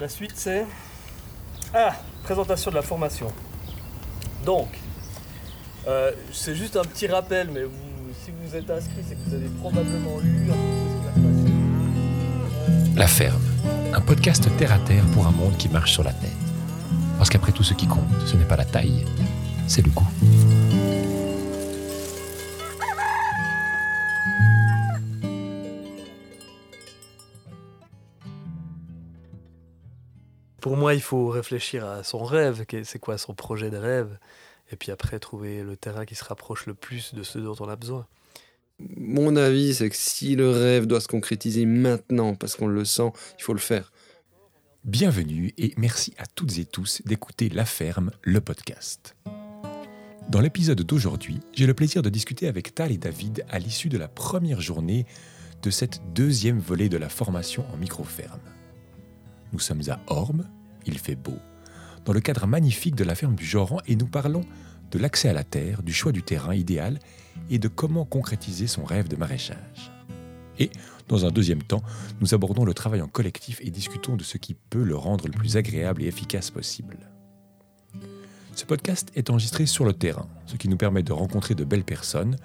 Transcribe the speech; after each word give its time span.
La 0.00 0.08
suite, 0.08 0.34
c'est. 0.36 0.64
Ah 1.74 1.92
Présentation 2.22 2.70
de 2.70 2.76
la 2.76 2.82
formation. 2.82 3.32
Donc, 4.46 4.68
euh, 5.88 6.12
c'est 6.32 6.54
juste 6.54 6.76
un 6.76 6.82
petit 6.82 7.08
rappel, 7.08 7.48
mais 7.52 7.64
vous, 7.64 8.12
si 8.24 8.30
vous 8.30 8.54
êtes 8.54 8.70
inscrit, 8.70 9.02
c'est 9.08 9.16
que 9.16 9.28
vous 9.28 9.34
avez 9.34 9.48
probablement 9.60 10.18
lu. 10.20 10.50
La 12.94 13.08
Ferme, 13.08 13.42
un 13.92 14.00
podcast 14.00 14.48
terre 14.56 14.72
à 14.72 14.78
terre 14.78 15.04
pour 15.14 15.26
un 15.26 15.32
monde 15.32 15.56
qui 15.56 15.68
marche 15.68 15.94
sur 15.94 16.04
la 16.04 16.12
tête. 16.12 16.30
Parce 17.16 17.28
qu'après 17.28 17.50
tout, 17.50 17.64
ce 17.64 17.74
qui 17.74 17.88
compte, 17.88 18.06
ce 18.24 18.36
n'est 18.36 18.44
pas 18.44 18.56
la 18.56 18.64
taille, 18.64 19.04
c'est 19.66 19.84
le 19.84 19.90
goût. 19.90 20.06
Moi, 30.88 30.94
il 30.94 31.02
faut 31.02 31.28
réfléchir 31.28 31.84
à 31.84 32.02
son 32.02 32.24
rêve, 32.24 32.64
c'est 32.84 32.98
quoi 32.98 33.18
son 33.18 33.34
projet 33.34 33.68
de 33.68 33.76
rêve, 33.76 34.18
et 34.72 34.76
puis 34.76 34.90
après 34.90 35.18
trouver 35.18 35.62
le 35.62 35.76
terrain 35.76 36.06
qui 36.06 36.14
se 36.14 36.24
rapproche 36.24 36.64
le 36.64 36.72
plus 36.72 37.12
de 37.12 37.22
ce 37.22 37.38
dont 37.38 37.54
on 37.60 37.68
a 37.68 37.76
besoin. 37.76 38.06
Mon 38.96 39.36
avis, 39.36 39.74
c'est 39.74 39.90
que 39.90 39.94
si 39.94 40.34
le 40.34 40.48
rêve 40.48 40.86
doit 40.86 41.02
se 41.02 41.06
concrétiser 41.06 41.66
maintenant, 41.66 42.34
parce 42.34 42.56
qu'on 42.56 42.68
le 42.68 42.86
sent, 42.86 43.12
il 43.38 43.42
faut 43.42 43.52
le 43.52 43.58
faire. 43.58 43.92
Bienvenue 44.82 45.52
et 45.58 45.74
merci 45.76 46.14
à 46.16 46.24
toutes 46.24 46.56
et 46.56 46.64
tous 46.64 47.02
d'écouter 47.04 47.50
La 47.50 47.66
Ferme, 47.66 48.10
le 48.22 48.40
podcast. 48.40 49.14
Dans 50.30 50.40
l'épisode 50.40 50.80
d'aujourd'hui, 50.80 51.40
j'ai 51.52 51.66
le 51.66 51.74
plaisir 51.74 52.00
de 52.00 52.08
discuter 52.08 52.48
avec 52.48 52.74
Tal 52.74 52.92
et 52.92 52.96
David 52.96 53.44
à 53.50 53.58
l'issue 53.58 53.90
de 53.90 53.98
la 53.98 54.08
première 54.08 54.62
journée 54.62 55.04
de 55.62 55.68
cette 55.68 56.00
deuxième 56.14 56.58
volée 56.58 56.88
de 56.88 56.96
la 56.96 57.10
formation 57.10 57.66
en 57.74 57.76
micro-ferme. 57.76 58.40
Nous 59.52 59.58
sommes 59.58 59.82
à 59.88 60.00
Orme, 60.06 60.48
il 60.88 60.98
fait 60.98 61.14
beau, 61.14 61.38
dans 62.04 62.12
le 62.12 62.20
cadre 62.20 62.46
magnifique 62.46 62.96
de 62.96 63.04
la 63.04 63.14
ferme 63.14 63.34
du 63.34 63.44
Joran 63.44 63.78
et 63.86 63.94
nous 63.94 64.06
parlons 64.06 64.44
de 64.90 64.98
l'accès 64.98 65.28
à 65.28 65.32
la 65.32 65.44
terre, 65.44 65.82
du 65.82 65.92
choix 65.92 66.12
du 66.12 66.22
terrain 66.22 66.54
idéal 66.54 66.98
et 67.50 67.58
de 67.58 67.68
comment 67.68 68.04
concrétiser 68.04 68.66
son 68.66 68.84
rêve 68.84 69.08
de 69.08 69.16
maraîchage. 69.16 69.92
Et, 70.58 70.70
dans 71.06 71.24
un 71.24 71.30
deuxième 71.30 71.62
temps, 71.62 71.82
nous 72.20 72.34
abordons 72.34 72.64
le 72.64 72.74
travail 72.74 73.00
en 73.00 73.08
collectif 73.08 73.60
et 73.62 73.70
discutons 73.70 74.16
de 74.16 74.24
ce 74.24 74.38
qui 74.38 74.54
peut 74.54 74.82
le 74.82 74.96
rendre 74.96 75.26
le 75.26 75.32
plus 75.32 75.56
agréable 75.56 76.02
et 76.02 76.06
efficace 76.06 76.50
possible. 76.50 76.98
Ce 78.54 78.64
podcast 78.64 79.12
est 79.14 79.30
enregistré 79.30 79.66
sur 79.66 79.84
le 79.84 79.92
terrain, 79.92 80.26
ce 80.46 80.56
qui 80.56 80.68
nous 80.68 80.76
permet 80.76 81.04
de 81.04 81.12
rencontrer 81.12 81.54
de 81.54 81.64
belles 81.64 81.84
personnes, 81.84 82.36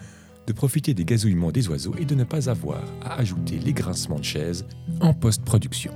de 0.46 0.54
profiter 0.54 0.94
des 0.94 1.06
gazouillements 1.06 1.52
des 1.52 1.70
oiseaux 1.70 1.96
et 1.98 2.06
de 2.06 2.16
ne 2.16 2.24
pas 2.24 2.50
avoir 2.50 2.84
à 3.02 3.16
ajouter 3.16 3.58
les 3.58 3.74
grincements 3.74 4.20
de 4.20 4.24
chaises 4.24 4.66
en 5.00 5.14
post-production. 5.14 5.94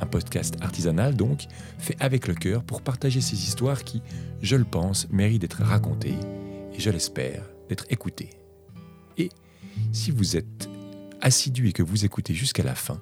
Un 0.00 0.06
podcast 0.06 0.56
artisanal 0.60 1.14
donc, 1.14 1.46
fait 1.78 1.96
avec 2.00 2.26
le 2.26 2.34
cœur 2.34 2.64
pour 2.64 2.80
partager 2.80 3.20
ces 3.20 3.36
histoires 3.36 3.84
qui, 3.84 4.02
je 4.40 4.56
le 4.56 4.64
pense, 4.64 5.08
méritent 5.10 5.42
d'être 5.42 5.62
racontées 5.62 6.16
et 6.72 6.80
je 6.80 6.90
l'espère, 6.90 7.44
d'être 7.68 7.84
écoutées. 7.90 8.30
Et 9.18 9.28
si 9.92 10.10
vous 10.10 10.36
êtes 10.36 10.68
assidu 11.20 11.68
et 11.68 11.72
que 11.72 11.82
vous 11.82 12.04
écoutez 12.04 12.32
jusqu'à 12.32 12.62
la 12.62 12.74
fin, 12.74 13.00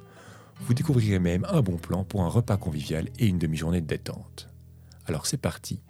vous 0.61 0.75
découvrirez 0.75 1.21
même 1.21 1.47
un 1.49 1.63
bon 1.63 1.77
plan 1.77 2.03
pour 2.05 2.23
un 2.23 2.29
repas 2.29 2.57
convivial 2.57 3.09
et 3.19 3.27
une 3.27 3.39
demi-journée 3.39 3.81
de 3.81 3.87
détente. 3.87 4.49
Alors 5.07 5.27
c'est 5.27 5.37
parti 5.37 5.81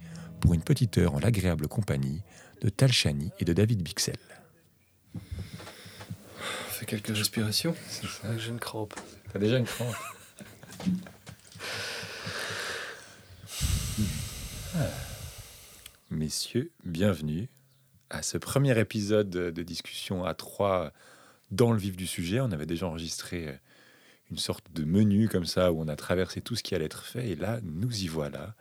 pour 0.40 0.52
une 0.52 0.62
petite 0.62 0.98
heure 0.98 1.14
en 1.14 1.18
l'agréable 1.20 1.68
compagnie 1.68 2.22
de 2.60 2.68
Tal 2.68 2.92
Chani 2.92 3.30
et 3.38 3.44
de 3.44 3.52
David 3.52 3.82
Bixel. 3.82 4.18
On 5.14 5.20
fait 6.70 6.86
quelques 6.86 7.16
respirations. 7.16 7.74
J'ai 8.36 8.50
une 8.50 8.58
crampe. 8.58 8.94
T'as 9.32 9.38
déjà 9.38 9.56
une 9.56 9.64
crampe 9.64 9.96
Messieurs, 16.10 16.70
bienvenue 16.84 17.48
à 18.10 18.22
ce 18.22 18.38
premier 18.38 18.78
épisode 18.78 19.30
de 19.30 19.62
discussion 19.62 20.24
à 20.24 20.34
trois 20.34 20.92
dans 21.50 21.72
le 21.72 21.78
vif 21.78 21.96
du 21.96 22.06
sujet. 22.06 22.40
On 22.40 22.52
avait 22.52 22.66
déjà 22.66 22.86
enregistré 22.86 23.58
une 24.30 24.38
sorte 24.38 24.64
de 24.72 24.84
menu 24.84 25.28
comme 25.28 25.46
ça 25.46 25.72
où 25.72 25.80
on 25.80 25.88
a 25.88 25.96
traversé 25.96 26.40
tout 26.40 26.54
ce 26.54 26.62
qui 26.62 26.74
allait 26.74 26.84
être 26.84 27.04
fait 27.04 27.30
et 27.30 27.34
là, 27.34 27.60
nous 27.62 28.04
y 28.04 28.06
voilà. 28.06 28.54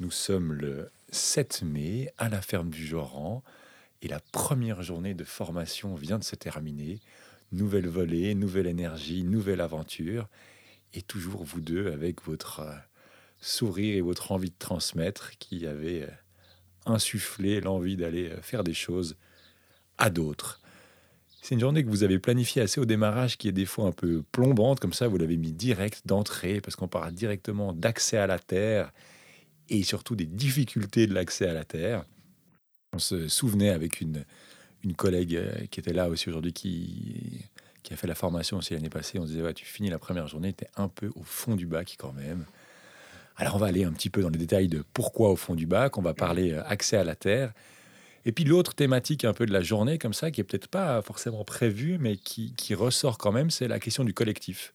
Nous 0.00 0.10
sommes 0.10 0.52
le 0.52 0.90
7 1.10 1.62
mai 1.62 2.12
à 2.18 2.28
la 2.28 2.40
ferme 2.40 2.70
du 2.70 2.86
Joran 2.86 3.42
et 4.00 4.08
la 4.08 4.20
première 4.20 4.82
journée 4.82 5.14
de 5.14 5.24
formation 5.24 5.94
vient 5.94 6.18
de 6.18 6.24
se 6.24 6.34
terminer. 6.34 7.00
Nouvelle 7.52 7.88
volée, 7.88 8.34
nouvelle 8.34 8.66
énergie, 8.66 9.22
nouvelle 9.24 9.60
aventure 9.60 10.28
et 10.94 11.02
toujours 11.02 11.44
vous 11.44 11.60
deux 11.60 11.90
avec 11.92 12.24
votre 12.24 12.60
euh, 12.60 12.74
sourire 13.40 13.96
et 13.96 14.00
votre 14.00 14.32
envie 14.32 14.50
de 14.50 14.58
transmettre 14.58 15.32
qui 15.38 15.66
avait 15.66 16.02
euh, 16.02 16.10
insufflé 16.86 17.60
l'envie 17.60 17.96
d'aller 17.96 18.30
euh, 18.30 18.40
faire 18.42 18.64
des 18.64 18.74
choses 18.74 19.16
à 19.98 20.10
d'autres. 20.10 20.60
C'est 21.40 21.54
une 21.54 21.60
journée 21.60 21.84
que 21.84 21.88
vous 21.88 22.04
avez 22.04 22.18
planifiée 22.18 22.62
assez 22.62 22.80
au 22.80 22.84
démarrage 22.84 23.36
qui 23.36 23.48
est 23.48 23.52
des 23.52 23.66
fois 23.66 23.86
un 23.86 23.92
peu 23.92 24.22
plombante, 24.30 24.78
comme 24.78 24.92
ça 24.92 25.08
vous 25.08 25.18
l'avez 25.18 25.36
mis 25.36 25.52
direct 25.52 26.02
d'entrée 26.06 26.60
parce 26.60 26.76
qu'on 26.76 26.88
parle 26.88 27.12
directement 27.12 27.72
d'accès 27.72 28.16
à 28.16 28.28
la 28.28 28.38
terre 28.38 28.92
et 29.68 29.82
surtout 29.82 30.14
des 30.14 30.26
difficultés 30.26 31.06
de 31.06 31.14
l'accès 31.14 31.48
à 31.48 31.52
la 31.52 31.64
terre. 31.64 32.04
On 32.92 32.98
se 32.98 33.26
souvenait 33.26 33.70
avec 33.70 34.00
une, 34.00 34.24
une 34.84 34.94
collègue 34.94 35.68
qui 35.70 35.80
était 35.80 35.92
là 35.92 36.08
aussi 36.08 36.28
aujourd'hui 36.28 36.52
qui, 36.52 37.40
qui 37.82 37.92
a 37.92 37.96
fait 37.96 38.06
la 38.06 38.14
formation 38.14 38.58
aussi 38.58 38.74
l'année 38.74 38.90
passée. 38.90 39.18
On 39.18 39.24
disait, 39.24 39.42
ouais, 39.42 39.54
tu 39.54 39.64
finis 39.64 39.90
la 39.90 39.98
première 39.98 40.26
journée, 40.28 40.52
tu 40.52 40.64
es 40.64 40.68
un 40.76 40.88
peu 40.88 41.10
au 41.16 41.22
fond 41.22 41.56
du 41.56 41.66
bac 41.66 41.96
quand 41.98 42.12
même. 42.12 42.44
Alors 43.36 43.56
on 43.56 43.58
va 43.58 43.66
aller 43.66 43.84
un 43.84 43.92
petit 43.92 44.10
peu 44.10 44.22
dans 44.22 44.28
les 44.28 44.38
détails 44.38 44.68
de 44.68 44.84
pourquoi 44.92 45.30
au 45.30 45.36
fond 45.36 45.54
du 45.54 45.66
bac, 45.66 45.96
on 45.98 46.02
va 46.02 46.14
parler 46.14 46.52
euh, 46.52 46.62
accès 46.64 46.96
à 46.96 47.04
la 47.04 47.14
terre. 47.14 47.52
Et 48.24 48.32
puis 48.32 48.44
l'autre 48.44 48.74
thématique 48.74 49.24
un 49.24 49.32
peu 49.32 49.46
de 49.46 49.52
la 49.52 49.62
journée 49.62 49.98
comme 49.98 50.12
ça, 50.12 50.30
qui 50.30 50.40
est 50.40 50.44
peut-être 50.44 50.68
pas 50.68 51.02
forcément 51.02 51.44
prévue, 51.44 51.98
mais 51.98 52.16
qui, 52.16 52.54
qui 52.54 52.74
ressort 52.74 53.18
quand 53.18 53.32
même, 53.32 53.50
c'est 53.50 53.68
la 53.68 53.80
question 53.80 54.04
du 54.04 54.14
collectif. 54.14 54.74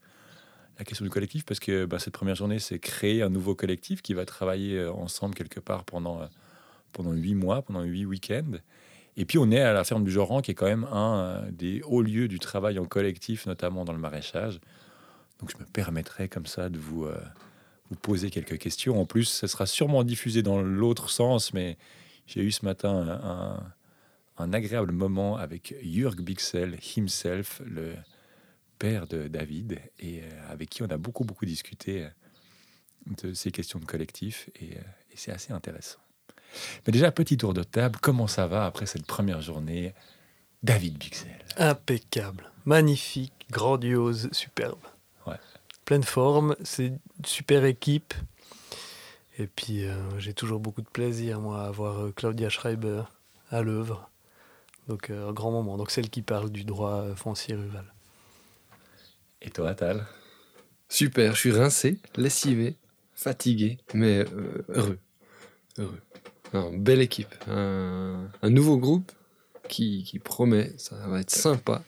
La 0.79 0.85
question 0.85 1.05
du 1.05 1.09
collectif, 1.09 1.45
parce 1.45 1.59
que 1.59 1.85
bah, 1.85 1.97
cette 1.97 2.13
première 2.13 2.35
journée, 2.35 2.59
c'est 2.59 2.77
créer 2.77 3.23
un 3.23 3.29
nouveau 3.29 3.55
collectif 3.55 4.01
qui 4.01 4.13
va 4.13 4.25
travailler 4.25 4.77
euh, 4.77 4.91
ensemble 4.91 5.33
quelque 5.33 5.59
part 5.59 5.85
pendant, 5.85 6.21
euh, 6.21 6.25
pendant 6.91 7.13
huit 7.13 7.35
mois, 7.35 7.61
pendant 7.61 7.83
huit 7.83 8.05
week-ends. 8.05 8.57
Et 9.17 9.25
puis 9.25 9.39
on 9.39 9.49
est 9.49 9.59
à 9.59 9.73
la 9.73 9.83
ferme 9.83 10.03
du 10.03 10.11
Joran, 10.11 10.41
qui 10.41 10.51
est 10.51 10.53
quand 10.53 10.67
même 10.67 10.85
un 10.85 11.19
euh, 11.19 11.51
des 11.51 11.81
hauts 11.81 12.03
lieux 12.03 12.27
du 12.27 12.37
travail 12.37 12.77
en 12.77 12.85
collectif, 12.85 13.47
notamment 13.47 13.83
dans 13.83 13.93
le 13.93 13.99
maraîchage. 13.99 14.61
Donc 15.39 15.51
je 15.51 15.57
me 15.57 15.65
permettrai 15.65 16.29
comme 16.29 16.45
ça 16.45 16.69
de 16.69 16.77
vous, 16.77 17.05
euh, 17.05 17.19
poser 18.03 18.29
quelques 18.29 18.59
questions. 18.59 19.01
En 19.01 19.05
plus, 19.05 19.25
ce 19.25 19.47
sera 19.47 19.65
sûrement 19.65 20.03
diffusé 20.03 20.43
dans 20.43 20.61
l'autre 20.61 21.09
sens, 21.09 21.51
mais 21.51 21.77
j'ai 22.27 22.43
eu 22.43 22.51
ce 22.51 22.63
matin 22.63 23.63
un, 24.37 24.53
agréable 24.53 24.91
moment 24.91 25.35
avec 25.35 25.75
Jürg 25.81 26.21
Bixel 26.21 26.77
himself, 26.95 27.61
le 27.65 27.95
père 28.77 29.07
de 29.07 29.27
David, 29.27 29.79
et 29.99 30.21
euh, 30.21 30.29
avec 30.49 30.69
qui 30.69 30.83
on 30.83 30.87
a 30.87 30.97
beaucoup, 30.97 31.23
beaucoup 31.23 31.45
discuté 31.45 32.07
de 33.07 33.33
ces 33.33 33.51
questions 33.51 33.79
de 33.79 33.85
collectif, 33.85 34.49
et 34.61 34.77
c'est 35.15 35.31
assez 35.31 35.53
intéressant. 35.53 35.99
Mais 36.85 36.91
déjà, 36.91 37.11
petit 37.11 37.37
tour 37.37 37.53
de 37.53 37.63
table, 37.63 37.99
comment 38.01 38.27
ça 38.27 38.47
va 38.47 38.65
après 38.65 38.85
cette 38.85 39.05
première 39.05 39.41
journée 39.41 39.93
David 40.63 40.97
Bixel? 40.97 41.31
Impeccable, 41.57 42.51
magnifique, 42.65 43.33
grandiose, 43.51 44.29
superbe. 44.31 44.79
Ouais. 45.25 45.39
Pleine 45.85 46.03
forme, 46.03 46.55
c'est 46.63 46.87
une 46.87 46.99
super 47.25 47.65
équipe. 47.65 48.13
Et 49.39 49.47
puis 49.47 49.85
euh, 49.85 50.19
j'ai 50.19 50.33
toujours 50.33 50.59
beaucoup 50.59 50.81
de 50.81 50.89
plaisir 50.89 51.39
moi 51.39 51.65
à 51.65 51.71
voir 51.71 51.99
euh, 51.99 52.11
Claudia 52.11 52.49
Schreiber 52.49 53.03
à 53.51 53.61
l'œuvre. 53.61 54.09
Donc 54.87 55.09
euh, 55.09 55.29
un 55.29 55.33
grand 55.33 55.51
moment. 55.51 55.77
Donc 55.77 55.91
celle 55.91 56.09
qui 56.09 56.23
parle 56.23 56.49
du 56.49 56.63
droit 56.63 57.05
foncier 57.15 57.55
rural. 57.55 57.93
Et 59.41 59.51
toi, 59.51 59.75
Tal? 59.75 60.05
Super, 60.89 61.35
je 61.35 61.39
suis 61.39 61.51
rincé, 61.51 61.99
lessivé, 62.15 62.75
fatigué, 63.13 63.77
mais 63.93 64.19
euh, 64.19 64.65
heureux. 64.69 64.99
Heureux. 65.77 66.01
Non, 66.53 66.71
belle 66.73 67.01
équipe. 67.01 67.33
Un, 67.49 68.29
un 68.41 68.49
nouveau 68.49 68.77
groupe 68.77 69.11
qui, 69.67 70.03
qui 70.03 70.19
promet, 70.19 70.73
ça 70.77 70.95
va 71.07 71.19
être 71.19 71.29
sympa. 71.29 71.83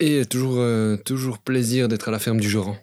Et 0.00 0.26
toujours, 0.26 0.58
euh, 0.58 0.96
toujours 0.96 1.38
plaisir 1.38 1.88
d'être 1.88 2.08
à 2.08 2.10
la 2.10 2.18
ferme 2.18 2.38
du 2.38 2.48
Joran. 2.48 2.76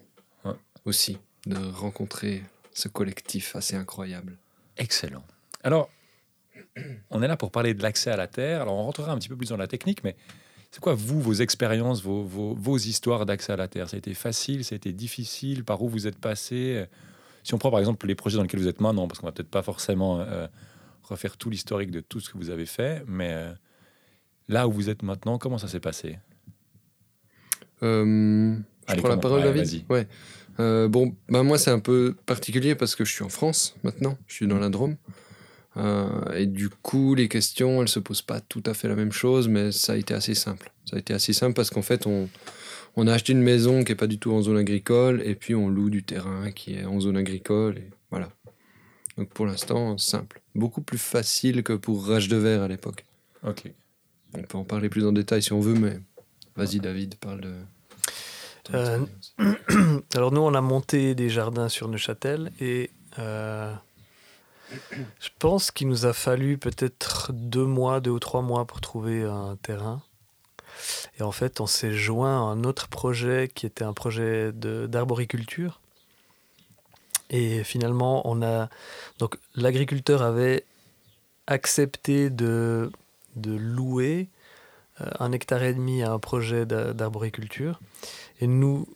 Ouais. 0.44 0.54
Aussi, 0.86 1.18
de 1.46 1.56
rencontrer 1.56 2.44
ce 2.74 2.88
collectif 2.88 3.56
assez 3.56 3.76
incroyable. 3.76 4.38
Excellent. 4.78 5.24
Alors, 5.64 5.90
on 7.10 7.24
est 7.24 7.28
là 7.28 7.38
pour 7.38 7.52
parler 7.52 7.74
de 7.74 7.82
l'accès 7.82 8.12
à 8.12 8.18
la 8.18 8.28
terre. 8.28 8.64
Alors, 8.64 8.74
on 8.74 8.84
rentrera 8.84 9.14
un 9.14 9.18
petit 9.18 9.30
peu 9.30 9.38
plus 9.38 9.50
dans 9.50 9.58
la 9.58 9.68
technique, 9.68 10.04
mais 10.04 10.18
c'est 10.72 10.82
quoi, 10.82 10.94
vous, 10.94 11.22
vos 11.22 11.36
expériences, 11.36 12.02
vos, 12.02 12.24
vos, 12.24 12.54
vos 12.54 12.78
histoires 12.78 13.26
d'accès 13.26 13.54
à 13.54 13.56
la 13.56 13.70
terre? 13.70 13.90
Ça 13.90 13.96
a 13.96 14.00
été 14.00 14.14
facile, 14.14 14.66
ça 14.66 14.74
a 14.74 14.78
été 14.78 14.92
difficile? 14.92 15.64
Par 15.64 15.82
où 15.82 15.88
vous 15.88 16.08
êtes 16.08 16.18
passé? 16.18 16.86
Si 17.46 17.54
on 17.54 17.60
prend 17.60 17.70
par 17.70 17.80
exemple 17.80 18.08
les 18.08 18.16
projets 18.16 18.38
dans 18.38 18.42
lesquels 18.42 18.60
vous 18.60 18.68
êtes 18.68 18.82
maintenant, 18.82 19.08
parce 19.08 19.20
qu'on 19.20 19.28
va 19.28 19.32
peut-être 19.32 19.52
pas 19.52 19.62
forcément 19.62 20.20
euh, 20.20 20.48
refaire 21.04 21.38
tout 21.38 21.52
l'historique 21.52 21.92
de 21.92 22.00
tout 22.00 22.20
ce 22.20 22.32
que 22.32 22.40
vous 22.40 22.50
avez 22.50 22.66
fait, 22.66 23.04
mais 23.08 23.34
euh, 23.34 23.54
là 24.48 24.68
où 24.68 24.72
vous 24.72 24.90
êtes 24.90 25.04
maintenant, 25.04 25.38
comment 25.38 25.60
ça 25.60 25.68
s'est 25.68 25.80
passé? 25.80 26.18
Euh, 27.84 28.56
je 28.88 28.92
Allez, 28.92 29.00
prends 29.00 29.10
la 29.10 29.18
parole, 29.18 29.44
David. 29.44 29.86
Ouais. 29.90 30.08
Bon, 30.58 31.16
bah 31.30 31.44
moi 31.44 31.60
c'est 31.60 31.70
un 31.70 31.80
peu 31.80 32.16
particulier 32.26 32.74
parce 32.74 32.96
que 32.96 33.06
je 33.06 33.12
suis 33.12 33.24
en 33.24 33.30
France 33.30 33.76
maintenant, 33.84 34.18
je 34.26 34.34
suis 34.34 34.48
dans 34.48 34.58
la 34.58 34.70
Drôme. 34.70 34.96
Et 36.34 36.48
du 36.48 36.70
coup, 36.70 37.14
les 37.14 37.28
questions, 37.28 37.84
elles 37.84 37.90
se 37.90 38.00
posent 38.00 38.24
pas 38.24 38.40
tout 38.42 38.64
à 38.66 38.74
fait 38.74 38.88
la 38.88 38.96
même 38.96 39.12
chose, 39.12 39.48
mais 39.50 39.72
ça 39.72 39.94
a 39.94 39.98
été 39.98 40.16
assez 40.16 40.34
simple. 40.34 40.72
Ça 40.90 40.96
a 40.96 41.00
été 41.00 41.14
assez 41.14 41.34
simple 41.34 41.54
parce 41.54 41.70
qu'en 41.70 41.84
fait, 41.84 42.08
on, 42.08 42.28
on 42.96 43.08
a 43.08 43.14
acheté 43.14 43.34
une 43.34 43.42
maison 43.42 43.84
qui 43.84 43.92
est 43.92 43.96
pas 43.96 44.08
du 44.08 44.20
tout 44.20 44.32
en 44.32 44.42
zone 44.42 44.58
agricole, 44.58 45.22
et 45.26 45.36
puis 45.36 45.56
on 45.56 45.70
loue 45.70 45.90
du 45.90 46.04
terrain 46.04 46.52
qui 46.52 46.76
est 46.76 46.86
en 46.86 47.00
zone 47.00 47.18
agricole, 47.18 47.78
et 47.78 47.90
voilà. 48.10 48.30
Donc 49.18 49.30
pour 49.30 49.46
l'instant, 49.46 49.98
simple. 49.98 50.42
Beaucoup 50.56 50.82
plus 50.82 50.98
facile 50.98 51.64
que 51.64 51.74
pour 51.74 52.08
Rage 52.08 52.28
de 52.28 52.38
Verre 52.38 52.62
à 52.62 52.68
l'époque. 52.68 53.06
Ok. 53.44 53.72
On 54.34 54.42
peut 54.42 54.58
en 54.58 54.64
parler 54.64 54.90
plus 54.90 55.06
en 55.06 55.12
détail 55.12 55.42
si 55.42 55.54
on 55.54 55.62
veut, 55.62 55.76
mais 55.76 56.00
vas-y 56.56 56.80
David, 56.80 57.16
parle 57.16 57.42
de... 57.42 57.54
Euh. 58.74 59.06
Alors 60.16 60.32
nous, 60.32 60.42
on 60.42 60.54
a 60.54 60.62
monté 60.62 61.16
des 61.16 61.30
jardins 61.30 61.70
sur 61.70 61.88
Neuchâtel 61.88 62.52
et 62.60 62.90
euh, 63.20 63.74
je 65.20 65.30
pense 65.40 65.72
qu'il 65.72 65.88
nous 65.88 66.06
a 66.06 66.14
fallu 66.14 66.58
peut-être 66.58 67.32
deux 67.32 67.66
mois, 67.66 68.00
deux 68.00 68.12
ou 68.12 68.20
trois 68.20 68.42
mois 68.42 68.66
pour 68.66 68.82
trouver 68.82 69.24
un 69.24 69.56
terrain. 69.62 70.02
Et 71.20 71.24
en 71.24 71.32
fait, 71.32 71.60
on 71.62 71.68
s'est 71.68 71.94
joint 71.94 72.38
à 72.38 72.52
un 72.52 72.64
autre 72.64 72.88
projet 72.88 73.50
qui 73.54 73.66
était 73.66 73.84
un 73.84 73.94
projet 73.94 74.52
d'arboriculture. 74.54 75.80
Et 77.30 77.64
finalement, 77.64 78.22
on 78.30 78.42
a 78.42 78.70
donc 79.18 79.38
l'agriculteur 79.56 80.22
avait 80.22 80.64
accepté 81.48 82.30
de, 82.30 82.92
de 83.36 83.56
louer 83.56 84.30
euh, 85.02 85.10
un 85.20 85.32
hectare 85.32 85.64
et 85.64 85.74
demi 85.74 86.04
à 86.04 86.12
un 86.12 86.20
projet 86.20 86.66
d'a- 86.66 86.94
d'arboriculture. 86.94 87.80
Et 88.42 88.48
nous, 88.48 88.88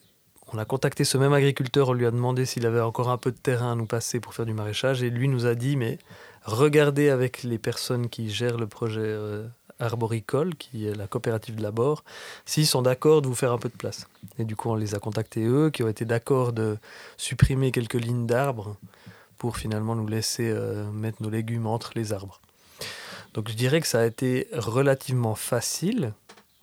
on 0.54 0.58
a 0.58 0.66
contacté 0.66 1.04
ce 1.04 1.18
même 1.18 1.34
agriculteur, 1.34 1.90
on 1.90 1.94
lui 1.94 2.06
a 2.06 2.12
demandé 2.12 2.46
s'il 2.46 2.66
avait 2.66 2.82
encore 2.82 3.10
un 3.10 3.18
peu 3.18 3.32
de 3.32 3.38
terrain 3.38 3.74
à 3.74 3.76
nous 3.76 3.86
passer 3.86 4.20
pour 4.20 4.34
faire 4.34 4.46
du 4.46 4.54
maraîchage. 4.54 5.04
Et 5.04 5.10
lui 5.10 5.28
nous 5.28 5.46
a 5.46 5.56
dit, 5.56 5.76
mais 5.76 5.98
regardez 6.44 7.10
avec 7.10 7.44
les 7.44 7.58
personnes 7.58 8.10
qui 8.10 8.30
gèrent 8.30 8.58
le 8.58 8.68
projet 8.68 9.02
euh, 9.04 9.46
arboricole, 9.80 10.56
qui 10.56 10.88
est 10.88 10.96
la 10.96 11.08
coopérative 11.08 11.56
de 11.56 11.64
l'abord, 11.64 12.04
s'ils 12.46 12.68
sont 12.68 12.82
d'accord 12.82 13.22
de 13.22 13.28
vous 13.28 13.36
faire 13.36 13.52
un 13.52 13.58
peu 13.58 13.70
de 13.70 13.76
place. 13.76 14.08
Et 14.38 14.46
du 14.46 14.56
coup, 14.56 14.70
on 14.70 14.76
les 14.76 14.96
a 14.96 15.00
contactés 15.00 15.46
eux, 15.46 15.70
qui 15.70 15.84
ont 15.84 15.88
été 15.88 16.06
d'accord 16.06 16.54
de 16.54 16.78
supprimer 17.18 17.72
quelques 17.72 17.94
lignes 17.94 18.28
d'arbres 18.28 18.76
pour 19.38 19.58
finalement 19.58 19.96
nous 19.96 20.08
laisser 20.08 20.50
euh, 20.50 20.90
mettre 20.92 21.24
nos 21.24 21.30
légumes 21.30 21.66
entre 21.66 21.92
les 21.96 22.14
arbres. 22.14 22.42
Donc 23.34 23.50
je 23.50 23.54
dirais 23.54 23.80
que 23.80 23.88
ça 23.88 24.02
a 24.02 24.06
été 24.06 24.48
relativement 24.52 25.36
facile 25.36 26.14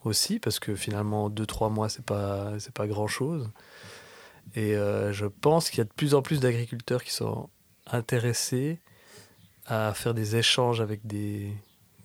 aussi, 0.05 0.39
parce 0.39 0.59
que 0.59 0.75
finalement, 0.75 1.31
2-3 1.31 1.73
mois, 1.73 1.89
c'est 1.89 2.05
pas, 2.05 2.53
pas 2.75 2.87
grand-chose. 2.87 3.51
Et 4.55 4.77
euh, 4.77 5.13
je 5.13 5.27
pense 5.27 5.71
qu'il 5.71 5.79
y 5.79 5.81
a 5.81 5.85
de 5.85 5.93
plus 5.93 6.15
en 6.15 6.23
plus 6.23 6.41
d'agriculteurs 6.41 7.03
qui 7.03 7.13
sont 7.13 7.49
intéressés 7.91 8.79
à 9.67 9.93
faire 9.95 10.15
des 10.15 10.37
échanges 10.37 10.81
avec 10.81 11.07
des, 11.07 11.53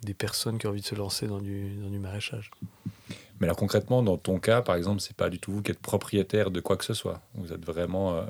des 0.03 0.13
personnes 0.13 0.57
qui 0.57 0.67
ont 0.67 0.71
envie 0.71 0.81
de 0.81 0.85
se 0.85 0.95
lancer 0.95 1.27
dans 1.27 1.39
du, 1.39 1.75
dans 1.75 1.89
du 1.89 1.99
maraîchage. 1.99 2.51
Mais 3.39 3.47
là, 3.47 3.55
concrètement, 3.55 4.03
dans 4.03 4.17
ton 4.17 4.39
cas, 4.39 4.61
par 4.61 4.75
exemple, 4.75 5.01
c'est 5.01 5.15
pas 5.15 5.29
du 5.29 5.39
tout 5.39 5.51
vous 5.51 5.61
qui 5.61 5.71
êtes 5.71 5.79
propriétaire 5.79 6.51
de 6.51 6.59
quoi 6.59 6.77
que 6.77 6.85
ce 6.85 6.93
soit. 6.93 7.21
Vous 7.35 7.53
êtes 7.53 7.65
vraiment. 7.65 8.15
euh, 8.15 8.23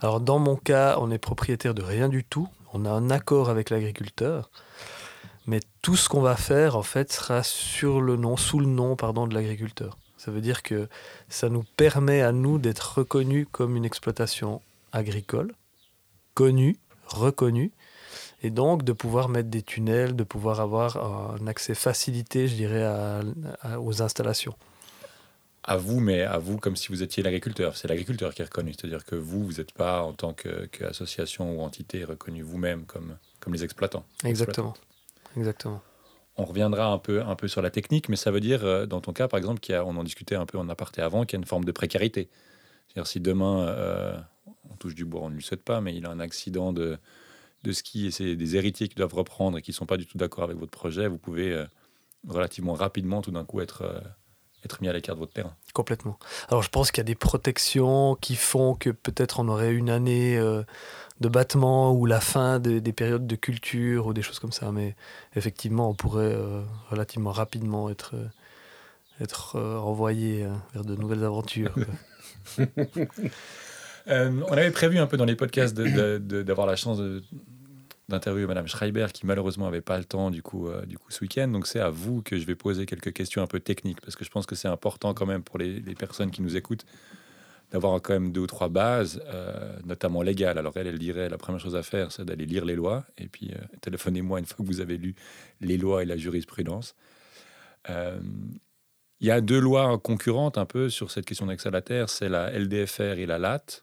Alors 0.00 0.20
dans 0.20 0.38
mon 0.38 0.56
cas, 0.56 0.98
on 1.00 1.10
est 1.10 1.18
propriétaire 1.18 1.74
de 1.74 1.82
rien 1.82 2.08
du 2.08 2.24
tout. 2.24 2.48
On 2.72 2.84
a 2.84 2.90
un 2.90 3.10
accord 3.10 3.50
avec 3.50 3.70
l'agriculteur. 3.70 4.50
Mais 5.46 5.60
tout 5.82 5.96
ce 5.96 6.08
qu'on 6.08 6.20
va 6.20 6.36
faire, 6.36 6.76
en 6.76 6.82
fait, 6.82 7.10
sera 7.12 7.42
sur 7.42 8.00
le 8.00 8.16
nom, 8.16 8.36
sous 8.36 8.60
le 8.60 8.66
nom, 8.66 8.96
pardon, 8.96 9.26
de 9.26 9.34
l'agriculteur. 9.34 9.96
Ça 10.18 10.30
veut 10.30 10.40
dire 10.42 10.62
que 10.62 10.88
ça 11.28 11.48
nous 11.48 11.64
permet 11.76 12.20
à 12.22 12.32
nous 12.32 12.58
d'être 12.58 12.98
reconnus 12.98 13.46
comme 13.50 13.76
une 13.76 13.84
exploitation 13.84 14.60
agricole, 14.92 15.54
connue, 16.34 16.76
reconnue, 17.06 17.72
et 18.42 18.50
donc 18.50 18.84
de 18.84 18.92
pouvoir 18.92 19.28
mettre 19.28 19.48
des 19.48 19.62
tunnels, 19.62 20.14
de 20.16 20.24
pouvoir 20.24 20.60
avoir 20.60 20.96
un 21.40 21.46
accès 21.46 21.74
facilité, 21.74 22.48
je 22.48 22.54
dirais, 22.54 22.84
à- 22.84 23.20
à- 23.62 23.80
aux 23.80 24.02
installations. 24.02 24.54
à 25.64 25.76
vous, 25.76 26.00
mais 26.00 26.22
à 26.22 26.38
vous 26.38 26.56
comme 26.56 26.76
si 26.76 26.88
vous 26.88 27.02
étiez 27.02 27.22
l'agriculteur. 27.22 27.76
C'est 27.76 27.88
l'agriculteur 27.88 28.32
qui 28.32 28.40
est 28.40 28.46
reconnu. 28.46 28.72
C'est-à-dire 28.72 29.04
que 29.04 29.14
vous, 29.16 29.44
vous 29.44 29.52
n'êtes 29.54 29.72
pas 29.72 30.00
en 30.02 30.14
tant 30.14 30.32
que- 30.32 30.64
qu'association 30.66 31.54
ou 31.58 31.60
entité 31.60 32.04
reconnu 32.04 32.40
vous-même 32.40 32.86
comme, 32.86 33.18
comme 33.40 33.52
les 33.52 33.64
exploitants. 33.64 34.04
Exactement. 34.24 34.72
Exactement. 35.36 35.82
On 36.38 36.46
reviendra 36.46 36.86
un 36.86 36.96
peu, 36.96 37.20
un 37.22 37.34
peu 37.34 37.48
sur 37.48 37.60
la 37.60 37.68
technique, 37.70 38.08
mais 38.08 38.16
ça 38.16 38.30
veut 38.30 38.40
dire, 38.40 38.64
euh, 38.64 38.86
dans 38.86 39.02
ton 39.02 39.12
cas, 39.12 39.28
par 39.28 39.36
exemple, 39.36 39.60
qu'il 39.60 39.74
y 39.74 39.76
a, 39.76 39.84
on 39.84 39.94
en 39.96 40.04
discutait 40.04 40.36
un 40.36 40.46
peu 40.46 40.56
en 40.56 40.70
aparté 40.70 41.02
avant, 41.02 41.26
qu'il 41.26 41.36
y 41.36 41.38
a 41.38 41.42
une 41.42 41.46
forme 41.46 41.66
de 41.66 41.72
précarité. 41.72 42.30
C'est-à-dire 42.86 43.06
si 43.06 43.20
demain, 43.20 43.66
euh, 43.68 44.16
on 44.70 44.76
touche 44.76 44.94
du 44.94 45.04
bois, 45.04 45.20
on 45.22 45.28
ne 45.28 45.34
lui 45.34 45.42
souhaite 45.42 45.64
pas, 45.64 45.82
mais 45.82 45.94
il 45.94 46.06
a 46.06 46.10
un 46.10 46.20
accident 46.20 46.72
de, 46.72 46.96
de 47.64 47.72
ski 47.72 48.06
et 48.06 48.10
c'est 48.10 48.36
des 48.36 48.56
héritiers 48.56 48.88
qui 48.88 48.94
doivent 48.94 49.14
reprendre 49.14 49.58
et 49.58 49.62
qui 49.62 49.70
ne 49.72 49.74
sont 49.74 49.86
pas 49.86 49.96
du 49.96 50.06
tout 50.06 50.18
d'accord 50.18 50.44
avec 50.44 50.56
votre 50.56 50.70
projet, 50.70 51.08
vous 51.08 51.18
pouvez 51.18 51.52
euh, 51.52 51.64
relativement 52.26 52.74
rapidement, 52.74 53.20
tout 53.22 53.30
d'un 53.30 53.44
coup, 53.44 53.60
être, 53.60 53.82
euh, 53.82 54.00
être 54.64 54.80
mis 54.80 54.88
à 54.88 54.92
l'écart 54.92 55.14
de 55.14 55.20
votre 55.20 55.32
terrain. 55.32 55.54
Complètement. 55.74 56.18
Alors 56.48 56.62
je 56.62 56.68
pense 56.68 56.90
qu'il 56.90 56.98
y 56.98 57.02
a 57.02 57.04
des 57.04 57.14
protections 57.14 58.16
qui 58.16 58.36
font 58.36 58.74
que 58.74 58.90
peut-être 58.90 59.40
on 59.40 59.48
aurait 59.48 59.72
une 59.72 59.90
année 59.90 60.36
euh, 60.38 60.62
de 61.20 61.28
battement 61.28 61.92
ou 61.92 62.06
la 62.06 62.20
fin 62.20 62.58
de- 62.60 62.78
des 62.78 62.92
périodes 62.92 63.26
de 63.26 63.36
culture 63.36 64.06
ou 64.06 64.12
des 64.12 64.22
choses 64.22 64.38
comme 64.38 64.52
ça. 64.52 64.70
Mais 64.72 64.94
effectivement, 65.34 65.90
on 65.90 65.94
pourrait 65.94 66.34
euh, 66.34 66.62
relativement 66.90 67.32
rapidement 67.32 67.90
être, 67.90 68.14
être 69.20 69.56
euh, 69.56 69.78
envoyé 69.78 70.44
euh, 70.44 70.52
vers 70.74 70.84
de 70.84 70.94
nouvelles 70.94 71.24
aventures. 71.24 71.74
Euh, 74.08 74.40
on 74.48 74.52
avait 74.52 74.70
prévu 74.70 74.98
un 74.98 75.06
peu 75.06 75.16
dans 75.16 75.24
les 75.24 75.36
podcasts 75.36 75.76
d'avoir 75.76 76.66
la 76.66 76.76
chance 76.76 77.00
d'interviewer 78.08 78.46
Madame 78.46 78.66
Schreiber, 78.66 79.06
qui 79.12 79.26
malheureusement 79.26 79.66
n'avait 79.66 79.82
pas 79.82 79.98
le 79.98 80.04
temps 80.04 80.30
du 80.30 80.42
coup, 80.42 80.68
euh, 80.68 80.86
du 80.86 80.98
coup 80.98 81.10
ce 81.10 81.20
week-end. 81.20 81.48
Donc 81.48 81.66
c'est 81.66 81.80
à 81.80 81.90
vous 81.90 82.22
que 82.22 82.38
je 82.38 82.46
vais 82.46 82.54
poser 82.54 82.86
quelques 82.86 83.12
questions 83.12 83.42
un 83.42 83.46
peu 83.46 83.60
techniques, 83.60 84.00
parce 84.00 84.16
que 84.16 84.24
je 84.24 84.30
pense 84.30 84.46
que 84.46 84.54
c'est 84.54 84.68
important 84.68 85.14
quand 85.14 85.26
même 85.26 85.42
pour 85.42 85.58
les, 85.58 85.80
personnes 85.94 86.30
qui 86.30 86.42
nous 86.42 86.56
écoutent 86.56 86.86
d'avoir 87.70 88.00
quand 88.00 88.14
même 88.14 88.32
deux 88.32 88.40
ou 88.40 88.46
trois 88.46 88.70
bases, 88.70 89.22
euh, 89.26 89.76
notamment 89.84 90.22
légales. 90.22 90.56
Alors 90.56 90.72
elle, 90.76 90.86
elle 90.86 90.98
dirait 90.98 91.28
la 91.28 91.36
première 91.36 91.60
chose 91.60 91.76
à 91.76 91.82
faire, 91.82 92.12
c'est 92.12 92.24
d'aller 92.24 92.46
lire 92.46 92.64
les 92.64 92.76
lois, 92.76 93.04
et 93.18 93.28
puis 93.28 93.52
téléphonez-moi 93.82 94.38
une 94.38 94.46
fois 94.46 94.64
que 94.64 94.70
vous 94.70 94.80
avez 94.80 94.96
lu 94.96 95.14
les 95.60 95.76
lois 95.76 96.02
et 96.02 96.06
la 96.06 96.16
jurisprudence. 96.16 96.94
Il 99.20 99.26
y 99.26 99.32
a 99.32 99.40
deux 99.40 99.58
lois 99.58 99.98
concurrentes 99.98 100.58
un 100.58 100.64
peu 100.64 100.88
sur 100.88 101.10
cette 101.10 101.26
question 101.26 101.46
d'accès 101.46 101.68
à 101.68 101.72
la 101.72 101.82
terre, 101.82 102.08
c'est 102.08 102.28
la 102.28 102.56
LDFR 102.56 103.18
et 103.18 103.26
la 103.26 103.38
LAT. 103.38 103.82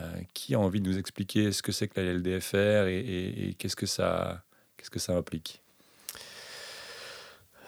Euh, 0.00 0.20
qui 0.34 0.54
a 0.54 0.58
envie 0.58 0.80
de 0.80 0.88
nous 0.88 0.98
expliquer 0.98 1.52
ce 1.52 1.62
que 1.62 1.72
c'est 1.72 1.88
que 1.88 2.00
la 2.00 2.06
LDFR 2.14 2.86
et, 2.88 3.00
et- 3.00 3.48
et 3.50 3.54
qu'est-ce 3.54 3.76
que 3.76 3.86
ça 3.86 4.42
qu'est-ce 4.78 4.88
que 4.90 4.98
ça 5.00 5.12
implique? 5.14 5.60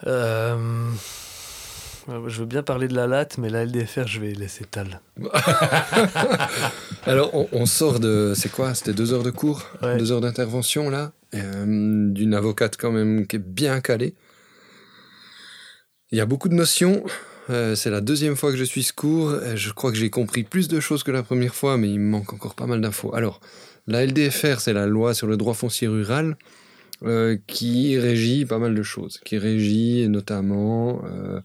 Euh, 0.07 0.91
je 2.27 2.41
veux 2.41 2.47
bien 2.47 2.63
parler 2.63 2.89
de 2.89 2.95
la 2.95 3.07
latte, 3.07 3.39
mais 3.39 3.49
la 3.51 3.65
LDFR, 3.65 4.07
je 4.07 4.19
vais 4.21 4.33
laisser 4.33 4.65
Tal. 4.65 5.01
Alors, 7.07 7.35
on, 7.35 7.49
on 7.53 7.67
sort 7.67 8.01
de. 8.01 8.33
C'est 8.37 8.51
quoi? 8.51 8.75
C'était 8.75 8.93
deux 8.95 9.13
heures 9.13 9.23
de 9.23 9.31
cours 9.31 9.67
Ouais. 9.83 9.97
Deux 9.99 10.11
heures 10.13 10.21
d'intervention, 10.21 10.91
là 10.91 11.13
euh, 11.35 12.11
D'une 12.13 12.35
avocate, 12.35 12.77
quand 12.77 12.91
même, 12.93 13.27
qui 13.27 13.37
est 13.37 13.39
bien 13.39 13.81
calée. 13.81 14.15
Il 16.11 16.19
y 16.19 16.21
a 16.21 16.27
beaucoup 16.27 16.49
de 16.49 16.55
notions. 16.55 17.05
Euh, 17.51 17.75
c'est 17.75 17.91
la 17.91 18.01
deuxième 18.01 18.37
fois 18.37 18.51
que 18.51 18.57
je 18.57 18.65
suis 18.65 18.83
ce 18.83 18.93
cours. 18.93 19.35
et 19.43 19.57
Je 19.57 19.73
crois 19.73 19.91
que 19.91 19.99
j'ai 19.99 20.11
compris 20.11 20.45
plus 20.45 20.69
de 20.69 20.81
choses 20.81 21.03
que 21.03 21.11
la 21.11 21.23
première 21.23 21.55
fois, 21.55 21.77
mais 21.77 21.91
il 21.91 22.01
me 22.01 22.09
manque 22.09 22.33
encore 22.33 22.55
pas 22.55 22.67
mal 22.67 22.81
d'infos. 22.81 23.15
Alors, 23.15 23.41
la 23.87 24.07
LDFR, 24.07 24.61
c'est 24.61 24.73
la 24.73 24.87
loi 24.87 25.13
sur 25.15 25.27
le 25.27 25.37
droit 25.37 25.55
foncier 25.55 25.89
rural 25.89 26.37
euh, 27.05 27.37
qui 27.49 27.99
régit 27.99 28.45
pas 28.45 28.59
mal 28.59 28.75
de 28.75 28.83
choses. 28.83 29.19
Qui 29.25 29.39
régit 29.39 30.09
notamment 30.09 31.03
euh, 31.05 31.41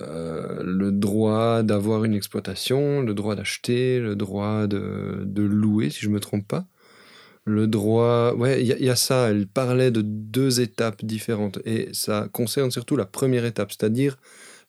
euh, 0.00 0.62
le 0.64 0.90
droit 0.90 1.62
d'avoir 1.62 2.04
une 2.04 2.14
exploitation, 2.14 3.02
le 3.02 3.12
droit 3.12 3.34
d'acheter, 3.34 4.00
le 4.00 4.16
droit 4.16 4.66
de, 4.66 5.26
louer, 5.36 5.90
si 5.90 6.00
je 6.00 6.08
me 6.08 6.18
trompe 6.18 6.48
pas. 6.48 6.66
Le 7.44 7.66
droit. 7.66 8.32
Ouais, 8.34 8.62
il 8.64 8.68
y 8.68 8.90
a 8.90 8.96
ça. 8.96 9.28
Elle 9.28 9.46
parlait 9.46 9.90
de 9.90 10.00
deux 10.02 10.60
étapes 10.60 11.04
différentes. 11.04 11.58
Et 11.66 11.90
ça 11.92 12.28
concerne 12.32 12.70
surtout 12.70 12.96
la 12.96 13.04
première 13.04 13.44
étape, 13.44 13.72
c'est-à-dire 13.72 14.16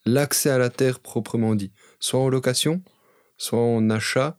l'accès 0.08 0.50
à 0.50 0.58
la 0.58 0.70
terre 0.70 1.00
proprement 1.00 1.56
dit. 1.56 1.72
Soit 2.00 2.20
en 2.20 2.30
location, 2.30 2.82
soit 3.38 3.60
en 3.60 3.90
achat. 3.90 4.38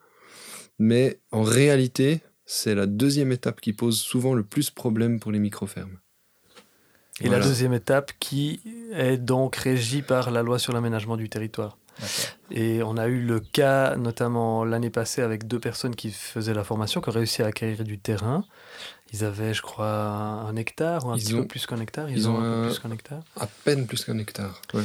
Mais 0.78 1.20
en 1.32 1.42
réalité, 1.42 2.22
c'est 2.46 2.74
la 2.74 2.86
deuxième 2.86 3.32
étape 3.32 3.60
qui 3.60 3.72
pose 3.72 3.98
souvent 3.98 4.34
le 4.34 4.44
plus 4.44 4.70
problème 4.70 5.20
pour 5.20 5.32
les 5.32 5.38
micro-fermes. 5.38 5.98
Et 7.20 7.26
Voilà. 7.26 7.38
la 7.40 7.44
deuxième 7.44 7.72
étape 7.72 8.12
qui 8.20 8.60
est 8.92 9.16
donc 9.16 9.56
régie 9.56 10.02
par 10.02 10.30
la 10.30 10.42
loi 10.42 10.58
sur 10.58 10.72
l'aménagement 10.72 11.16
du 11.16 11.28
territoire. 11.28 11.78
Et 12.52 12.80
on 12.84 12.96
a 12.96 13.08
eu 13.08 13.20
le 13.20 13.40
cas, 13.40 13.96
notamment 13.96 14.64
l'année 14.64 14.90
passée, 14.90 15.20
avec 15.20 15.48
deux 15.48 15.58
personnes 15.58 15.96
qui 15.96 16.12
faisaient 16.12 16.54
la 16.54 16.62
formation, 16.62 17.00
qui 17.00 17.08
ont 17.08 17.12
réussi 17.12 17.42
à 17.42 17.46
acquérir 17.46 17.82
du 17.82 17.98
terrain. 17.98 18.44
Ils 19.12 19.24
avaient, 19.24 19.54
je 19.54 19.62
crois, 19.62 19.86
un 19.88 20.54
hectare 20.56 21.06
ou 21.06 21.10
un 21.10 21.16
Ils 21.16 21.22
petit 21.24 21.34
ont- 21.34 21.38
peu 21.42 21.46
plus 21.48 21.66
qu'un 21.66 21.80
hectare. 21.80 22.10
Ils, 22.10 22.18
ils 22.18 22.28
ont, 22.28 22.34
ont 22.36 22.38
un 22.38 22.40
peu 22.40 22.46
un- 22.46 22.66
plus 22.68 22.78
qu'un 22.78 22.90
hectare. 22.90 23.22
À 23.40 23.46
peine 23.64 23.86
plus 23.86 24.04
qu'un 24.04 24.18
hectare. 24.18 24.60
ouais. 24.74 24.82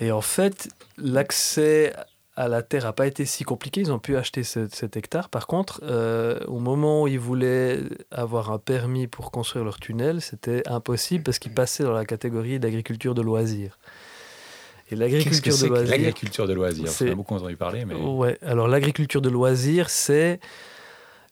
Et 0.00 0.10
en 0.12 0.22
fait, 0.22 0.68
l'accès 0.96 1.92
à 2.36 2.48
la 2.48 2.62
terre 2.62 2.84
n'a 2.84 2.92
pas 2.92 3.06
été 3.06 3.24
si 3.24 3.44
compliqué. 3.44 3.80
Ils 3.80 3.92
ont 3.92 3.98
pu 3.98 4.16
acheter 4.16 4.44
ce- 4.44 4.68
cet 4.70 4.96
hectare. 4.96 5.28
Par 5.30 5.46
contre, 5.46 5.80
euh, 5.84 6.38
au 6.46 6.58
moment 6.58 7.02
où 7.02 7.08
ils 7.08 7.18
voulaient 7.18 7.80
avoir 8.10 8.50
un 8.50 8.58
permis 8.58 9.06
pour 9.06 9.30
construire 9.30 9.64
leur 9.64 9.78
tunnel, 9.78 10.20
c'était 10.20 10.62
impossible 10.68 11.24
parce 11.24 11.38
qu'ils 11.38 11.52
passaient 11.52 11.82
dans 11.84 11.92
la 11.94 12.04
catégorie 12.04 12.58
d'agriculture 12.58 13.14
de 13.14 13.22
loisirs. 13.22 13.78
Et 14.90 14.96
l'agriculture 14.96 15.56
de 15.58 15.66
loisirs. 15.66 15.90
l'agriculture 15.90 16.46
de 16.46 16.52
loisirs? 16.52 16.88
C'est- 16.88 17.08
On 17.08 17.12
a 17.12 17.14
beaucoup 17.16 17.34
entendu 17.34 17.56
parler, 17.56 17.84
mais 17.84 17.94
Ouais, 17.94 18.38
alors 18.42 18.68
l'agriculture 18.68 19.20
de 19.22 19.28
loisirs, 19.30 19.90
c'est 19.90 20.38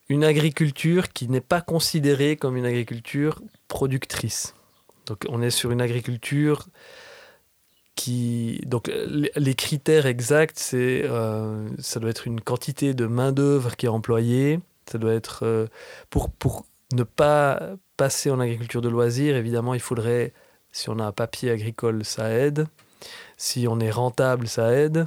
une 0.08 0.24
agriculture 0.24 1.12
qui 1.12 1.28
n'est 1.28 1.40
pas 1.40 1.60
considérée 1.60 2.36
comme 2.36 2.56
une 2.56 2.66
agriculture 2.66 3.40
productrice. 3.68 4.54
Donc 5.06 5.24
on 5.28 5.42
est 5.42 5.50
sur 5.50 5.70
une 5.70 5.80
agriculture 5.80 6.66
qui... 7.94 8.60
Donc 8.66 8.90
les 9.36 9.54
critères 9.54 10.06
exacts, 10.06 10.58
c'est 10.58 11.02
euh, 11.04 11.68
ça 11.78 12.00
doit 12.00 12.10
être 12.10 12.26
une 12.26 12.40
quantité 12.40 12.94
de 12.94 13.06
main-d'œuvre 13.06 13.76
qui 13.76 13.86
est 13.86 13.90
employée, 13.90 14.60
ça 14.90 14.98
doit 14.98 15.14
être... 15.14 15.40
euh, 15.44 15.66
pour, 16.10 16.30
pour 16.30 16.66
ne 16.92 17.02
pas 17.02 17.76
passer 17.96 18.30
en 18.30 18.40
agriculture 18.40 18.82
de 18.82 18.88
loisirs, 18.88 19.36
évidemment, 19.36 19.74
il 19.74 19.80
faudrait, 19.80 20.32
si 20.72 20.90
on 20.90 20.98
a 20.98 21.04
un 21.04 21.12
papier 21.12 21.50
agricole, 21.50 22.04
ça 22.04 22.30
aide. 22.30 22.66
Si 23.36 23.66
on 23.68 23.80
est 23.80 23.90
rentable, 23.90 24.48
ça 24.48 24.72
aide. 24.72 25.06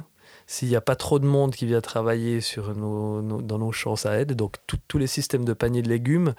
S'il 0.50 0.68
n'y 0.68 0.76
a 0.76 0.80
pas 0.80 0.96
trop 0.96 1.18
de 1.18 1.26
monde 1.26 1.54
qui 1.54 1.66
vient 1.66 1.82
travailler 1.82 2.40
sur 2.40 2.74
nos, 2.74 3.20
dans 3.42 3.58
nos 3.58 3.70
champs, 3.70 3.96
ça 3.96 4.18
aide. 4.18 4.32
Donc 4.32 4.56
tous 4.88 4.96
les 4.96 5.06
systèmes 5.06 5.44
de 5.44 5.52
paniers 5.52 5.82
de 5.82 5.90
légumes, 5.90 6.34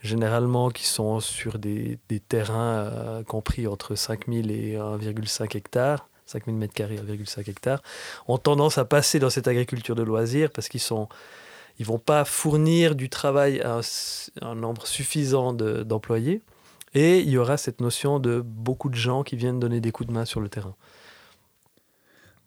généralement 0.00 0.70
qui 0.70 0.86
sont 0.86 1.18
sur 1.18 1.58
des, 1.58 1.98
des 2.08 2.20
terrains 2.20 2.84
euh, 2.84 3.22
compris 3.24 3.66
entre 3.66 3.96
5000 3.96 4.52
et 4.52 4.76
1,5 4.76 5.56
hectares, 5.56 6.08
5000 6.26 6.54
mètres 6.54 6.74
carrés, 6.74 6.98
1,5 6.98 7.50
hectares, 7.50 7.82
ont 8.28 8.38
tendance 8.38 8.78
à 8.78 8.84
passer 8.84 9.18
dans 9.18 9.30
cette 9.30 9.48
agriculture 9.48 9.96
de 9.96 10.04
loisirs 10.04 10.50
parce 10.52 10.68
qu'ils 10.68 10.78
sont 10.78 11.08
ils 11.80 11.86
vont 11.86 11.98
pas 11.98 12.24
fournir 12.24 12.94
du 12.94 13.08
travail 13.08 13.60
à 13.62 13.80
un, 14.42 14.54
nombre 14.54 14.86
suffisant 14.86 15.52
de- 15.52 15.82
d'employés. 15.82 16.40
et 16.94 17.18
il 17.18 17.30
y 17.30 17.36
aura 17.36 17.56
cette 17.56 17.80
notion 17.80 18.20
de 18.20 18.40
beaucoup 18.44 18.90
de 18.90 18.94
gens 18.94 19.24
qui 19.24 19.34
viennent 19.34 19.58
donner 19.58 19.80
des 19.80 19.90
coups 19.90 20.08
de 20.08 20.12
main 20.12 20.24
sur 20.24 20.40
le 20.40 20.48
terrain. 20.48 20.76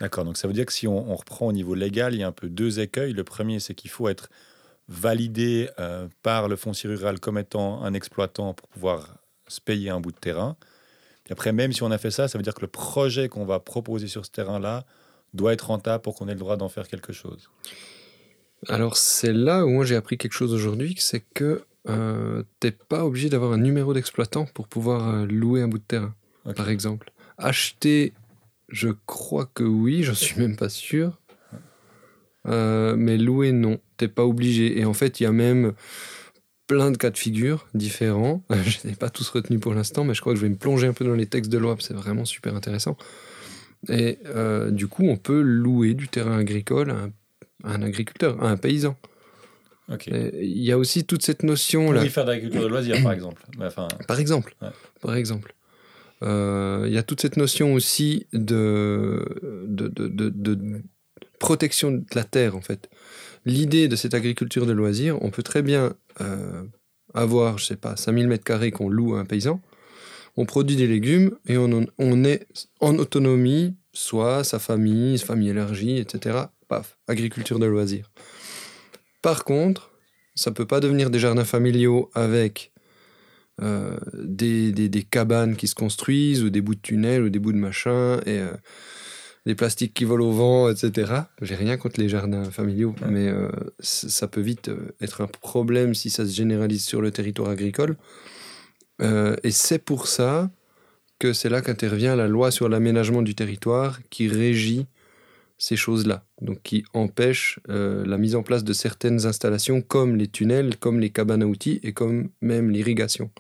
D'accord, 0.04 0.26
donc 0.26 0.36
ça 0.36 0.50
veut 0.50 0.54
dire 0.54 0.66
que 0.66 0.74
si 0.74 0.86
on, 0.86 1.10
on 1.10 1.16
reprend 1.16 1.48
au 1.48 1.54
niveau 1.54 1.76
légal, 1.76 2.14
il 2.14 2.20
y 2.20 2.24
a 2.24 2.28
un 2.28 2.34
peu 2.34 2.50
deux 2.50 2.82
écueils. 2.82 3.14
Le 3.14 3.24
premier, 3.24 3.62
c'est 3.62 3.74
qu'il 3.74 3.90
faut 3.90 4.10
être 4.10 4.28
validé 4.90 5.70
euh, 5.80 6.10
par 6.24 6.50
le 6.50 6.58
foncier 6.58 6.90
rural 6.90 7.22
comme 7.22 7.38
étant 7.38 7.82
un 7.82 7.94
exploitant 7.94 8.54
pour 8.54 8.68
pouvoir 8.68 9.16
se 9.48 9.62
payer 9.62 9.92
un 9.92 10.02
bout 10.02 10.12
de 10.12 10.18
terrain. 10.18 10.58
Puis 11.24 11.32
après, 11.32 11.54
même 11.54 11.72
si 11.72 11.84
on 11.84 11.92
a 11.92 11.98
fait 11.98 12.12
ça, 12.12 12.28
ça 12.28 12.38
veut 12.38 12.44
dire 12.44 12.54
que 12.54 12.60
le 12.60 12.68
projet 12.68 13.30
qu'on 13.30 13.46
va 13.46 13.62
proposer 13.62 14.10
sur 14.10 14.26
ce 14.26 14.32
terrain-là 14.32 14.84
doit 15.34 15.54
être 15.54 15.68
rentable 15.68 16.02
pour 16.02 16.16
qu'on 16.16 16.28
ait 16.28 16.34
le 16.34 16.40
droit 16.40 16.58
d'en 16.58 16.68
faire 16.68 16.90
quelque 16.90 17.14
chose. 17.14 17.50
Alors 18.68 18.98
c'est 18.98 19.32
là 19.32 19.66
où 19.66 19.70
moi 19.70 19.86
j'ai 19.86 19.96
appris 19.96 20.18
quelque 20.18 20.34
chose 20.34 20.54
aujourd'hui, 20.54 20.98
c'est 21.00 21.24
que 21.34 21.64
euh, 21.88 22.44
t'es 22.60 22.72
pas 22.74 23.06
obligé 23.06 23.30
d'avoir 23.30 23.54
un 23.54 23.58
numéro 23.58 23.94
d'exploitant 23.94 24.48
pour 24.54 24.68
pouvoir 24.68 25.16
euh, 25.16 25.26
louer 25.26 25.62
un 25.62 25.70
bout 25.70 25.78
de 25.78 25.84
terrain, 25.84 26.14
par 26.58 26.68
exemple. 26.68 27.10
Acheter, 27.38 28.12
je 28.74 28.90
crois 29.06 29.46
que 29.54 29.64
oui, 29.64 30.04
j'en 30.04 30.16
suis 30.16 30.40
même 30.42 30.56
pas 30.56 30.68
sûr. 30.68 31.22
Euh, 32.48 32.96
mais 32.98 33.18
louer, 33.18 33.52
non, 33.52 33.80
t'es 33.98 34.08
pas 34.08 34.26
obligé. 34.26 34.80
Et 34.80 34.84
en 34.84 34.94
fait, 34.94 35.20
il 35.20 35.24
y 35.24 35.26
a 35.28 35.32
même 35.32 35.74
plein 36.66 36.90
de 36.90 36.98
cas 36.98 37.12
de 37.12 37.18
figure 37.18 37.68
différents. 37.76 38.44
je 38.66 38.88
n'ai 38.88 38.96
pas 38.96 39.12
tous 39.12 39.30
retenus 39.30 39.62
pour 39.62 39.76
l'instant, 39.76 40.04
mais 40.04 40.16
je 40.16 40.22
crois 40.22 40.34
que 40.34 40.40
je 40.40 40.44
vais 40.44 40.50
me 40.50 40.58
plonger 40.58 40.88
un 40.88 40.94
peu 40.94 41.06
dans 41.06 41.14
les 41.14 41.28
textes 41.28 41.52
de 41.52 41.58
loi, 41.60 41.76
parce 41.76 41.88
que 41.88 41.94
c'est 41.94 42.00
vraiment 42.00 42.26
super 42.26 42.56
intéressant. 42.56 42.98
Et 43.90 44.18
euh, 44.26 44.72
du 44.72 44.88
coup, 44.88 45.04
on 45.08 45.18
peut 45.18 45.42
louer 45.42 45.94
du 45.94 46.08
terrain 46.08 46.40
agricole 46.40 46.90
à 46.90 46.96
un, 46.96 47.12
à 47.64 47.76
un 47.76 47.84
agriculteur, 47.84 48.44
à 48.44 48.50
un 48.50 48.58
paysan. 48.58 48.98
Il 50.02 50.64
y 50.64 50.72
a 50.72 50.80
aussi 50.80 51.06
toute 51.06 51.24
cette 51.24 51.44
notion 51.44 51.92
là. 51.92 52.04
y 52.04 52.10
faire 52.10 52.24
de 52.26 52.32
l'agriculture 52.32 52.64
de 52.64 52.68
loisirs, 52.68 53.04
par 53.04 53.12
exemple. 53.14 53.44
Enfin, 53.62 53.88
Par 54.08 54.20
exemple. 54.20 54.56
Ouais. 54.62 54.70
Par 55.00 55.16
exemple. 55.16 55.54
Euh, 56.24 56.86
Il 56.88 56.94
y 56.94 56.98
a 56.98 57.04
toute 57.04 57.22
cette 57.22 57.38
notion 57.38 57.74
aussi 57.74 58.28
de, 58.34 59.24
protection 61.40 61.92
de 61.92 62.06
la 62.16 62.24
terre, 62.24 62.56
en 62.56 62.62
fait. 62.62 62.90
L'idée 63.46 63.88
de 63.88 63.96
cette 63.96 64.14
agriculture 64.14 64.66
de 64.66 64.72
loisirs, 64.72 65.22
on 65.22 65.30
peut 65.30 65.44
très 65.44 65.62
bien 65.62 65.94
euh, 66.22 66.64
avoir, 67.14 67.58
je 67.58 67.66
sais 67.66 67.76
pas, 67.76 67.96
5000 67.98 68.28
mètres 68.28 68.46
carrés 68.46 68.72
qu'on 68.72 68.90
loue 68.90 69.16
à 69.16 69.20
un 69.20 69.26
paysan. 69.26 69.62
On 70.38 70.46
produit 70.46 70.76
des 70.76 70.88
légumes 70.88 71.38
et 71.48 71.58
on 71.58 72.24
est 72.24 72.48
en 72.80 72.98
autonomie, 72.98 73.76
soit 73.92 74.44
sa 74.44 74.58
famille, 74.58 75.20
sa 75.20 75.28
famille 75.28 75.50
élargie, 75.50 75.98
etc. 75.98 76.38
Paf, 76.68 76.98
agriculture 77.08 77.60
de 77.60 77.66
loisirs. 77.66 78.10
Par 79.22 79.44
contre, 79.44 79.92
ça 80.36 80.52
peut 80.52 80.66
pas 80.66 80.80
devenir 80.80 81.10
des 81.10 81.20
jardins 81.20 81.46
familiaux 81.46 82.10
avec 82.14 82.73
euh, 83.62 83.98
des, 84.14 84.72
des- 84.72 84.90
des 84.90 85.04
cabanes 85.04 85.56
qui 85.56 85.68
se 85.68 85.76
construisent 85.76 86.44
ou 86.44 86.50
des 86.50 86.62
bouts 86.62 86.76
de 86.76 86.82
tunnels 86.82 87.24
ou 87.24 87.30
des 87.30 87.40
bouts 87.40 87.52
de 87.54 87.58
machin 87.58 88.20
et 88.26 88.40
euh, 88.40 88.52
des 89.46 89.56
plastiques 89.56 89.94
qui 89.94 90.06
volent 90.06 90.26
au 90.28 90.32
vent, 90.32 90.70
etc. 90.70 91.14
J'ai 91.42 91.56
rien 91.56 91.78
contre 91.78 92.00
les 92.00 92.10
jardins 92.10 92.46
familiaux, 92.46 92.96
Ouais. 93.02 93.08
mais 93.12 93.28
euh, 93.28 93.50
ça 93.80 94.28
peut 94.28 94.42
vite 94.42 94.72
être 95.02 95.22
un 95.22 95.28
problème 95.28 95.94
si 95.94 96.10
ça 96.10 96.26
se 96.26 96.32
généralise 96.34 96.84
sur 96.84 97.02
le 97.02 97.12
territoire 97.12 97.50
agricole. 97.50 97.96
Et 99.44 99.52
c'est 99.52 99.80
pour 99.80 100.08
ça 100.08 100.50
que 101.20 101.34
c'est 101.34 101.50
là 101.50 101.62
qu'intervient 101.62 102.16
la 102.16 102.28
loi 102.28 102.52
sur 102.52 102.70
l'aménagement 102.70 103.22
du 103.22 103.36
territoire 103.36 104.00
qui 104.10 104.30
régit 104.30 104.88
ces 105.64 105.78
choses-là, 105.78 106.26
donc 106.42 106.62
qui 106.62 106.84
empêche 106.94 107.58
euh, 107.70 108.06
la 108.06 108.18
mise 108.18 108.36
en 108.36 108.44
place 108.44 108.66
de 108.66 108.74
certaines 108.74 109.26
installations 109.26 109.82
comme 109.82 110.18
les 110.18 110.28
tunnels, 110.28 110.76
comme 110.76 111.00
les 111.00 111.10
cabanes 111.10 111.42
à 111.42 111.46
outils 111.46 111.80
et 111.84 111.94
comme 111.94 112.32
même 112.42 112.70
l'irrigation, 112.70 113.32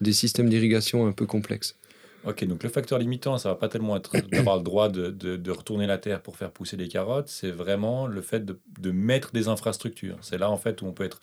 des 0.00 0.14
systèmes 0.14 0.48
d'irrigation 0.48 1.06
un 1.06 1.12
peu 1.12 1.26
complexes. 1.26 1.76
ok, 2.24 2.42
donc 2.46 2.62
le 2.62 2.70
facteur 2.70 2.98
limitant, 2.98 3.36
ça 3.36 3.50
va 3.50 3.54
pas 3.54 3.68
tellement 3.68 3.98
être 3.98 4.16
d'avoir 4.32 4.56
le 4.56 4.62
droit 4.62 4.88
de, 4.88 5.50
retourner 5.50 5.86
la 5.86 5.98
terre 5.98 6.22
pour 6.22 6.38
faire 6.38 6.52
pousser 6.52 6.78
les 6.78 6.88
carottes, 6.88 7.28
c'est 7.28 7.50
vraiment 7.50 8.06
le 8.06 8.22
fait 8.22 8.46
de, 8.46 8.58
de 8.80 8.90
mettre 8.90 9.32
des 9.32 9.48
infrastructures. 9.48 10.16
C'est 10.22 10.38
là 10.38 10.50
en 10.50 10.56
fait 10.56 10.80
où 10.80 10.86
on 10.86 10.92
peut 10.92 11.04
être 11.04 11.20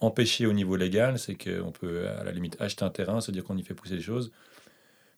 empêché 0.00 0.46
au 0.46 0.54
niveau 0.54 0.76
légal, 0.76 1.18
c'est 1.18 1.34
qu'on 1.34 1.70
peut 1.70 2.08
à 2.08 2.24
la 2.24 2.32
limite 2.32 2.56
acheter 2.60 2.82
un 2.82 2.90
terrain, 2.90 3.20
se 3.20 3.30
dire 3.30 3.44
qu'on 3.44 3.58
y 3.58 3.62
fait 3.62 3.74
pousser 3.74 3.96
des 3.96 4.02
choses. 4.02 4.32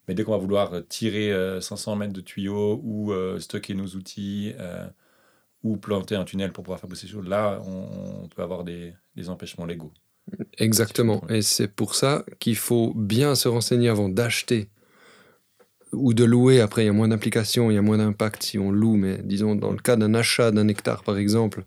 Mais 0.09 0.15
dès 0.15 0.23
qu'on 0.23 0.31
va 0.31 0.39
vouloir 0.39 0.73
tirer 0.89 1.31
euh, 1.31 1.61
500 1.61 1.95
mètres 1.95 2.13
de 2.13 2.21
tuyaux 2.21 2.81
ou 2.83 3.13
euh, 3.13 3.39
stocker 3.39 3.75
nos 3.75 3.85
outils 3.89 4.53
euh, 4.59 4.87
ou 5.61 5.77
planter 5.77 6.15
un 6.15 6.23
tunnel 6.23 6.51
pour 6.51 6.63
pouvoir 6.63 6.79
faire 6.79 6.89
pousser 6.89 7.05
choses, 7.05 7.27
là, 7.27 7.61
on, 7.63 8.23
on 8.23 8.27
peut 8.27 8.41
avoir 8.41 8.63
des, 8.63 8.95
des 9.15 9.29
empêchements 9.29 9.67
légaux. 9.67 9.93
Exactement. 10.57 11.21
Et 11.29 11.43
c'est 11.43 11.67
pour 11.67 11.93
ça 11.93 12.25
qu'il 12.39 12.55
faut 12.55 12.91
bien 12.95 13.35
se 13.35 13.47
renseigner 13.47 13.87
avant 13.87 14.09
d'acheter 14.09 14.71
ou 15.91 16.15
de 16.15 16.23
louer. 16.23 16.59
Après, 16.59 16.81
il 16.81 16.85
y 16.87 16.89
a 16.89 16.93
moins 16.93 17.09
d'implications, 17.09 17.69
il 17.69 17.75
y 17.75 17.77
a 17.77 17.83
moins 17.83 17.99
d'impact 17.99 18.41
si 18.41 18.57
on 18.57 18.71
loue. 18.71 18.95
Mais 18.95 19.19
disons, 19.23 19.53
dans 19.53 19.71
le 19.71 19.77
cas 19.77 19.95
d'un 19.95 20.15
achat 20.15 20.49
d'un 20.49 20.67
hectare, 20.69 21.03
par 21.03 21.19
exemple, 21.19 21.65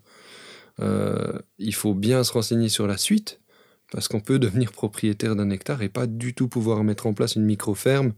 euh, 0.81 1.39
il 1.59 1.73
faut 1.73 1.93
bien 1.93 2.25
se 2.25 2.33
renseigner 2.33 2.67
sur 2.67 2.87
la 2.87 2.97
suite. 2.97 3.39
Parce 3.93 4.09
qu'on 4.09 4.19
peut 4.19 4.39
devenir 4.39 4.73
propriétaire 4.73 5.37
d'un 5.37 5.49
hectare 5.49 5.81
et 5.81 5.89
pas 5.89 6.07
du 6.07 6.33
tout 6.33 6.49
pouvoir 6.49 6.83
mettre 6.83 7.07
en 7.07 7.13
place 7.13 7.35
une 7.35 7.45
micro-ferme 7.45 8.13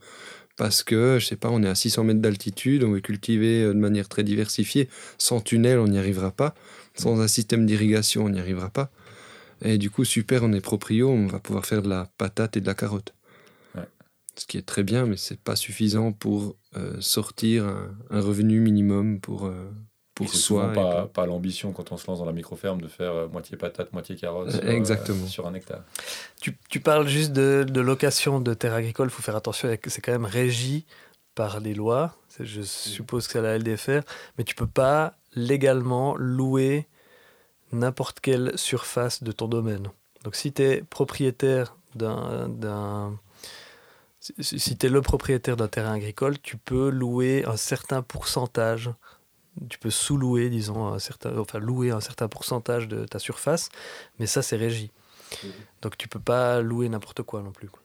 parce 0.58 0.84
que, 0.84 1.18
je 1.20 1.26
sais 1.26 1.36
pas, 1.36 1.50
on 1.50 1.64
est 1.64 1.68
à 1.68 1.76
600 1.76 2.06
mètres 2.06 2.22
d'altitude, 2.22 2.84
on 2.84 2.92
veut 2.92 3.02
cultiver 3.02 3.64
euh, 3.64 3.74
de 3.74 3.80
manière 3.80 4.08
très 4.08 4.24
diversifiée. 4.24 4.88
Sans 5.18 5.42
tunnel, 5.42 5.80
on 5.80 5.88
n'y 5.88 6.00
arrivera 6.00 6.32
pas. 6.32 6.56
Sans 6.96 7.20
un 7.20 7.28
système 7.28 7.66
d'irrigation, 7.66 8.26
on 8.26 8.30
n'y 8.30 8.40
arrivera 8.40 8.70
pas. 8.70 8.90
Et 9.62 9.78
du 9.78 9.90
coup, 9.90 10.06
super, 10.06 10.44
on 10.44 10.54
est 10.54 10.62
proprio, 10.62 11.10
on 11.10 11.28
va 11.28 11.40
pouvoir 11.40 11.66
faire 11.66 11.82
de 11.82 11.90
la 11.90 12.10
patate 12.18 12.56
et 12.56 12.62
de 12.62 12.68
la 12.68 12.74
carotte. 12.74 13.14
Ouais. 13.76 13.88
Ce 14.38 14.46
qui 14.46 14.58
est 14.58 14.66
très 14.66 14.84
bien, 14.84 15.06
mais 15.06 15.18
c'est 15.18 15.40
pas 15.40 15.58
suffisant 15.58 16.14
pour 16.14 16.56
euh, 16.78 16.96
sortir 17.02 17.66
un, 17.66 17.98
un 18.10 18.22
revenu 18.22 18.62
minimum 18.62 19.20
pour, 19.20 19.48
euh, 19.48 19.70
pour 20.16 20.34
souvent 20.34 20.72
et 20.72 20.76
pas, 20.76 21.02
pour- 21.02 21.10
pas 21.12 21.26
l'ambition 21.26 21.72
quand 21.74 21.92
on 21.92 21.98
se 21.98 22.08
lance 22.08 22.20
dans 22.20 22.26
la 22.26 22.32
micro-ferme 22.32 22.82
de 22.82 22.88
faire 22.88 23.12
euh, 23.12 23.28
moitié 23.28 23.58
patate, 23.58 23.92
moitié 23.94 24.16
carotte 24.16 24.48
Euh, 24.48 24.60
sur, 24.62 24.70
exactement. 24.70 25.28
sur 25.28 25.46
un 25.48 25.54
hectare. 25.54 25.82
Tu, 26.42 26.58
tu 26.70 26.80
parles 26.80 27.08
juste 27.08 27.34
de, 27.34 27.66
de 27.68 27.82
location 27.82 28.40
de 28.40 28.54
terres 28.54 28.74
agricoles, 28.74 29.08
il 29.08 29.12
faut 29.12 29.22
faire 29.22 29.36
attention, 29.36 29.70
c'est 29.88 30.02
quand 30.02 30.12
même 30.14 30.26
régi 30.26 30.86
par 31.36 31.60
les 31.60 31.74
lois, 31.74 32.16
je 32.40 32.62
suppose 32.62 33.28
que 33.28 33.34
c'est 33.34 33.42
la 33.42 33.58
LDFR, 33.58 34.02
mais 34.38 34.44
tu 34.46 34.56
peux 34.56 34.68
pas 34.68 35.14
légalement 35.36 36.16
louer 36.16 36.88
n'importe 37.74 38.22
quelle 38.22 38.58
surface 38.58 39.22
de 39.22 39.34
ton 39.34 39.48
domaine. 39.50 39.90
Donc 40.24 40.36
si 40.36 40.54
tu 40.54 40.62
es 40.64 40.82
propriétaire 40.82 41.76
d'un... 41.94 43.18
Si 44.40 44.76
tu 44.78 44.88
es 44.88 44.90
le 44.90 45.02
propriétaire 45.02 45.56
d'un 45.56 45.68
terrain 45.68 45.94
agricole, 45.94 46.40
tu 46.40 46.58
peux 46.58 46.90
louer 46.90 47.44
un 47.46 47.58
certain 47.58 48.02
pourcentage, 48.02 48.90
tu 49.70 49.78
peux 49.80 49.90
sous-louer, 49.90 50.50
disons, 50.50 50.88
un 50.88 51.00
certain, 51.00 51.38
enfin 51.38 51.60
louer 51.60 51.92
un 51.92 52.02
certain 52.02 52.28
pourcentage 52.28 52.88
de 52.88 53.06
ta 53.06 53.20
surface, 53.20 53.70
mais 54.20 54.28
ça 54.28 54.42
c'est 54.42 54.58
régi. 54.58 54.92
Donc 55.82 55.98
tu 55.98 56.08
peux 56.08 56.20
pas 56.20 56.62
louer 56.62 56.90
n'importe 56.90 57.24
quoi 57.24 57.42
non 57.42 57.52
plus. 57.52 57.70
quoi. 57.70 57.82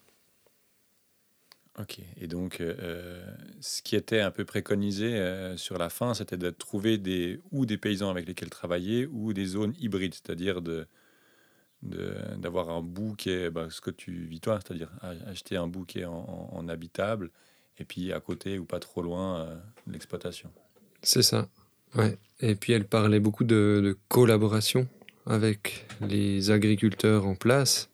Ok, 1.79 2.01
et 2.21 2.27
donc 2.27 2.61
euh, 2.61 3.25
ce 3.61 3.81
qui 3.81 3.97
était 3.97 4.21
un 4.21 4.31
peu 4.31 4.45
préconisé 4.45 5.15
euh, 5.17 5.57
sur 5.57 5.79
la 5.79 5.89
fin, 5.89 6.15
c'était 6.15 6.37
de 6.37 6.51
trouver 6.51 6.99
des, 6.99 7.41
ou 7.53 7.65
des 7.65 7.79
paysans 7.79 8.11
avec 8.11 8.27
lesquels 8.27 8.51
travailler 8.51 9.07
ou 9.07 9.33
des 9.33 9.47
zones 9.47 9.75
hybrides, 9.79 10.15
c'est-à-dire 10.15 10.61
de, 10.63 10.87
de- 11.83 12.17
d'avoir 12.39 12.71
un 12.71 12.83
bout 12.83 13.15
qui 13.15 13.31
est 13.31 13.51
bah, 13.51 13.69
ce 13.71 13.81
que 13.81 13.91
tu 13.91 14.25
vis 14.27 14.41
toi, 14.41 14.59
c'est-à-dire 14.61 14.91
a- 15.01 15.11
acheter 15.31 15.57
un 15.57 15.69
bout 15.69 15.85
qui 15.87 16.01
est 16.01 16.05
en, 16.07 16.51
en 16.53 16.69
habitable 16.69 17.31
et 17.79 17.85
puis 17.85 18.13
à 18.13 18.21
côté 18.21 18.59
ou 18.59 18.65
pas 18.67 18.81
trop 18.81 19.03
loin 19.03 19.41
euh, 19.41 19.57
l'exploitation. 19.87 20.51
C'est 21.03 21.23
ça. 21.23 21.49
Ouais. 21.97 22.19
Et 22.41 22.55
puis 22.55 22.73
elle 22.73 22.87
parlait 22.87 23.21
beaucoup 23.21 23.45
de, 23.45 23.99
collaboration 24.09 24.89
avec 25.27 25.87
les 26.01 26.51
agriculteurs 26.51 27.27
en 27.27 27.35
place, 27.35 27.91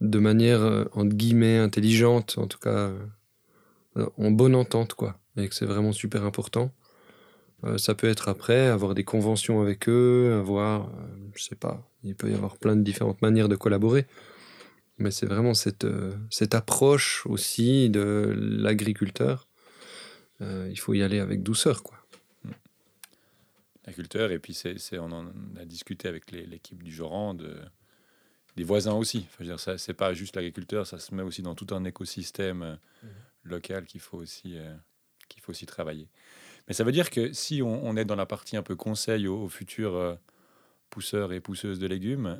de 0.00 0.18
manière 0.18 0.62
euh, 0.62 0.84
entre 0.92 1.14
guillemets 1.14 1.58
intelligente, 1.58 2.36
en 2.38 2.46
tout 2.46 2.58
cas 2.58 2.90
euh, 3.96 4.06
en 4.16 4.30
bonne 4.30 4.54
entente, 4.54 4.94
quoi. 4.94 5.18
Et 5.36 5.48
que 5.48 5.54
c'est 5.54 5.66
vraiment 5.66 5.92
super 5.92 6.24
important. 6.24 6.72
Euh, 7.64 7.78
ça 7.78 7.94
peut 7.94 8.08
être 8.08 8.28
après, 8.28 8.66
avoir 8.66 8.94
des 8.94 9.04
conventions 9.04 9.62
avec 9.62 9.88
eux, 9.88 10.36
avoir, 10.40 10.90
je 11.34 11.44
sais 11.44 11.54
pas, 11.54 11.88
il 12.02 12.16
peut 12.16 12.30
y 12.30 12.34
avoir 12.34 12.56
plein 12.56 12.74
de 12.74 12.82
différentes 12.82 13.22
manières 13.22 13.48
de 13.48 13.56
collaborer. 13.56 14.06
Mais 14.98 15.10
c'est 15.10 15.26
vraiment 15.26 15.54
cette, 15.54 15.86
cette 16.30 16.54
approche 16.54 17.24
aussi 17.26 17.88
de 17.88 18.34
l'agriculteur. 18.36 19.48
Il 20.40 20.78
faut 20.78 20.92
y 20.92 21.02
aller 21.02 21.20
avec 21.20 21.44
douceur, 21.44 21.84
quoi. 21.84 22.01
L'agriculteur, 23.84 24.30
et 24.30 24.38
puis 24.38 24.54
c'est, 24.54 24.98
on 24.98 25.10
en 25.10 25.26
a 25.56 25.64
discuté 25.64 26.06
avec 26.08 26.30
l'équipe 26.30 26.82
du 26.82 26.92
Joran, 26.92 27.34
de, 27.34 27.56
des 28.56 28.64
voisins 28.64 28.94
aussi. 28.94 29.26
Enfin, 29.26 29.36
je 29.38 29.44
veux 29.44 29.50
dire, 29.50 29.60
ça, 29.60 29.78
c'est 29.78 29.94
pas 29.94 30.14
juste 30.14 30.36
l'agriculteur, 30.36 30.86
ça 30.86 30.98
se 30.98 31.14
met 31.14 31.22
aussi 31.22 31.42
dans 31.42 31.54
tout 31.54 31.74
un 31.74 31.84
écosystème 31.84 32.62
euh, 32.62 32.76
local 33.42 33.86
qu'il 33.86 34.00
faut, 34.00 34.18
aussi, 34.18 34.56
euh, 34.56 34.74
qu'il 35.28 35.42
faut 35.42 35.50
aussi 35.50 35.66
travailler. 35.66 36.08
Mais 36.68 36.74
ça 36.74 36.84
veut 36.84 36.92
dire 36.92 37.10
que 37.10 37.32
si 37.32 37.60
on, 37.60 37.84
on 37.84 37.96
est 37.96 38.04
dans 38.04 38.14
la 38.14 38.26
partie 38.26 38.56
un 38.56 38.62
peu 38.62 38.76
conseil 38.76 39.26
aux, 39.26 39.44
aux 39.44 39.48
futurs 39.48 39.96
euh, 39.96 40.14
pousseurs 40.90 41.32
et 41.32 41.40
pousseuses 41.40 41.78
de 41.78 41.86
légumes, 41.86 42.38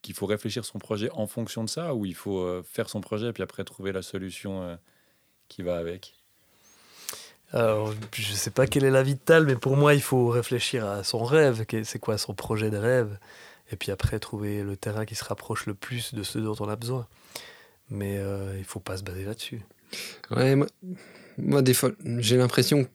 qu'il 0.00 0.14
faut 0.14 0.26
réfléchir 0.26 0.64
son 0.64 0.78
projet 0.78 1.10
en 1.10 1.26
fonction 1.26 1.64
de 1.64 1.68
ça, 1.68 1.94
ou 1.94 2.06
il 2.06 2.14
faut 2.14 2.62
faire 2.62 2.88
son 2.88 3.00
projet 3.00 3.32
puis 3.32 3.42
après 3.42 3.64
trouver 3.64 3.90
la 3.90 4.00
solution 4.00 4.78
qui 5.48 5.62
va 5.62 5.76
avec? 5.76 6.19
Je 7.52 8.32
sais 8.32 8.50
pas 8.50 8.66
quel 8.66 8.84
est 8.84 8.90
l'avis 8.90 9.14
de 9.14 9.20
Tal, 9.20 9.46
mais 9.46 9.56
pour 9.56 9.76
moi, 9.76 9.94
il 9.94 10.02
faut 10.02 10.28
réfléchir 10.28 10.86
à 10.86 11.02
son 11.04 11.24
rêve. 11.24 11.64
C'est 11.84 11.98
quoi 11.98 12.18
son 12.18 12.34
projet 12.34 12.70
de 12.70 12.76
rêve 12.76 13.18
Et 13.72 13.76
puis 13.76 13.90
après, 13.90 14.18
trouver 14.18 14.62
le 14.62 14.76
terrain 14.76 15.04
qui 15.04 15.14
se 15.14 15.24
rapproche 15.24 15.66
le 15.66 15.74
plus 15.74 16.14
de 16.14 16.22
ce 16.22 16.38
dont 16.38 16.54
on 16.60 16.68
a 16.68 16.76
besoin. 16.76 17.06
Mais 17.88 18.18
euh, 18.18 18.54
il 18.58 18.64
faut 18.64 18.80
pas 18.80 18.96
se 18.96 19.02
baser 19.02 19.24
là-dessus. 19.24 19.60
Ouais, 20.30 20.54
moi, 20.54 20.66
moi, 21.38 21.62
des 21.62 21.74
fois, 21.74 21.90
j'ai 22.18 22.36
l'impression 22.36 22.84
que 22.84 22.90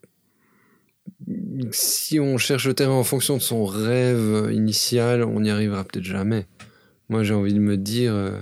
si 1.72 2.20
on 2.20 2.38
cherche 2.38 2.66
le 2.68 2.74
terrain 2.74 2.94
en 2.94 3.04
fonction 3.04 3.36
de 3.38 3.42
son 3.42 3.66
rêve 3.66 4.50
initial, 4.52 5.24
on 5.24 5.42
n'y 5.42 5.50
arrivera 5.50 5.84
peut-être 5.84 6.06
jamais. 6.06 6.48
Moi, 7.10 7.24
j'ai 7.24 7.34
envie 7.34 7.54
de 7.54 7.60
me 7.60 7.78
dire, 7.78 8.14
euh, 8.14 8.40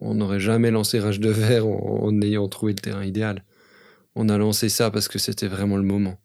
on 0.00 0.14
n'aurait 0.14 0.40
jamais 0.40 0.70
lancé 0.70 1.00
Rage 1.00 1.20
de 1.20 1.30
Verre 1.30 1.66
en, 1.66 2.04
en 2.04 2.22
ayant 2.22 2.48
trouvé 2.48 2.72
le 2.72 2.78
terrain 2.78 3.04
idéal. 3.04 3.44
On 4.14 4.28
a 4.28 4.38
lancé 4.38 4.68
ça 4.68 4.90
parce 4.90 5.08
que 5.08 5.18
c'était 5.18 5.48
vraiment 5.48 5.76
le 5.76 5.82
moment. 5.82 6.18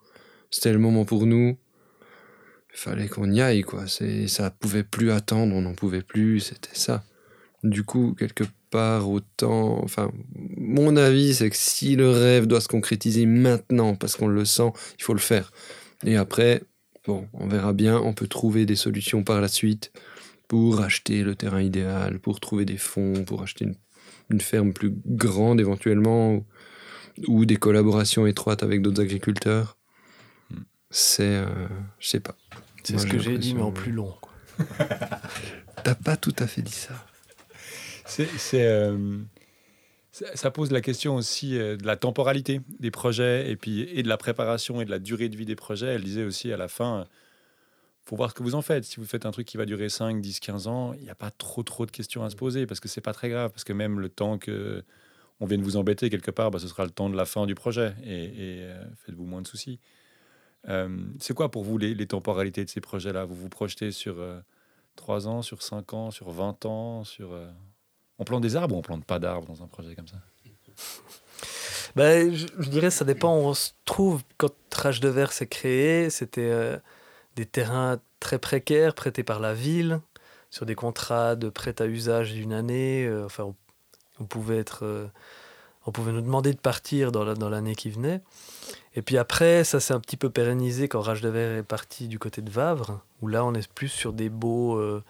C'était 0.52 0.74
le 0.74 0.80
moment 0.80 1.06
pour 1.06 1.26
nous. 1.26 1.58
Il 2.74 2.80
fallait 2.80 3.08
qu'on 3.08 3.32
y 3.32 3.42
aille, 3.42 3.62
quoi. 3.62 3.88
C'est, 3.88 4.28
ça 4.28 4.50
pouvait 4.50 4.84
plus 4.84 5.12
attendre, 5.12 5.54
on 5.56 5.62
n'en 5.62 5.74
pouvait 5.74 6.02
plus, 6.02 6.40
c'était 6.40 6.74
ça. 6.74 7.04
Du 7.64 7.84
coup, 7.84 8.16
quelque 8.18 8.46
part, 8.72 9.10
autant. 9.10 9.84
Enfin, 9.84 10.12
mon 10.58 10.96
avis, 10.98 11.36
c'est 11.36 11.50
que 11.50 11.56
si 11.56 11.96
le 11.96 12.10
rêve 12.10 12.48
doit 12.48 12.62
se 12.62 12.68
concrétiser 12.68 13.26
maintenant, 13.26 13.96
parce 13.96 14.16
qu'on 14.16 14.28
le 14.28 14.46
sent, 14.46 14.72
il 14.98 15.04
faut 15.04 15.14
le 15.14 15.20
faire. 15.20 15.52
Et 16.06 16.18
après, 16.18 16.64
bon, 17.06 17.28
on 17.34 17.48
verra 17.48 17.74
bien, 17.74 17.98
on 17.98 18.14
peut 18.14 18.28
trouver 18.28 18.66
des 18.66 18.76
solutions 18.76 19.24
par 19.24 19.40
la 19.40 19.48
suite 19.48 19.92
pour 20.48 20.82
acheter 20.82 21.24
le 21.24 21.36
terrain 21.36 21.62
idéal, 21.62 22.20
pour 22.20 22.40
trouver 22.40 22.66
des 22.66 22.78
fonds, 22.78 23.24
pour 23.26 23.42
acheter 23.44 23.66
une, 24.30 24.42
ferme 24.42 24.74
plus 24.74 24.94
grande 25.06 25.60
éventuellement, 25.60 26.44
ou 27.28 27.46
des 27.46 27.58
collaborations 27.58 28.26
étroites 28.26 28.64
avec 28.64 28.82
d'autres 28.82 29.02
agriculteurs. 29.02 29.78
C'est. 30.90 31.24
euh, 31.24 31.48
je 32.00 32.08
sais 32.08 32.20
pas. 32.20 32.36
C'est 32.84 32.98
ce 32.98 33.08
que 33.08 33.18
j'ai 33.18 33.38
dit, 33.38 33.56
mais 33.56 33.62
en 33.62 33.72
plus 33.72 33.92
long. 33.92 34.14
T'as 35.84 35.96
pas 35.96 36.18
tout 36.18 36.36
à 36.38 36.48
fait 36.48 36.62
dit 36.62 36.72
ça. 36.72 36.94
C'est, 38.06 38.28
euh, 38.54 39.18
ça, 40.12 40.52
pose 40.52 40.72
la 40.72 40.82
question 40.82 41.16
aussi 41.16 41.58
euh, 41.58 41.78
de 41.78 41.88
la 41.88 41.96
temporalité 41.96 42.62
des 42.80 42.92
projets 42.92 43.50
et 43.50 43.56
puis 43.56 43.82
et 43.82 44.04
de 44.04 44.10
la 44.10 44.18
préparation 44.18 44.82
et 44.82 44.86
de 44.86 44.92
la 44.92 45.00
durée 45.00 45.30
de 45.30 45.36
vie 45.36 45.46
des 45.46 45.56
projets. 45.56 45.88
Elle 45.88 46.04
disait 46.04 46.24
aussi 46.24 46.52
à 46.54 46.58
la 46.58 46.68
fin, 46.68 47.08
faut 48.06 48.16
voir 48.16 48.30
ce 48.30 48.36
que 48.36 48.44
vous 48.44 48.56
en 48.56 48.62
faites. 48.62 48.84
Si 48.84 48.98
vous 48.98 49.06
faites 49.06 49.26
un 49.26 49.32
truc 49.32 49.48
qui 49.48 49.58
va 49.58 49.66
durer 49.66 49.90
5, 49.90 50.22
10, 50.22 50.40
15 50.42 50.68
ans, 50.68 50.94
il 50.94 51.04
n'y 51.04 51.10
a 51.10 51.16
pas 51.16 51.32
trop 51.32 51.64
trop 51.64 51.86
de 51.86 51.92
questions 51.92 52.24
à 52.24 52.30
se 52.30 52.36
poser 52.36 52.68
parce 52.68 52.80
que 52.80 52.88
c'est 52.88 53.02
pas 53.02 53.14
très 53.14 53.30
grave 53.30 53.52
parce 53.52 53.64
que 53.64 53.74
même 53.74 54.00
le 54.00 54.10
temps 54.10 54.38
que 54.38 54.84
on 55.40 55.46
vienne 55.46 55.62
vous 55.62 55.78
embêter 55.78 56.10
quelque 56.10 56.32
part, 56.32 56.52
bah, 56.52 56.60
ce 56.60 56.68
sera 56.68 56.84
le 56.84 56.92
temps 56.92 57.10
de 57.10 57.18
la 57.18 57.26
fin 57.26 57.46
du 57.46 57.56
projet 57.56 57.94
et, 58.04 58.60
euh, 58.62 58.84
faites-vous 59.06 59.26
moins 59.26 59.42
de 59.42 59.48
soucis. 59.48 59.80
Euh, 60.70 60.98
c'est 61.20 61.34
quoi 61.34 61.52
pour 61.52 61.64
vous 61.64 61.78
les, 61.78 62.08
temporalités 62.08 62.64
de 62.64 62.70
ces 62.70 62.82
projets-là? 62.82 63.26
Vous 63.26 63.36
vous 63.36 63.50
projetez 63.50 63.92
sur 63.92 64.20
euh, 64.20 64.40
3 64.96 65.28
ans, 65.28 65.42
sur 65.42 65.62
5 65.62 65.94
ans, 65.94 66.12
sur 66.12 66.32
20 66.32 66.66
ans, 66.66 67.04
sur... 67.04 67.34
euh, 67.34 67.50
on 68.20 68.24
plante 68.24 68.42
des 68.42 68.56
arbres 68.56 68.76
ou 68.76 68.80
on 68.80 68.82
plante 68.82 69.06
pas 69.06 69.20
d'arbres 69.20 69.48
dans 69.48 69.64
un 69.64 69.68
projet 69.68 69.96
comme 69.96 70.08
ça? 70.08 70.18
Ben, 71.96 72.34
je, 72.34 72.48
je 72.58 72.70
dirais 72.70 72.90
ça 72.90 73.06
dépend 73.06 73.38
où 73.38 73.42
on 73.42 73.54
se 73.54 73.70
trouve. 73.86 74.24
Quand 74.38 74.52
Rage 74.74 75.00
de 75.00 75.10
Verre 75.10 75.32
s'est 75.32 75.46
créé, 75.46 76.10
c'était 76.10 76.80
des 77.36 77.46
terrains 77.46 78.00
très 78.20 78.40
précaires 78.40 78.96
prêtés 78.96 79.22
par 79.22 79.40
la 79.40 79.54
ville, 79.54 80.00
sur 80.50 80.66
des 80.66 80.74
contrats 80.74 81.36
de 81.36 81.50
prêt 81.50 81.80
à 81.80 81.86
usage 81.86 82.34
d'une 82.34 82.52
année. 82.52 83.08
enfin, 83.24 83.54
on 84.20 84.26
pouvait 84.26 84.58
être, 84.58 84.86
euh, 84.86 85.08
on 85.86 85.92
pouvait 85.92 86.12
nous 86.12 86.22
demander 86.22 86.54
de 86.54 86.60
partir 86.60 87.12
dans 87.12 87.24
la- 87.24 87.34
dans 87.36 87.50
l'année 87.50 87.76
qui 87.76 87.90
venait. 87.90 88.22
Et 88.96 89.02
puis 89.02 89.18
après, 89.18 89.64
ça 89.64 89.80
s'est 89.80 89.94
un 89.94 90.00
petit 90.00 90.18
peu 90.18 90.30
pérennisé 90.30 90.88
quand 90.88 91.02
Rage 91.02 91.22
de 91.22 91.30
Verre 91.30 91.58
est 91.58 91.64
parti 91.64 92.08
du 92.08 92.20
côté 92.20 92.42
de 92.42 92.50
Vavre, 92.50 93.02
où 93.22 93.28
là, 93.28 93.44
on 93.44 93.54
est 93.54 93.68
plus 93.72 93.90
sur 93.90 94.14
des 94.14 94.30
beaux. 94.30 94.76
euh, 94.78 95.04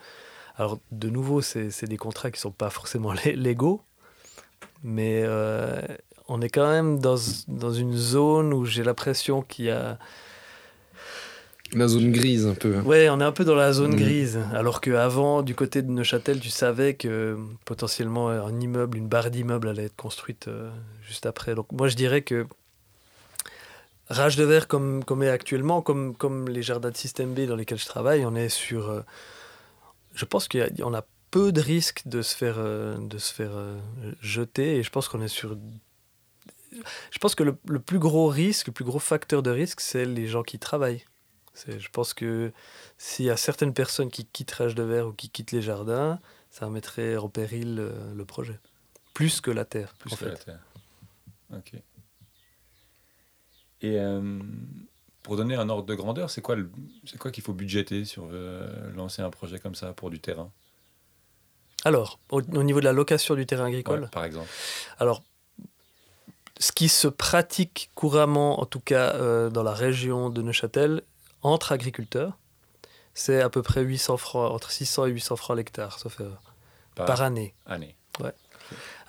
alors, 0.55 0.79
de 0.91 1.09
nouveau, 1.09 1.41
c'est 1.41 1.85
des 1.85 1.97
contrats 1.97 2.31
qui 2.31 2.39
sont 2.39 2.51
pas 2.51 2.69
forcément 2.69 3.11
lé- 3.25 3.35
légaux, 3.35 3.81
mais 4.83 5.23
euh, 5.25 5.81
on 6.27 6.41
est 6.41 6.49
quand 6.49 6.67
même 6.69 6.99
dans, 6.99 7.17
dans 7.47 7.71
une 7.73 7.95
zone 7.95 8.53
où 8.53 8.65
j'ai 8.65 8.83
l'impression 8.83 9.41
qu'il 9.41 9.65
y 9.65 9.69
a. 9.71 9.97
La 11.75 11.87
zone 11.87 12.11
grise, 12.11 12.45
un 12.45 12.53
peu. 12.55 12.79
Ouais, 12.81 13.09
on 13.09 13.19
est 13.19 13.23
un 13.23 13.31
peu 13.31 13.45
dans 13.45 13.55
la 13.55 13.73
zone 13.73 13.91
Mhm. 13.91 13.97
grise. 13.97 14.39
Alors 14.53 14.79
qu'avant, 14.81 15.41
du 15.41 15.55
côté 15.55 15.81
de 15.81 15.89
Neuchâtel, 15.91 16.39
tu 16.39 16.49
savais 16.49 16.93
que 16.95 17.37
potentiellement 17.65 18.29
un 18.29 18.59
immeuble, 18.59 18.97
une 18.97 19.07
barre 19.07 19.31
d'immeuble 19.31 19.67
allait 19.69 19.85
être 19.85 19.95
construite 19.95 20.47
euh, 20.47 20.69
juste 21.07 21.25
après. 21.25 21.55
Donc 21.55 21.71
moi, 21.71 21.87
je 21.87 21.95
dirais 21.95 22.21
que 22.21 22.45
Rage 24.09 24.35
de 24.35 24.43
Verre, 24.43 24.67
comme, 24.67 25.03
comme 25.03 25.23
est 25.23 25.29
actuellement, 25.29 25.81
comme, 25.81 26.15
comme 26.15 26.47
les 26.49 26.61
jardins 26.61 26.91
de 26.91 26.97
système 26.97 27.33
B 27.33 27.41
dans 27.47 27.55
lesquels 27.55 27.79
je 27.79 27.85
travaille, 27.85 28.25
on 28.25 28.35
est 28.35 28.49
sur. 28.49 28.89
euh, 28.89 29.01
je 30.13 30.25
pense 30.25 30.47
qu'on 30.47 30.93
a 30.93 31.05
peu 31.31 31.51
de 31.51 31.61
risques 31.61 32.03
de 32.05 32.21
se 32.21 32.35
faire, 32.35 32.55
euh, 32.59 32.95
de 32.99 33.17
se 33.17 33.33
faire 33.33 33.51
jeter 34.21 34.75
et 34.77 34.83
je 34.83 34.89
pense 34.91 35.07
qu'on 35.07 35.21
est 35.21 35.27
sur. 35.27 35.57
Je 37.11 37.17
pense 37.19 37.33
que 37.33 37.43
le, 37.43 37.55
le 37.67 37.79
plus 37.79 37.97
gros 37.99 38.27
risque, 38.27 38.67
le 38.67 38.73
plus 38.73 38.85
gros 38.85 38.99
facteur 38.99 39.41
de 39.41 39.49
risque, 39.49 39.79
c'est 39.79 40.05
les 40.05 40.27
gens 40.27 40.43
qui 40.43 40.59
travaillent. 40.59 41.03
C'est- 41.53 41.79
Je 41.79 41.89
pense 41.89 42.13
que 42.13 42.51
s'il 42.97 43.25
y 43.25 43.29
a 43.29 43.37
certaines 43.37 43.73
personnes 43.73 44.09
qui 44.09 44.25
quittent 44.25 44.51
Rage 44.51 44.75
de 44.75 44.83
Verre 44.83 45.07
ou 45.07 45.13
qui 45.13 45.29
quittent 45.29 45.51
les 45.51 45.61
jardins, 45.61 46.19
ça 46.49 46.69
mettrait 46.69 47.15
en 47.17 47.29
péril 47.29 47.77
euh, 47.79 48.13
le 48.13 48.25
projet. 48.25 48.59
Plus 49.13 49.41
que 49.41 49.51
la 49.51 49.65
terre, 49.65 49.93
Plus 49.99 50.13
en 50.13 50.15
que 50.15 50.25
fait. 50.25 50.31
la 50.31 50.37
terre. 50.37 50.59
Ok. 51.53 51.73
Et 53.81 53.99
euh, 53.99 54.39
pour 55.23 55.35
donner 55.37 55.55
un 55.55 55.69
ordre 55.69 55.85
de 55.85 55.93
grandeur, 55.95 56.29
c'est 56.29 56.41
quoi, 56.41 56.55
c'est 57.05 57.17
quoi 57.17 57.31
qu'il 57.31 57.43
faut 57.43 57.53
budgéter 57.53 58.05
sur 58.05 58.27
euh, 58.31 58.91
lancer 58.93 59.21
un 59.21 59.29
projet 59.29 59.59
comme 59.59 59.75
ça 59.75 59.93
pour 59.93 60.09
du 60.09 60.19
terrain? 60.19 60.51
Alors, 61.85 62.19
au, 62.31 62.41
au 62.41 62.63
niveau 62.63 62.79
de 62.79 62.85
la 62.85 62.93
location 62.93 63.35
du 63.35 63.45
terrain 63.45 63.65
agricole, 63.65 64.03
Ouais, 64.03 64.07
Par 64.09 64.23
exemple. 64.23 64.47
alors, 64.99 65.21
ce 66.59 66.71
qui 66.71 66.87
se 66.87 67.07
pratique 67.09 67.91
couramment, 67.93 68.61
en 68.61 68.65
tout 68.65 68.79
cas 68.79 69.15
euh, 69.15 69.49
dans 69.49 69.63
la 69.63 69.73
région 69.73 70.29
de 70.29 70.41
Neuchâtel, 70.41 71.01
entre 71.43 71.71
agriculteurs, 71.71 72.37
c'est 73.13 73.41
à 73.41 73.49
peu 73.49 73.61
près 73.61 73.81
800 73.81 74.17
francs, 74.17 74.51
entre 74.51 74.71
600 74.71 75.05
et 75.05 75.09
800 75.11 75.35
francs 75.35 75.55
l'hectare, 75.57 75.99
sauf 75.99 76.19
erreur, 76.19 76.53
Par, 76.95 77.05
par 77.05 77.21
année. 77.21 77.53
année. 77.65 77.95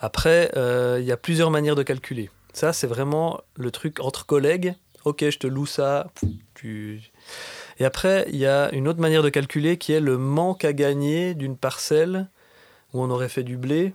Après, 0.00 0.50
euh, 0.56 0.98
il 1.00 1.06
y 1.06 1.12
a 1.12 1.16
plusieurs 1.16 1.50
manières 1.50 1.76
de 1.76 1.82
calculer. 1.82 2.30
Ça, 2.52 2.72
c'est 2.72 2.86
vraiment 2.86 3.40
le 3.56 3.70
truc 3.70 4.00
entre 4.00 4.26
collègues. 4.26 4.74
Ok, 5.04 5.28
je 5.28 5.38
te 5.38 5.46
loue 5.46 5.66
ça. 5.66 6.10
Tu... 6.54 7.00
Et 7.78 7.84
après, 7.84 8.26
il 8.28 8.36
y 8.36 8.46
a 8.46 8.72
une 8.74 8.88
autre 8.88 9.00
manière 9.00 9.22
de 9.22 9.28
calculer 9.28 9.78
qui 9.78 9.92
est 9.92 10.00
le 10.00 10.18
manque 10.18 10.64
à 10.64 10.72
gagner 10.72 11.34
d'une 11.34 11.56
parcelle 11.56 12.28
où 12.92 13.02
on 13.02 13.10
aurait 13.10 13.28
fait 13.28 13.42
du 13.42 13.56
blé 13.56 13.94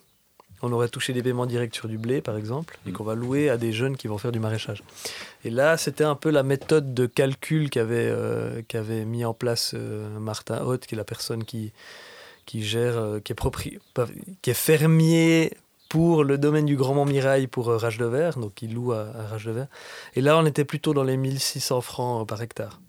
on 0.62 0.72
aurait 0.72 0.90
touché 0.90 1.14
des 1.14 1.24
paiements 1.24 1.46
directs 1.46 1.76
sur 1.76 1.88
du 1.88 1.98
blé, 1.98 2.22
par 2.22 2.36
exemple, 2.38 2.78
et 2.86 2.90
Mm. 2.90 2.94
qu'on 2.94 3.04
va 3.04 3.16
louer 3.16 3.50
à 3.50 3.58
des 3.58 3.72
jeunes 3.72 3.96
qui 3.98 4.08
vont 4.08 4.18
faire 4.18 4.32
du 4.32 4.40
maraîchage. 4.40 4.84
Et 5.46 5.50
là, 5.50 5.78
c'était 5.78 6.04
un 6.04 6.16
peu 6.16 6.30
la 6.30 6.44
méthode 6.44 6.94
de 6.94 7.06
calcul 7.06 7.70
qu'avait 7.70 8.10
euh, 8.12 8.62
qu'avait 8.68 9.06
mis 9.06 9.24
en 9.26 9.34
place 9.34 9.72
euh, 9.76 10.08
Martin 10.20 10.62
Haute, 10.64 10.86
qui 10.86 10.96
est 10.96 10.98
la 10.98 11.04
personne 11.06 11.44
qui, 11.46 11.72
qui 12.46 12.64
gère, 12.64 12.98
euh, 12.98 13.20
qui, 13.20 13.32
est 13.32 13.36
propri- 13.40 13.80
pas- 13.94 14.08
qui 14.42 14.50
est 14.50 14.54
fermier 14.54 15.54
pour 15.88 16.24
le 16.24 16.38
domaine 16.38 16.66
du 16.68 16.76
Grand 16.76 16.94
Mont-Mirail 16.94 17.48
pour 17.48 17.68
Rage 17.68 17.98
de 17.98 18.06
Verre, 18.06 18.38
donc 18.38 18.62
il 18.62 18.74
loue 18.76 18.92
à, 18.92 19.08
à 19.16 19.28
Rage 19.28 19.46
de 19.46 19.52
Verre. 19.52 19.68
Et 20.16 20.22
là, 20.22 20.38
on 20.38 20.46
était 20.46 20.66
plutôt 20.66 20.94
dans 20.94 21.04
les 21.04 21.18
1600 21.18 21.82
francs 21.82 22.28
par 22.28 22.42
hectare. 22.42 22.80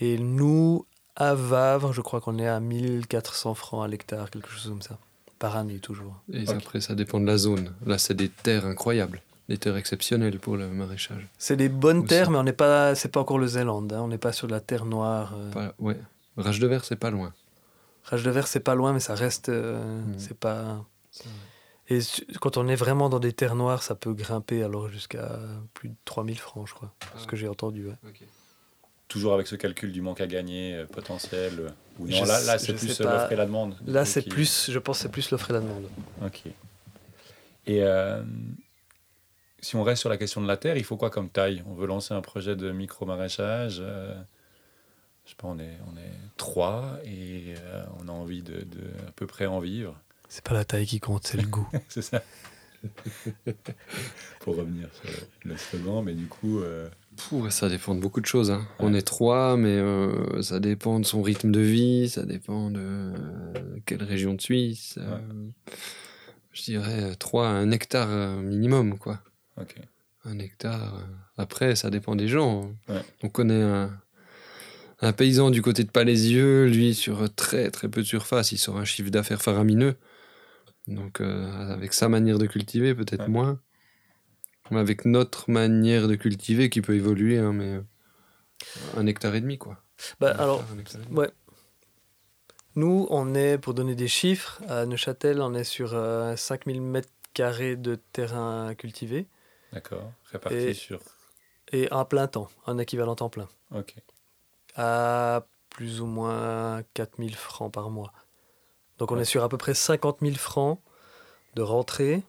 Et 0.00 0.16
nous, 0.18 0.86
à 1.16 1.34
Vavre, 1.34 1.92
je 1.92 2.00
crois 2.00 2.20
qu'on 2.20 2.38
est 2.38 2.46
à 2.46 2.60
1400 2.60 3.54
francs 3.54 3.84
à 3.84 3.88
l'hectare, 3.88 4.30
quelque 4.30 4.48
chose 4.48 4.68
comme 4.68 4.82
ça. 4.82 4.96
Par 5.38 5.56
année, 5.56 5.78
toujours. 5.78 6.20
Et 6.32 6.48
après, 6.48 6.80
ça 6.80 6.94
dépend 6.94 7.20
de 7.20 7.26
la 7.26 7.36
zone. 7.38 7.72
Là, 7.86 7.98
c'est 7.98 8.14
des 8.14 8.28
terres 8.28 8.66
incroyables. 8.66 9.22
Des 9.48 9.56
terres 9.56 9.76
exceptionnelles 9.76 10.38
pour 10.38 10.56
le 10.56 10.68
maraîchage. 10.68 11.26
C'est 11.38 11.56
des 11.56 11.68
bonnes 11.68 11.98
Aussi. 12.00 12.08
terres, 12.08 12.30
mais 12.30 12.38
on 12.38 12.42
n'est 12.42 12.52
pas, 12.52 12.94
c'est 12.94 13.08
pas 13.08 13.20
encore 13.20 13.38
le 13.38 13.46
Zélande. 13.46 13.92
hein. 13.92 14.00
On 14.02 14.08
n'est 14.08 14.18
pas 14.18 14.32
sur 14.32 14.46
de 14.46 14.52
la 14.52 14.60
terre 14.60 14.84
noire. 14.84 15.34
euh. 15.36 15.50
Pas- 15.52 15.74
ouais. 15.78 15.96
Rage 16.36 16.58
de 16.60 16.66
verre, 16.66 16.84
c'est 16.84 16.96
pas 16.96 17.10
loin. 17.10 17.32
Rage 18.04 18.22
de 18.24 18.30
verre, 18.30 18.46
c'est 18.46 18.60
pas 18.60 18.74
loin, 18.74 18.92
mais 18.92 19.00
ça 19.00 19.14
reste. 19.14 19.48
euh, 19.48 20.02
Mhm. 20.02 20.14
C'est 20.18 20.36
pas. 20.38 20.84
Et 21.88 22.00
quand 22.40 22.58
on 22.58 22.68
est 22.68 22.74
vraiment 22.76 23.08
dans 23.08 23.20
des 23.20 23.32
terres 23.32 23.54
noires, 23.54 23.82
ça 23.82 23.94
peut 23.94 24.12
grimper 24.12 24.62
alors 24.62 24.90
jusqu'à 24.90 25.38
plus 25.72 25.88
de 25.88 25.94
3000 26.04 26.38
francs, 26.38 26.68
je 26.68 26.74
crois. 26.74 26.92
Ce 27.16 27.26
que 27.26 27.34
j'ai 27.36 27.48
entendu. 27.48 27.86
ouais. 27.86 27.94
Toujours 29.08 29.32
avec 29.32 29.46
ce 29.46 29.56
calcul 29.56 29.90
du 29.92 30.02
manque 30.02 30.20
à 30.20 30.26
gagner 30.26 30.74
euh, 30.74 30.84
potentiel. 30.86 31.72
Ou 31.98 32.06
non, 32.06 32.24
Je 32.24 32.28
là, 32.46 32.58
c'est 32.58 32.74
plus 32.74 33.00
euh, 33.00 33.04
l'offre 33.04 33.32
et 33.32 33.36
la 33.36 33.46
demande. 33.46 33.76
Là, 33.86 34.04
c'est 34.04 34.26
il- 34.26 34.32
plus. 34.32 34.70
Je 34.70 34.78
pense 34.78 34.98
que 34.98 35.02
c'est 35.02 35.08
plus 35.10 35.30
l'offre 35.30 35.50
et 35.50 35.54
la 35.54 35.60
demande. 35.60 35.88
Ok. 36.24 36.42
Et 37.66 37.82
euh, 37.82 38.22
si 39.60 39.76
on 39.76 39.82
reste 39.82 40.00
sur 40.00 40.08
la 40.08 40.16
question 40.16 40.40
de 40.40 40.46
la 40.46 40.56
terre, 40.56 40.76
il 40.76 40.84
faut 40.84 40.96
quoi 40.96 41.10
comme 41.10 41.28
taille? 41.30 41.62
On 41.66 41.74
veut 41.74 41.86
lancer 41.86 42.14
un 42.14 42.20
projet 42.22 42.56
de 42.56 42.70
micro-maraîchage. 42.72 43.78
euh, 43.80 44.14
je 45.24 45.30
sais 45.30 45.36
pas, 45.36 45.48
on 45.48 45.58
est, 45.58 45.78
on 45.92 45.96
est 45.98 46.12
trois 46.38 46.98
et 47.04 47.54
euh, 47.58 47.84
on 48.00 48.08
a 48.08 48.12
envie 48.12 48.42
de, 48.42 48.60
de 48.62 48.80
à 49.06 49.10
peu 49.12 49.26
près 49.26 49.44
en 49.46 49.58
vivre. 49.58 49.94
C'est 50.30 50.44
pas 50.44 50.54
la 50.54 50.64
taille 50.64 50.86
qui 50.86 51.00
compte, 51.00 51.26
c'est 51.26 51.36
le 51.38 51.46
goût. 51.46 51.68
C'est 51.88 52.02
ça. 52.02 52.22
Pour 54.40 54.56
revenir 54.56 54.88
sur 54.94 55.10
le, 55.44 55.50
le 55.50 55.56
slogan, 55.56 56.02
mais 56.04 56.14
du 56.14 56.26
coup, 56.26 56.60
euh, 56.60 56.88
Pouh, 57.18 57.50
ça 57.50 57.68
dépend 57.68 57.94
de 57.94 58.00
beaucoup 58.00 58.20
de 58.20 58.26
choses. 58.26 58.50
hein. 58.50 58.66
On 58.78 58.94
est 58.94 59.02
trois, 59.06 59.56
mais 59.56 59.76
euh, 59.76 60.40
ça 60.42 60.60
dépend 60.60 61.00
de 61.00 61.04
son 61.04 61.20
rythme 61.20 61.50
de 61.50 61.60
vie, 61.60 62.08
ça 62.08 62.24
dépend 62.24 62.70
de 62.70 62.80
euh, 62.80 63.12
quelle 63.86 64.02
région 64.02 64.34
de 64.34 64.40
Suisse. 64.40 64.94
euh, 64.98 65.18
je 66.52 66.62
dirais 66.62 67.14
trois, 67.16 67.48
un 67.48 67.70
hectare 67.70 68.36
minimum, 68.40 68.98
quoi. 68.98 69.20
Un 70.24 70.38
hectare. 70.38 71.00
Après, 71.36 71.74
ça 71.76 71.90
dépend 71.90 72.16
des 72.16 72.28
gens. 72.28 72.72
Ouais. 72.88 73.02
On 73.22 73.28
connaît 73.28 73.62
un, 73.62 73.90
un 75.00 75.12
paysan 75.12 75.50
du 75.50 75.60
côté 75.62 75.84
de 75.84 75.90
Palaisieux, 75.90 76.66
lui, 76.66 76.94
sur 76.94 77.32
très 77.34 77.70
très 77.70 77.88
peu 77.88 78.00
de 78.02 78.06
surface, 78.06 78.52
il 78.52 78.58
sort 78.58 78.78
un 78.78 78.84
chiffre 78.84 79.10
d'affaires 79.10 79.42
faramineux. 79.42 79.96
Donc, 80.86 81.20
avec 81.20 81.92
sa 81.92 82.08
manière 82.08 82.38
de 82.38 82.46
cultiver, 82.46 82.94
peut-être 82.94 83.28
moins. 83.28 83.60
Mais 84.70 84.80
avec 84.80 85.04
notre 85.04 85.50
manière 85.50 86.08
de 86.08 86.14
cultiver 86.14 86.70
qui 86.70 86.80
peut 86.82 86.94
évoluer, 86.94 87.38
hein, 87.38 87.52
mais 87.52 87.74
euh, 87.76 87.80
un 88.96 89.06
hectare 89.06 89.34
et 89.34 89.40
demi, 89.40 89.58
quoi. 89.58 89.78
Bah, 90.20 90.32
Un 90.32 90.38
alors, 90.38 90.64
hectare, 90.78 91.00
demi. 91.02 91.16
Ouais. 91.16 91.30
Nous, 92.76 93.06
on 93.10 93.34
est, 93.34 93.58
pour 93.58 93.74
donner 93.74 93.94
des 93.94 94.08
chiffres, 94.08 94.60
à 94.68 94.86
Neuchâtel, 94.86 95.40
on 95.40 95.54
est 95.54 95.64
sur 95.64 95.94
euh, 95.94 96.36
5000 96.36 96.80
mètres 96.80 97.08
carrés 97.34 97.76
de 97.76 97.96
terrain 98.12 98.74
cultivé 98.74 99.26
D'accord. 99.72 100.12
Réparti 100.32 100.56
Et- 100.56 100.74
sur. 100.74 101.00
et 101.72 101.88
un 101.92 102.04
plein 102.04 102.26
temps, 102.28 102.48
un 102.66 102.78
équivalent 102.78 103.14
temps 103.16 103.28
plein, 103.28 103.48
Ok. 103.74 103.94
à 104.76 105.46
plus 105.70 106.00
ou 106.00 106.06
moins 106.06 106.82
4000 106.94 107.36
francs 107.36 107.72
par 107.72 107.90
mois. 107.90 108.12
Donc 108.98 109.12
on 109.12 109.16
Ouais. 109.16 109.22
est 109.22 109.26
sur 109.26 109.42
à 109.44 109.48
peu 109.48 109.58
près 109.58 109.74
50 109.74 110.18
000 110.22 110.34
francs 110.36 110.80
de 111.54 111.62
rentrée, 111.62 112.22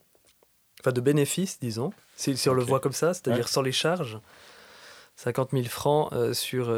enfin 0.82 0.92
de 0.92 1.02
bénéfices, 1.02 1.60
disons, 1.60 1.92
si, 2.20 2.36
si 2.38 2.50
on 2.50 2.54
le 2.54 2.64
voit 2.64 2.80
comme 2.80 2.94
ça, 2.94 3.14
c'est-à-dire 3.14 3.46
Ouais. 3.46 3.52
sans 3.52 3.62
les 3.62 3.72
charges. 3.72 4.20
50 5.16 5.52
000 5.52 5.64
francs 5.66 6.12
euh, 6.14 6.34
sur 6.34 6.74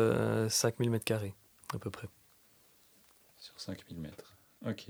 5000 0.49 0.89
mètres 0.89 1.05
carrés, 1.05 1.33
à 1.73 1.77
peu 1.79 1.89
près. 1.89 2.07
Sur 3.37 3.59
5000 3.59 3.97
mètres. 3.99 4.35
Ok. 4.67 4.87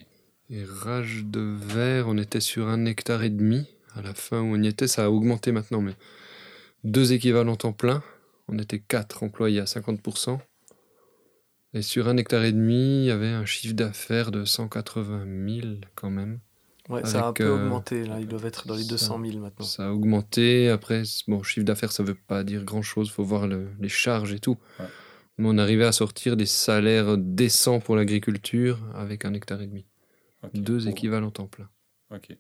Et 0.50 0.64
rage 0.66 1.24
de 1.26 1.40
verre, 1.42 2.08
on 2.08 2.18
était 2.18 2.40
sur 2.42 2.68
un 2.68 2.86
hectare 2.86 3.24
et 3.24 3.30
demi. 3.30 3.68
À 3.96 4.02
la 4.02 4.14
fin 4.14 4.40
où 4.42 4.56
on 4.56 4.62
y 4.62 4.68
était, 4.68 4.88
ça 4.88 5.06
a 5.06 5.10
augmenté 5.10 5.52
maintenant, 5.52 5.82
mais 5.82 5.96
deux 6.84 7.14
équivalents 7.14 7.56
temps 7.58 7.74
plein. 7.74 8.04
On 8.48 8.58
était 8.58 8.80
quatre 8.80 9.24
employés 9.24 9.60
à 9.62 9.66
50%. 9.66 10.40
Et 11.74 11.82
sur 11.82 12.10
un 12.10 12.18
hectare 12.18 12.44
et 12.44 12.52
demi, 12.52 13.04
il 13.04 13.06
y 13.06 13.12
avait 13.12 13.30
un 13.30 13.46
chiffre 13.46 13.74
d'affaires 13.74 14.32
de 14.32 14.44
180 14.44 15.26
000 15.62 15.68
quand 15.96 16.10
même. 16.10 16.40
Ouais, 16.92 17.06
ça 17.06 17.26
a 17.26 17.28
un 17.30 17.34
peu 17.34 17.44
euh, 17.46 17.56
augmenté, 17.56 18.06
là. 18.06 18.20
ils 18.20 18.28
doivent 18.28 18.46
être 18.46 18.68
dans 18.68 18.76
les 18.76 18.84
ça- 18.84 18.90
200 18.90 19.20
000 19.26 19.38
maintenant. 19.40 19.66
Ça 19.66 19.88
a 19.88 19.92
augmenté. 19.92 20.70
Après, 20.70 21.04
bon, 21.28 21.42
chiffre 21.44 21.66
d'affaires, 21.66 21.92
ça 21.92 22.04
veut 22.04 22.16
pas 22.16 22.44
dire 22.44 22.64
grand-chose. 22.64 23.08
Il 23.08 23.12
faut 23.12 23.24
voir 23.24 23.48
le- 23.48 23.72
les 23.80 23.90
charges 23.90 24.34
et 24.34 24.40
tout. 24.40 24.58
Ouais. 24.80 24.86
Mais 25.38 25.48
on 25.50 25.58
arrivait 25.58 25.86
à 25.86 25.92
sortir 25.92 26.36
des 26.38 26.46
salaires 26.46 27.18
décents 27.18 27.80
pour 27.80 27.96
l'agriculture 27.96 28.80
avec 28.94 29.26
un 29.26 29.34
hectare 29.34 29.62
et 29.62 29.68
demi. 29.68 29.86
Deux 30.54 30.88
équivalents 30.88 31.32
temps 31.32 31.48
plein. 31.48 31.70
Ok. 32.14 32.36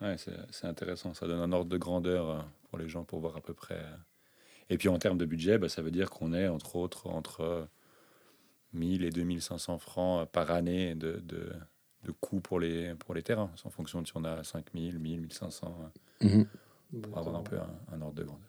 Ouais, 0.00 0.16
c'est 0.18 0.32
c'est 0.50 0.66
intéressant. 0.66 1.14
Ça 1.14 1.26
donne 1.26 1.40
un 1.40 1.52
ordre 1.52 1.70
de 1.70 1.76
grandeur 1.78 2.30
euh, 2.30 2.38
pour 2.68 2.78
les 2.78 2.88
gens 2.88 3.04
pour 3.04 3.20
voir 3.20 3.36
à 3.36 3.40
peu 3.40 3.54
près. 3.54 3.76
euh. 3.78 3.96
Et 4.70 4.78
puis 4.78 4.88
en 4.88 4.98
termes 4.98 5.18
de 5.18 5.24
budget, 5.26 5.58
bah, 5.58 5.68
ça 5.68 5.82
veut 5.82 5.90
dire 5.90 6.10
qu'on 6.10 6.32
est 6.32 6.48
entre 6.48 6.76
autres 6.76 7.06
entre 7.08 7.40
euh, 7.42 7.64
1000 8.72 9.04
et 9.04 9.10
2500 9.10 9.78
francs 9.78 10.28
par 10.30 10.50
année 10.50 10.94
de, 10.94 11.20
de, 11.24 11.52
de 12.04 12.10
coûts 12.12 12.40
pour 12.40 12.58
les, 12.60 12.94
pour 12.96 13.14
les 13.14 13.22
terrains, 13.22 13.50
en 13.64 13.70
fonction 13.70 14.02
de 14.02 14.06
si 14.06 14.12
on 14.16 14.24
a 14.24 14.42
5000, 14.44 14.98
1000, 14.98 15.20
1500, 15.20 15.78
euh, 16.24 16.26
Mhm. 16.28 16.46
pour 17.02 17.18
avoir 17.18 17.36
un 17.36 17.42
peu 17.42 17.58
un, 17.58 17.70
un 17.92 18.00
ordre 18.02 18.14
de 18.14 18.24
grandeur. 18.24 18.48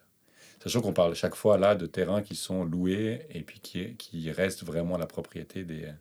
Sachant 0.62 0.80
qu'on 0.80 0.92
parle 0.92 1.14
chaque 1.14 1.34
fois 1.34 1.58
là 1.58 1.74
de 1.74 1.86
terrains 1.86 2.22
qui 2.22 2.34
sont 2.36 2.64
loués 2.64 3.26
et 3.30 3.42
puis 3.42 3.60
qui, 3.60 3.96
qui 3.96 4.30
restent 4.30 4.64
vraiment 4.64 4.96
la 4.98 5.06
propriété 5.06 5.64
des, 5.64 5.92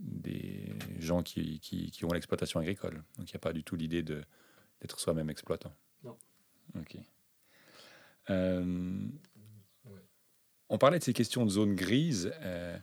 des 0.00 0.72
gens 0.98 1.22
qui, 1.22 1.60
qui, 1.60 1.90
qui 1.90 2.04
ont 2.04 2.12
l'exploitation 2.12 2.60
agricole. 2.60 3.02
Donc 3.18 3.30
il 3.30 3.32
n'y 3.32 3.36
a 3.36 3.40
pas 3.40 3.52
du 3.52 3.62
tout 3.64 3.76
l'idée 3.76 4.02
de- 4.02 4.22
d'être 4.80 4.98
soi-même 4.98 5.30
exploitant. 5.30 5.72
Non. 6.02 6.16
Ok. 6.78 6.96
Euh, 8.30 9.06
on 10.68 10.78
parlait 10.78 10.98
de 10.98 11.04
ces 11.04 11.12
questions 11.12 11.44
de 11.44 11.50
zone 11.50 11.74
grise. 11.74 12.32
euh, 12.40 12.76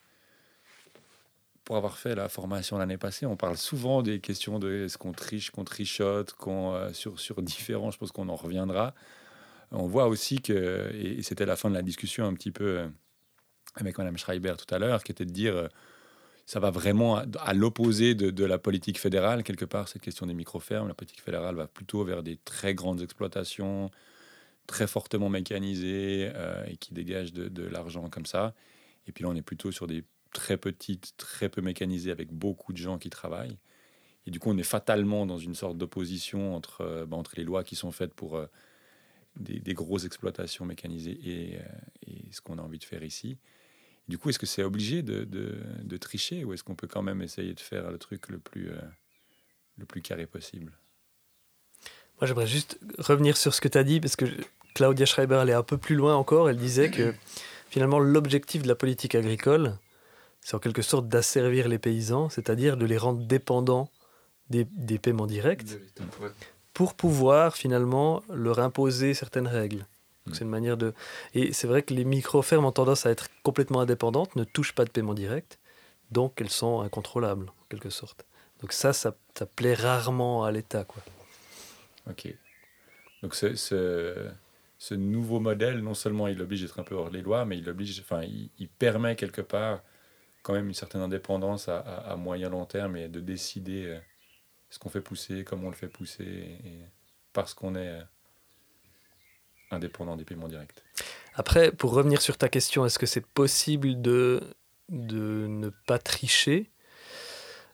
pour 1.69 1.77
avoir 1.77 1.99
fait 1.99 2.15
la 2.15 2.29
formation 2.29 2.79
l'année 2.79 2.97
passée, 2.97 3.27
on 3.27 3.38
parle 3.38 3.55
souvent 3.55 4.01
des 4.01 4.19
questions 4.19 4.58
de 4.58 4.86
est-ce 4.86 4.97
qu'on 4.97 5.12
triche, 5.12 5.51
qu'on 5.51 5.63
trichote, 5.63 6.36
euh, 6.47 6.91
sur, 6.93 7.43
différents, 7.43 7.91
je 7.91 7.99
pense 7.99 8.12
qu'on 8.12 8.27
en 8.27 8.36
reviendra. 8.36 8.95
On 9.69 9.86
voit 9.86 10.08
aussi 10.08 10.41
que, 10.41 10.89
et 10.95 11.21
c'était 11.21 11.45
la 11.45 11.55
fin 11.55 11.69
de 11.69 11.75
la 11.75 11.84
discussion 11.84 12.25
un 12.25 12.34
petit 12.34 12.49
peu 12.49 12.79
euh, 12.79 12.88
avec 13.75 13.99
Madame 13.99 14.17
Schreiber 14.17 14.55
tout 14.58 14.73
à 14.73 14.79
l'heure, 14.79 15.03
qui 15.03 15.12
était 15.12 15.25
de 15.25 15.32
dire 15.32 15.55
euh, 15.55 15.67
ça 16.47 16.60
va 16.60 16.71
vraiment 16.71 17.21
à, 17.38 17.53
l'opposé 17.53 18.15
de, 18.15 18.45
la 18.45 18.58
politique 18.58 18.99
fédérale, 18.99 19.43
quelque 19.43 19.65
part, 19.65 19.89
cette 19.89 20.01
question 20.01 20.25
des 20.25 20.34
micro-fermes. 20.34 20.88
La 20.88 20.95
politique 20.95 21.21
fédérale 21.21 21.53
va 21.53 21.67
plutôt 21.67 22.03
vers 22.03 22.23
des 22.23 22.38
très 22.38 22.73
grandes 22.73 23.03
exploitations, 23.03 23.91
très 24.65 24.88
fortement 24.88 25.29
mécanisées 25.29 26.32
et 26.65 26.77
qui 26.77 26.95
dégagent 26.95 27.34
de 27.34 27.63
l'argent 27.67 28.10
comme 28.10 28.25
ça. 28.25 28.55
Et 29.05 29.12
puis 29.12 29.23
là, 29.23 29.29
on 29.29 29.36
est 29.36 29.43
plutôt 29.43 29.71
sur 29.71 29.86
des 29.86 30.03
très 30.33 30.57
petites, 30.57 31.13
très 31.17 31.49
peu 31.49 31.61
mécanisées, 31.61 32.11
avec 32.11 32.31
beaucoup 32.31 32.73
de 32.73 32.77
gens 32.77 32.97
qui 32.97 33.09
travaillent. 33.09 33.57
Et 34.25 34.31
du 34.31 34.39
coup, 34.39 34.49
on 34.51 34.57
est 34.57 34.63
fatalement 34.63 35.25
dans 35.25 35.37
une 35.37 35.55
sorte 35.55 35.77
d'opposition 35.77 36.55
entre, 36.55 36.81
euh, 36.81 37.05
bah, 37.05 37.17
entre 37.17 37.33
les 37.37 37.43
lois 37.43 37.63
qui 37.63 37.75
sont 37.75 37.91
faites 37.91 38.13
pour 38.13 38.37
euh, 38.37 38.45
des, 39.37 39.73
grosses 39.73 40.05
exploitations 40.05 40.65
mécanisées 40.65 41.19
et, 41.23 41.57
euh, 41.57 41.61
et 42.07 42.31
ce 42.31 42.41
qu'on 42.41 42.57
a 42.57 42.61
envie 42.61 42.79
de 42.79 42.83
faire 42.83 43.03
ici. 43.03 43.37
Du 44.07 44.17
coup, 44.17 44.29
est-ce 44.29 44.39
que 44.39 44.45
c'est 44.45 44.63
obligé 44.63 45.03
de, 45.03 45.97
tricher 45.97 46.43
ou 46.43 46.53
est-ce 46.53 46.63
qu'on 46.63 46.75
peut 46.75 46.87
quand 46.87 47.03
même 47.03 47.21
essayer 47.21 47.53
de 47.53 47.59
faire 47.59 47.91
le 47.91 47.97
truc 47.97 48.29
le 48.29 48.39
plus, 48.39 48.71
le 49.77 49.85
plus 49.85 50.01
carré 50.01 50.25
possible? 50.25 50.71
Moi, 52.19 52.27
j'aimerais 52.27 52.47
juste 52.47 52.79
revenir 52.97 53.37
sur 53.37 53.53
ce 53.53 53.61
que 53.61 53.67
tu 53.67 53.77
as 53.77 53.83
dit, 53.83 53.99
parce 53.99 54.15
que 54.15 54.25
Claudia 54.73 55.05
Schreiber 55.05 55.35
allait 55.35 55.53
un 55.53 55.63
peu 55.63 55.77
plus 55.77 55.95
loin 55.95 56.15
encore. 56.15 56.49
Elle 56.49 56.57
disait 56.57 56.89
que 56.89 57.13
finalement, 57.69 57.99
l'objectif 57.99 58.63
de 58.63 58.67
la 58.67 58.75
politique 58.75 59.13
agricole, 59.13 59.77
c'est 60.41 60.56
en 60.56 60.60
quelque 60.60 60.82
sorte 60.82 61.08
d'asservir 61.08 61.67
les 61.67 61.80
paysans, 61.80 62.30
c'est-à-dire 62.30 62.78
de 62.78 62.86
les 62.86 62.97
rendre 62.97 63.25
dépendants 63.25 63.89
des, 64.49 64.65
des 64.65 64.99
paiements 64.99 65.28
directs 65.28 65.78
pour 66.73 66.93
pouvoir 66.95 67.56
finalement 67.56 68.23
leur 68.34 68.60
imposer 68.60 69.13
certaines 69.13 69.47
règles. 69.47 69.86
C'est 70.32 70.43
une 70.43 70.49
manière 70.49 70.78
de. 70.78 70.93
Et 71.34 71.54
c'est 71.54 71.65
vrai 71.65 71.82
que 71.82 71.91
les 71.91 72.04
micro-fermes 72.06 72.63
ont 72.63 72.71
tendance 72.71 73.08
à 73.08 73.10
être 73.10 73.30
complètement 73.41 73.82
indépendantes, 73.82 74.36
ne 74.36 74.43
touchent 74.43 74.75
pas 74.75 74.86
de 74.86 74.91
paiement 74.91 75.15
direct, 75.15 75.58
donc 76.12 76.39
elles 76.39 76.52
sont 76.52 76.82
incontrôlables 76.82 77.49
en 77.49 77.65
quelque 77.67 77.89
sorte. 77.89 78.25
Donc 78.62 78.71
ça, 78.71 78.93
ça, 78.93 79.15
ça 79.36 79.45
plaît 79.47 79.73
rarement 79.73 80.43
à 80.43 80.52
l'État. 80.52 80.84
quoi. 80.84 81.02
Ok. 82.10 82.32
Donc 83.23 83.34
ce, 83.34 83.56
ce, 83.56 84.30
ce 84.78 84.93
nouveau 84.93 85.39
modèle, 85.39 85.80
non 85.82 85.95
seulement 85.95 86.28
il 86.28 86.39
oblige 86.41 86.62
d'être 86.62 86.80
un 86.80 86.84
peu 86.84 86.93
hors 86.93 87.10
les 87.10 87.21
lois, 87.23 87.45
mais 87.45 87.58
il 87.58 87.67
oblige, 87.67 87.99
enfin, 87.99 88.21
il, 88.21 88.52
il 88.60 88.69
permet 88.69 89.15
quelque 89.15 89.41
part 89.41 89.82
quand 90.43 90.54
même 90.54 90.67
une 90.67 90.73
certaine 90.73 91.02
indépendance 91.02 91.67
à, 91.69 92.15
moyen 92.17 92.49
long 92.49 92.65
terme 92.65 92.95
et 92.97 93.08
de 93.08 93.19
décider 93.19 93.86
euh, 93.86 93.99
ce 94.69 94.80
qu'on 94.80 94.89
fait 94.89 95.02
pousser, 95.02 95.43
comment 95.43 95.67
on 95.67 95.69
le 95.69 95.75
fait 95.75 95.88
pousser, 95.88 96.23
et 96.23 96.80
parce 97.34 97.54
qu'on 97.54 97.75
est 97.75 97.88
euh, 97.88 98.02
indépendant 99.71 100.15
des 100.15 100.25
paiements 100.25 100.47
directs. 100.47 100.71
Après, 101.36 101.71
pour 101.71 101.93
revenir 101.93 102.21
sur 102.21 102.38
ta 102.38 102.49
question, 102.49 102.86
est-ce 102.86 102.99
que 102.99 103.06
c'est 103.06 103.25
possible 103.25 104.02
de, 104.02 104.41
de 104.89 105.47
ne 105.47 105.69
pas 105.69 105.99
tricher? 105.99 106.69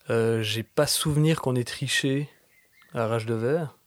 Euh, 0.09 0.41
J'ai 0.41 0.63
pas 0.63 0.87
souvenir 0.87 1.41
qu'on 1.41 1.55
ait 1.55 1.63
triché 1.63 2.29
à 2.93 3.07
Rage 3.07 3.25
de 3.25 3.33
Verre. 3.33 3.77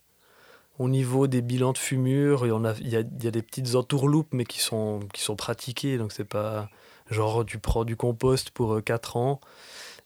Au 0.78 0.88
niveau 0.88 1.26
des 1.26 1.42
bilans 1.42 1.72
de 1.72 1.78
fumure, 1.78 2.46
il 2.46 2.50
y, 2.50 2.96
a, 2.96 3.00
a, 3.00 3.02
il 3.02 3.24
y 3.24 3.26
a 3.26 3.30
des 3.30 3.42
petites 3.42 3.74
entourloupes, 3.74 4.32
mais 4.32 4.44
qui 4.44 4.60
sont, 4.60 5.00
qui 5.12 5.22
sont 5.22 5.34
pratiquées. 5.34 5.98
Donc, 5.98 6.12
c'est 6.12 6.24
pas 6.24 6.70
genre 7.10 7.44
tu 7.46 7.58
prends 7.58 7.84
du 7.84 7.96
compost 7.96 8.50
pour 8.50 8.82
4 8.82 9.16
ans. 9.16 9.40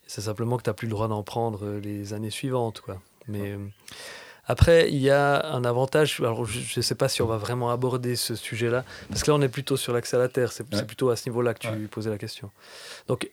C'est 0.07 0.23
simplement 0.23 0.57
que 0.59 0.63
tu 0.63 0.71
n'as 0.71 0.75
plus 0.75 0.87
le 0.87 0.93
droit 0.93 1.09
d'en 1.09 1.23
prendre 1.23 1.65
euh, 1.65 1.81
les 1.81 2.13
années 2.13 2.31
suivantes. 2.31 2.81
Quoi. 2.81 3.01
Mais. 3.29 3.53
euh, 3.53 3.59
après, 4.45 4.91
il 4.91 4.99
y 4.99 5.09
a 5.09 5.53
un 5.55 5.65
avantage. 5.65 6.19
Alors, 6.19 6.45
je 6.45 6.59
ne 6.79 6.83
sais 6.83 6.97
pas 6.97 7.09
si 7.09 7.23
on 7.23 7.27
va 7.27 7.37
vraiment 7.39 7.71
aborder 7.71 8.17
ce 8.17 8.35
sujet-là, 8.35 8.85
parce 9.09 9.23
que 9.23 9.31
là, 9.31 9.37
on 9.37 9.41
est 9.43 9.49
plutôt 9.49 9.77
sur 9.77 9.93
l'accès 9.93 10.17
à 10.17 10.19
la 10.19 10.29
terre. 10.29 10.51
C'est 10.53 10.67
Ouais. 10.75 10.85
plutôt 10.85 11.11
à 11.11 11.17
ce 11.17 11.29
niveau-là 11.31 11.55
que 11.55 11.61
tu 11.61 11.69
Ouais. 11.69 11.87
posais 11.87 12.11
la 12.11 12.19
question. 12.19 12.51
Donc, 13.07 13.31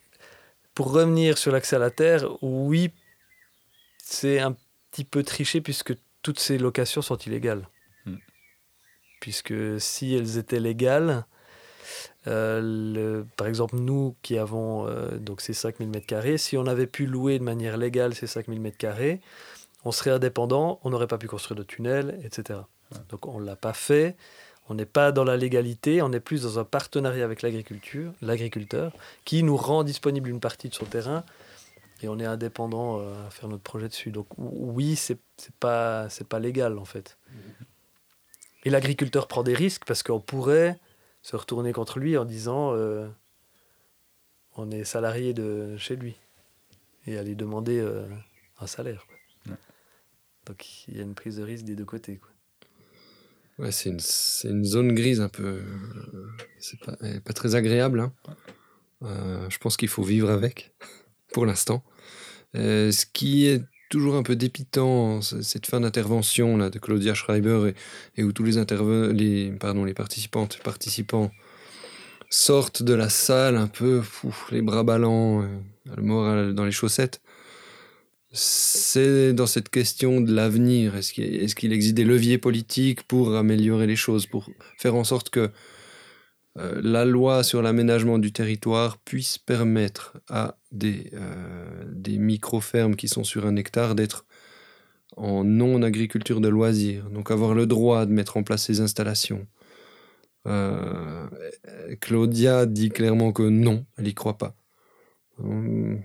pour 0.75 0.91
revenir 0.91 1.37
sur 1.39 1.51
l'accès 1.51 1.75
à 1.77 1.79
la 1.79 1.89
terre, 1.89 2.25
oui, 2.43 2.91
c'est 3.97 4.39
un 4.39 4.55
petit 4.91 5.03
peu 5.03 5.23
triché 5.23 5.61
puisque 5.61 5.93
toutes 6.21 6.39
ces 6.39 6.59
locations 6.59 7.01
sont 7.01 7.17
illégales. 7.17 7.67
Hmm. 8.05 8.17
Puisque 9.19 9.53
si 9.81 10.13
elles 10.13 10.37
étaient 10.37 10.59
légales, 10.59 11.09
euh, 11.09 11.21
le- 12.25 13.25
par 13.37 13.47
exemple, 13.47 13.75
nous 13.77 14.15
qui 14.21 14.37
avons 14.37 14.87
euh, 14.87 15.17
donc 15.17 15.41
ces 15.41 15.53
5000 15.53 15.89
m2, 15.89 16.37
si 16.37 16.57
on 16.57 16.65
avait 16.67 16.87
pu 16.87 17.05
louer 17.05 17.39
de 17.39 17.43
manière 17.43 17.77
légale 17.77 18.13
ces 18.13 18.27
5000 18.27 18.61
m2, 18.61 19.19
on 19.85 19.91
serait 19.91 20.11
indépendant, 20.11 20.79
on 20.83 20.89
n'aurait 20.89 21.07
pas 21.07 21.17
pu 21.17 21.27
construire 21.27 21.57
de 21.57 21.63
tunnels, 21.63 22.19
etc. 22.23 22.59
Donc 23.09 23.27
on 23.27 23.39
ne 23.39 23.45
l'a 23.45 23.55
pas 23.55 23.73
fait, 23.73 24.15
on 24.67 24.73
n'est 24.75 24.85
pas 24.85 25.11
dans 25.11 25.23
la 25.23 25.37
légalité, 25.37 26.01
on 26.01 26.11
est 26.11 26.19
plus 26.19 26.43
dans 26.43 26.59
un 26.59 26.63
partenariat 26.65 27.23
avec 27.23 27.41
l'agriculture, 27.41 28.11
l'agriculteur, 28.21 28.91
qui 29.25 29.41
nous 29.43 29.57
rend 29.57 29.83
disponible 29.83 30.29
une 30.29 30.39
partie 30.39 30.69
de 30.69 30.75
son 30.75 30.85
terrain 30.85 31.23
et 32.01 32.07
on 32.07 32.19
est 32.19 32.25
indépendant 32.25 32.99
euh, 32.99 33.27
à 33.27 33.29
faire 33.29 33.47
notre 33.49 33.63
projet 33.63 33.87
dessus. 33.87 34.11
Donc 34.11 34.27
ou- 34.37 34.71
oui, 34.73 34.95
c'est 34.95 35.17
c'est 35.37 35.53
pas 35.55 36.09
c'est 36.09 36.27
pas 36.27 36.39
légal 36.39 36.77
en 36.77 36.85
fait. 36.85 37.17
Et 38.65 38.69
l'agriculteur 38.69 39.27
prend 39.27 39.43
des 39.43 39.53
risques 39.53 39.85
parce 39.85 40.03
qu'on 40.03 40.19
pourrait 40.19 40.77
se 41.29 41.35
retourner 41.35 41.73
contre 41.73 41.99
lui 41.99 42.17
en 42.17 42.25
disant 42.25 42.73
euh, 42.73 43.07
on 44.55 44.71
est 44.71 44.83
salarié 44.83 45.35
de 45.35 45.77
chez 45.77 45.95
lui 45.95 46.15
et 47.05 47.19
aller 47.19 47.35
demander 47.35 47.79
euh, 47.79 48.03
un 48.59 48.65
salaire. 48.65 49.05
quoi. 49.05 49.51
Ouais. 49.53 49.59
Donc 50.47 50.87
il 50.87 50.97
y 50.97 50.99
a 50.99 51.03
une 51.03 51.13
prise 51.13 51.37
de 51.37 51.43
risque 51.43 51.65
des 51.65 51.75
deux 51.75 51.85
côtés. 51.85 52.17
Quoi. 52.17 52.31
Ouais, 53.59 53.71
c'est 53.71 53.91
une, 53.91 53.99
c'est 53.99 54.49
une 54.49 54.65
zone 54.65 54.91
grise 54.95 55.21
un 55.21 55.29
peu. 55.29 55.61
C'est 56.57 56.79
pas, 56.79 56.97
pas 57.23 57.33
très 57.33 57.53
agréable. 57.53 57.99
hein. 57.99 58.11
Euh, 59.03 59.47
je 59.51 59.59
pense 59.59 59.77
qu'il 59.77 59.87
faut 59.87 60.03
vivre 60.03 60.31
avec, 60.31 60.73
pour 61.31 61.45
l'instant. 61.45 61.83
Ce 62.55 63.05
qui 63.05 63.45
est 63.45 63.63
toujours 63.89 64.15
un 64.15 64.23
peu 64.23 64.35
dépitant, 64.35 65.21
cette 65.21 65.65
fin 65.65 65.81
d'intervention 65.81 66.57
là, 66.57 66.69
de 66.69 66.79
Claudia 66.79 67.13
Schreiber 67.13 67.73
et, 68.15 68.23
où 68.23 68.31
tous 68.31 68.43
les, 68.43 69.51
pardon, 69.59 69.83
les 69.83 69.93
participantes 69.93 70.59
participants 70.63 71.31
sortent 72.29 72.83
de 72.83 72.93
la 72.93 73.09
salle 73.09 73.57
un 73.57 73.67
peu 73.67 74.01
les 74.51 74.61
bras 74.61 74.83
ballants, 74.83 75.41
euh, 75.41 75.47
le 75.95 76.03
moral 76.03 76.53
dans 76.53 76.65
les 76.65 76.71
chaussettes. 76.71 77.21
C'est 78.31 79.33
dans 79.33 79.47
cette 79.47 79.69
question 79.69 80.21
de 80.21 80.31
l'avenir. 80.31 80.95
Est-ce 80.95 81.55
qu'il 81.55 81.73
existe 81.73 81.95
des 81.95 82.03
leviers 82.03 82.37
politiques 82.37 83.01
pour 83.03 83.35
améliorer 83.35 83.87
les 83.87 83.95
choses, 83.95 84.27
pour 84.27 84.47
faire 84.77 84.93
en 84.93 85.03
sorte 85.03 85.31
que 85.31 85.49
euh, 86.57 86.81
la 86.83 87.05
loi 87.05 87.43
sur 87.43 87.61
l'aménagement 87.61 88.17
du 88.17 88.31
territoire 88.31 88.97
puisse 88.97 89.37
permettre 89.37 90.17
à 90.29 90.57
des, 90.71 91.11
euh, 91.13 91.83
des 91.87 92.17
micro-fermes 92.17 92.95
qui 92.95 93.07
sont 93.07 93.23
sur 93.23 93.45
un 93.45 93.55
hectare 93.55 93.95
d'être 93.95 94.25
en 95.15 95.43
non-agriculture 95.43 96.41
de 96.41 96.47
loisirs, 96.47 97.09
donc 97.09 97.31
avoir 97.31 97.53
le 97.53 97.65
droit 97.65 98.05
de 98.05 98.11
mettre 98.11 98.37
en 98.37 98.43
place 98.43 98.63
ces 98.63 98.81
installations. 98.81 99.45
Euh, 100.47 101.27
Claudia 101.99 102.65
dit 102.65 102.89
clairement 102.89 103.31
que 103.31 103.43
non, 103.43 103.85
elle 103.97 104.05
n'y 104.05 104.13
croit 104.13 104.37
pas. 104.37 104.55
Hum, 105.39 106.01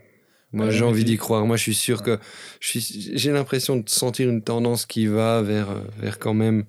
Moi, 0.52 0.66
Ouais, 0.66 0.72
j'ai 0.72 0.84
envie 0.84 1.04
d'y 1.04 1.16
croire. 1.16 1.46
Moi, 1.46 1.56
je 1.56 1.62
suis 1.62 1.74
sûr 1.74 2.02
que 2.02 2.18
j'ai 2.60 3.32
l'impression 3.32 3.76
de 3.76 3.88
sentir 3.88 4.28
une 4.28 4.42
tendance 4.42 4.86
qui 4.86 5.06
va 5.06 5.42
vers, 5.42 5.82
vers 5.98 6.18
quand 6.18 6.34
même 6.34 6.64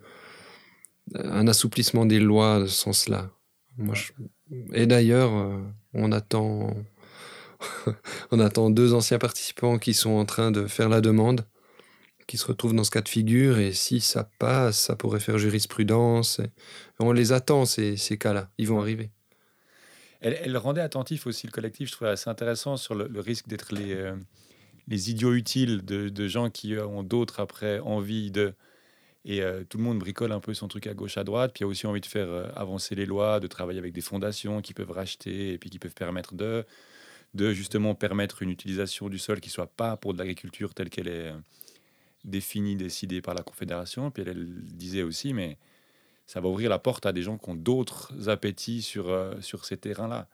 un 1.15 1.47
assouplissement 1.47 2.05
des 2.05 2.19
lois 2.19 2.61
de 2.61 2.65
ce 2.67 2.75
sens-là. 2.75 3.34
Et 4.73 4.85
d'ailleurs, 4.85 5.35
euh, 5.35 5.61
on 5.93 6.11
attend, 6.11 6.75
on 8.31 8.39
attend 8.39 8.69
deux 8.69 8.93
anciens 8.93 9.19
participants 9.19 9.77
qui 9.77 9.93
sont 9.93 10.11
en 10.11 10.25
train 10.25 10.51
de 10.51 10.67
faire 10.67 10.89
la 10.89 11.01
demande, 11.01 11.45
qui 12.27 12.37
se 12.37 12.45
retrouvent 12.45 12.73
dans 12.73 12.83
ce 12.83 12.91
cas 12.91 13.01
de 13.01 13.09
figure, 13.09 13.59
et 13.59 13.73
si 13.73 13.99
ça 13.99 14.29
passe, 14.39 14.79
ça 14.79 14.95
pourrait 14.95 15.19
faire 15.19 15.37
jurisprudence. 15.37 16.41
On 16.99 17.11
les 17.11 17.31
attend, 17.31 17.65
ces, 17.65 17.97
ces 17.97 18.17
cas-là. 18.17 18.49
Ils 18.57 18.67
vont 18.67 18.79
arriver. 18.79 19.11
Elle, 20.21 20.57
rendait 20.57 20.81
attentif 20.81 21.27
aussi 21.27 21.45
le 21.45 21.51
collectif, 21.51 21.89
je 21.89 21.93
trouvais 21.93 22.09
assez 22.09 22.29
intéressant 22.29 22.77
sur 22.77 22.95
le, 22.95 23.19
risque 23.19 23.47
d'être 23.47 23.75
les, 23.75 23.93
euh, 23.93 24.15
les 24.87 25.11
idiots 25.11 25.33
utiles 25.33 25.85
de, 25.85 26.09
de 26.09 26.27
gens 26.27 26.49
qui 26.49 26.75
ont 26.77 27.03
d'autres 27.03 27.39
après 27.39 27.79
envie 27.79 28.31
de. 28.31 28.53
Et 29.27 29.41
euh, 29.41 29.63
tout 29.67 29.79
le 29.79 29.83
monde 29.83 29.97
bricole 29.97 30.31
un 30.31 30.39
peu 30.39 30.53
son 30.53 30.67
truc 30.67 30.85
à 30.85 30.93
gauche, 30.93 31.17
à 31.17 31.23
droite, 31.23 31.51
puis 31.51 31.61
il 31.61 31.63
y 31.63 31.67
a 31.67 31.67
aussi 31.67 31.87
envie 31.87 31.99
de 31.99 32.05
faire 32.05 32.29
euh, 32.29 32.47
avancer 32.55 32.93
les 32.93 33.07
lois, 33.07 33.39
de 33.39 33.47
travailler 33.47 33.79
avec 33.79 33.91
des 33.91 34.01
fondations 34.01 34.61
qui 34.61 34.75
peuvent 34.75 34.91
racheter 34.91 35.53
et 35.53 35.57
puis 35.57 35.71
qui 35.71 35.79
peuvent 35.79 35.95
permettre 35.95 36.35
de, 36.35 36.63
de 37.33 37.51
justement 37.51 37.95
permettre 37.95 38.43
une 38.43 38.51
utilisation 38.51 39.09
du 39.09 39.17
sol 39.17 39.41
qui 39.41 39.49
soit 39.49 39.65
pas 39.65 39.97
pour 39.97 40.13
de 40.13 40.19
l'agriculture 40.19 40.75
telle 40.75 40.91
qu'elle 40.91 41.07
est 41.07 41.31
euh, 41.31 41.37
définie, 42.23 42.75
décidée 42.75 43.19
par 43.23 43.33
la 43.33 43.41
Confédération. 43.41 44.11
Puis 44.11 44.23
elle, 44.27 44.45
disait 44.61 45.01
aussi, 45.01 45.33
mais 45.33 45.57
ça 46.27 46.39
va 46.39 46.47
ouvrir 46.47 46.69
la 46.69 46.77
porte 46.77 47.07
à 47.07 47.11
des 47.11 47.23
gens 47.23 47.39
qui 47.39 47.49
ont 47.49 47.55
d'autres 47.55 48.29
appétits 48.29 48.83
sur, 48.83 49.35
sur 49.41 49.65
ces 49.65 49.77
terrains-là. 49.77 50.27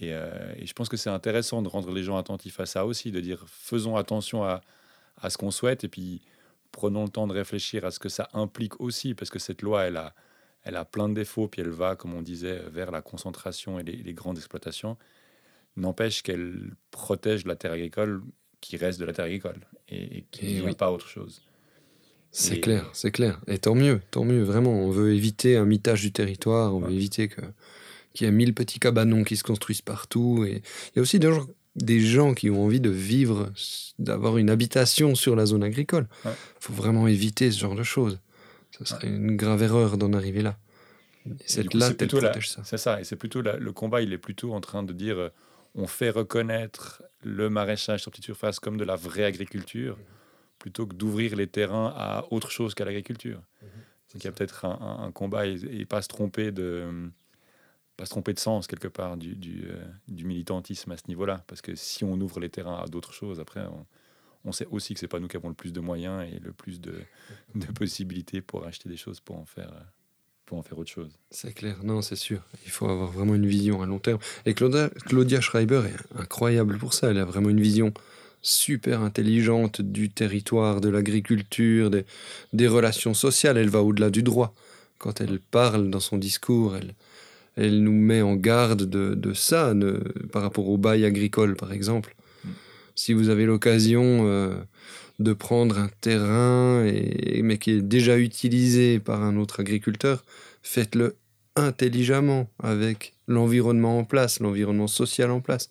Et, 0.00 0.08
et 0.08 0.66
je 0.66 0.72
pense 0.74 0.90
que 0.90 0.98
c'est 0.98 1.08
intéressant 1.08 1.62
de 1.62 1.68
rendre 1.68 1.90
les 1.90 2.02
gens 2.02 2.18
attentifs 2.18 2.60
à 2.60 2.66
ça 2.66 2.84
aussi, 2.84 3.12
de 3.12 3.20
dire 3.20 3.46
faisons 3.48 3.96
attention 3.96 4.44
à, 4.44 4.60
à 5.16 5.30
ce 5.30 5.38
qu'on 5.38 5.50
souhaite 5.50 5.84
et 5.84 5.88
puis 5.88 6.20
prenons 6.76 7.04
le 7.04 7.08
temps 7.08 7.26
de 7.26 7.32
réfléchir 7.32 7.84
à 7.86 7.90
ce 7.90 7.98
que 7.98 8.10
ça 8.10 8.28
implique 8.34 8.78
aussi, 8.80 9.14
parce 9.14 9.30
que 9.30 9.38
cette 9.38 9.62
loi, 9.62 9.84
elle 9.84 9.96
a, 9.96 10.14
elle 10.62 10.76
a 10.76 10.84
plein 10.84 11.08
de 11.08 11.14
défauts, 11.14 11.48
puis 11.48 11.62
elle 11.62 11.70
va, 11.70 11.96
comme 11.96 12.12
on 12.14 12.20
disait, 12.22 12.60
vers 12.70 12.90
la 12.90 13.00
concentration 13.00 13.78
et 13.80 13.82
les, 13.82 13.96
les 13.96 14.12
grandes 14.14 14.36
exploitations. 14.36 14.98
N'empêche 15.76 16.22
qu'elle 16.22 16.74
protège 16.90 17.46
la 17.46 17.56
terre 17.56 17.72
agricole 17.72 18.22
qui 18.60 18.76
reste 18.76 19.00
de 19.00 19.06
la 19.06 19.12
terre 19.14 19.24
agricole 19.24 19.60
et, 19.88 20.18
et 20.18 20.24
qui 20.30 20.46
Et 20.56 20.60
ne 20.60 20.66
oui. 20.66 20.74
pas 20.74 20.90
autre 20.92 21.08
chose. 21.08 21.42
C'est 22.30 22.56
Et- 22.58 22.60
clair, 22.60 22.84
c'est 22.92 23.10
clair. 23.10 23.40
Et 23.46 23.58
tant 23.58 23.74
mieux, 23.74 24.00
tant 24.10 24.24
mieux, 24.24 24.42
vraiment. 24.42 24.72
On 24.72 24.90
veut 24.90 25.14
éviter 25.14 25.56
un 25.56 25.64
mitage 25.64 26.02
du 26.02 26.12
territoire, 26.12 26.74
on 26.74 26.80
veut 26.80 26.92
éviter 26.92 27.28
que 27.28 27.40
qu'il 28.12 28.26
y 28.26 28.28
ait 28.28 28.32
mille 28.32 28.54
petits 28.54 28.78
cabanons 28.78 29.24
qui 29.24 29.36
se 29.36 29.44
construisent 29.44 29.82
partout. 29.82 30.44
Et 30.46 30.62
il 30.90 30.96
y 30.96 30.98
a 30.98 31.02
aussi 31.02 31.18
des 31.18 31.30
gens, 31.32 31.46
des 31.76 32.00
gens 32.00 32.34
qui 32.34 32.50
ont 32.50 32.64
envie 32.64 32.80
de 32.80 32.90
vivre, 32.90 33.52
d'avoir 33.98 34.38
une 34.38 34.50
habitation 34.50 35.14
sur 35.14 35.36
la 35.36 35.46
zone 35.46 35.62
agricole. 35.62 36.08
Il 36.24 36.28
Ouais. 36.28 36.34
faut 36.58 36.72
vraiment 36.72 37.06
éviter 37.06 37.50
ce 37.50 37.58
genre 37.60 37.74
de 37.76 37.82
choses. 37.84 38.18
Ce 38.78 38.84
serait 38.84 39.08
une 39.08 39.36
grave 39.36 39.62
erreur 39.62 39.96
d'en 39.96 40.12
arriver 40.12 40.42
là. 40.42 40.58
Et 41.26 41.30
Et 41.30 41.34
cette 41.46 41.68
coup, 41.68 41.78
elle 41.82 41.96
plutôt 41.96 42.20
la- 42.20 42.40
ça. 42.40 42.62
C'est 42.64 42.76
ça, 42.78 43.00
et 43.00 43.04
c'est 43.04 43.16
plutôt 43.16 43.42
la- 43.42 43.56
le 43.56 43.72
combat, 43.72 44.00
il 44.02 44.12
est 44.12 44.18
plutôt 44.18 44.52
en 44.54 44.60
train 44.60 44.82
de 44.82 44.92
dire 44.92 45.18
euh, 45.18 45.28
on 45.74 45.86
fait 45.86 46.10
reconnaître 46.10 47.02
le 47.22 47.50
maraîchage 47.50 48.00
sur 48.02 48.10
petite 48.10 48.24
surface 48.24 48.58
comme 48.60 48.76
de 48.76 48.84
la 48.84 48.96
vraie 48.96 49.24
agriculture, 49.24 49.98
plutôt 50.58 50.86
que 50.86 50.94
d'ouvrir 50.94 51.36
les 51.36 51.46
terrains 51.46 51.92
à 51.96 52.24
autre 52.30 52.50
chose 52.50 52.74
qu'à 52.74 52.84
l'agriculture. 52.84 53.40
Donc 54.12 54.22
il 54.22 54.24
y 54.24 54.28
a 54.28 54.32
peut-être 54.32 54.64
un, 54.64 54.78
un- 54.80 55.04
un 55.08 55.10
combat 55.12 55.46
et, 55.46 55.58
et 55.70 55.84
pas 55.84 56.00
se 56.00 56.08
tromper 56.08 56.52
de 56.52 56.84
pas 57.96 58.04
se 58.04 58.10
tromper 58.10 58.34
de 58.34 58.38
sens 58.38 58.66
quelque 58.66 58.88
part 58.88 59.16
du, 59.16 59.36
euh, 59.64 59.84
du 60.08 60.24
militantisme 60.24 60.92
à 60.92 60.96
ce 60.96 61.04
niveau-là, 61.08 61.42
parce 61.46 61.62
que 61.62 61.74
si 61.74 62.04
on 62.04 62.14
ouvre 62.20 62.40
les 62.40 62.50
terrains 62.50 62.82
à 62.82 62.86
d'autres 62.86 63.12
choses, 63.12 63.40
après 63.40 63.64
on, 63.66 63.86
on 64.44 64.52
sait 64.52 64.66
aussi 64.70 64.94
que 64.94 65.00
c'est 65.00 65.08
pas 65.08 65.18
nous 65.18 65.28
qui 65.28 65.36
avons 65.36 65.48
le 65.48 65.54
plus 65.54 65.72
de 65.72 65.80
moyens 65.80 66.24
et 66.32 66.38
le 66.38 66.52
plus 66.52 66.80
de, 66.80 66.94
de 67.54 67.66
possibilités 67.66 68.40
pour 68.40 68.66
acheter 68.66 68.88
des 68.88 68.96
choses 68.96 69.20
pour 69.20 69.38
en 69.38 69.44
faire 69.44 69.72
euh, 69.72 69.84
pour 70.46 70.58
en 70.58 70.62
faire 70.62 70.78
autre 70.78 70.92
chose. 70.92 71.10
C'est 71.32 71.52
clair, 71.52 71.76
non, 71.82 72.02
c'est 72.02 72.14
sûr. 72.14 72.40
Il 72.64 72.70
faut 72.70 72.88
avoir 72.88 73.10
vraiment 73.10 73.34
une 73.34 73.46
vision 73.46 73.82
à 73.82 73.86
long 73.86 73.98
terme. 73.98 74.20
Et 74.44 74.54
Claudia, 74.54 74.90
Claudia 75.06 75.40
Schreiber 75.40 75.82
est 75.86 76.20
incroyable 76.20 76.78
pour 76.78 76.94
ça. 76.94 77.10
Elle 77.10 77.18
a 77.18 77.24
vraiment 77.24 77.50
une 77.50 77.60
vision 77.60 77.92
super 78.42 79.00
intelligente 79.00 79.82
du 79.82 80.08
territoire, 80.08 80.80
de 80.80 80.88
l'agriculture, 80.88 81.90
des, 81.90 82.04
des 82.52 82.68
relations 82.68 83.12
sociales. 83.12 83.56
Elle 83.56 83.70
va 83.70 83.82
au-delà 83.82 84.08
du 84.08 84.22
droit. 84.22 84.54
Quand 84.98 85.20
elle 85.20 85.40
parle 85.40 85.90
dans 85.90 85.98
son 85.98 86.16
discours, 86.16 86.76
elle, 86.76 86.94
elle 87.56 87.82
nous 87.82 87.92
met 87.92 88.22
en 88.22 88.36
garde 88.36 88.82
de, 88.84 89.14
de 89.14 89.32
ça, 89.32 89.74
de- 89.74 90.02
par 90.32 90.42
rapport 90.42 90.68
au 90.68 90.76
bail 90.78 91.04
agricole, 91.04 91.56
par 91.56 91.72
exemple. 91.72 92.14
Mm. 92.44 92.48
Si 92.94 93.12
vous 93.12 93.28
avez 93.28 93.46
l'occasion 93.46 94.26
euh, 94.26 94.54
de 95.18 95.32
prendre 95.32 95.78
un 95.78 95.90
terrain, 96.00 96.84
et, 96.84 97.40
mais 97.42 97.58
qui 97.58 97.72
est 97.72 97.82
déjà 97.82 98.18
utilisé 98.18 98.98
par 99.00 99.22
un 99.22 99.36
autre 99.36 99.60
agriculteur, 99.60 100.24
faites-le 100.62 101.16
intelligemment, 101.56 102.50
avec 102.62 103.14
l'environnement 103.26 103.98
en 103.98 104.04
place, 104.04 104.40
l'environnement 104.40 104.86
social 104.88 105.30
en 105.30 105.40
place. 105.40 105.70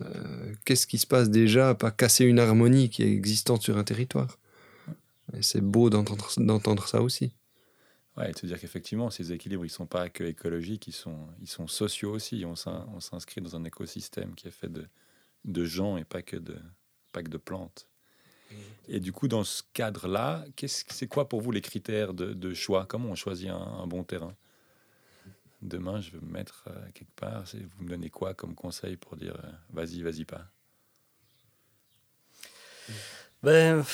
Euh, 0.00 0.52
Qu'est-ce 0.64 0.86
qui 0.86 0.98
se 0.98 1.06
passe 1.06 1.30
déjà 1.30 1.70
à 1.70 1.74
pas 1.74 1.90
casser 1.90 2.24
une 2.24 2.38
harmonie 2.40 2.90
qui 2.90 3.02
est 3.02 3.12
existante 3.12 3.62
sur 3.62 3.78
un 3.78 3.84
territoire? 3.84 4.38
Et 5.36 5.42
c'est 5.42 5.60
beau 5.60 5.88
d'entendre 5.90 6.88
ça 6.88 7.00
aussi. 7.00 7.32
Ouais, 8.16 8.28
et 8.28 8.32
de 8.32 8.38
se 8.38 8.46
dire 8.46 8.60
qu'effectivement, 8.60 9.08
ces 9.10 9.32
équilibres, 9.32 9.64
ils 9.64 9.70
sont 9.70 9.86
pas 9.86 10.10
que 10.10 10.22
écologiques, 10.24 10.86
ils 10.86 10.92
sont, 10.92 11.28
ils 11.40 11.48
sont 11.48 11.66
sociaux 11.66 12.12
aussi. 12.12 12.44
On 12.44 12.54
s'in- 12.54 12.86
on 12.94 13.00
s'inscrit 13.00 13.40
dans 13.40 13.56
un 13.56 13.64
écosystème 13.64 14.34
qui 14.34 14.48
est 14.48 14.52
fait 14.52 14.68
de, 14.70 14.86
de 15.46 15.64
gens 15.64 15.96
et 15.96 16.04
pas 16.04 16.22
que 16.22 16.36
de, 16.36 16.58
pas 17.12 17.22
que 17.22 17.30
de 17.30 17.38
plantes. 17.38 17.88
Et 18.88 19.00
du 19.00 19.12
coup, 19.12 19.28
dans 19.28 19.44
ce 19.44 19.62
cadre-là, 19.72 20.44
c'est 20.66 21.06
quoi 21.06 21.28
pour 21.28 21.40
vous 21.40 21.52
les 21.52 21.60
critères 21.60 22.12
de, 22.12 22.34
de 22.34 22.52
choix? 22.52 22.84
Comment 22.84 23.10
on 23.10 23.14
choisit 23.14 23.48
un, 23.48 23.86
bon 23.86 24.04
terrain? 24.04 24.34
Demain, 25.62 26.00
je 26.00 26.10
veux 26.10 26.20
me 26.20 26.32
mettre 26.32 26.64
euh, 26.66 26.90
quelque 26.92 27.14
part. 27.14 27.44
Vous 27.76 27.84
me 27.84 27.88
donnez 27.88 28.10
quoi 28.10 28.34
comme 28.34 28.54
conseil 28.54 28.96
pour 28.96 29.16
dire 29.16 29.36
euh, 29.44 29.50
vas-y, 29.70 30.02
vas-y 30.02 30.24
pas? 30.24 30.46
Ben, 33.42 33.84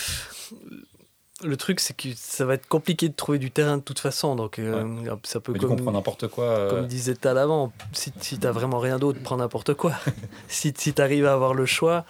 le 1.45 1.57
truc, 1.57 1.79
c'est 1.81 1.95
que 1.97 2.09
ça 2.17 2.45
va 2.45 2.55
être 2.55 2.67
compliqué 2.67 3.09
de 3.09 3.15
trouver 3.15 3.39
du 3.39 3.51
terrain 3.51 3.77
de 3.79 3.83
toute 3.83 3.99
façon. 4.01 4.35
Donc, 4.35 4.59
euh, 4.59 5.15
ça 5.23 5.39
peut 5.41 5.53
Mais 5.53 5.59
comme, 5.61 5.81
n'importe 5.93 6.27
quoi. 6.29 6.45
euh, 6.45 6.71
comme 6.71 6.87
disait 6.87 7.15
Tal 7.15 7.39
avant, 7.39 7.73
si, 7.93 8.13
si 8.21 8.39
t'as 8.39 8.51
vraiment 8.51 8.79
rien 8.79 8.99
d'autre, 8.99 9.21
prends 9.23 9.37
n'importe 9.37 9.75
quoi. 9.75 9.93
si 10.49 10.73
si 10.77 10.93
t'arrives 10.93 11.27
à 11.27 11.33
avoir 11.35 11.55
le 11.55 11.65
choix, 11.67 12.05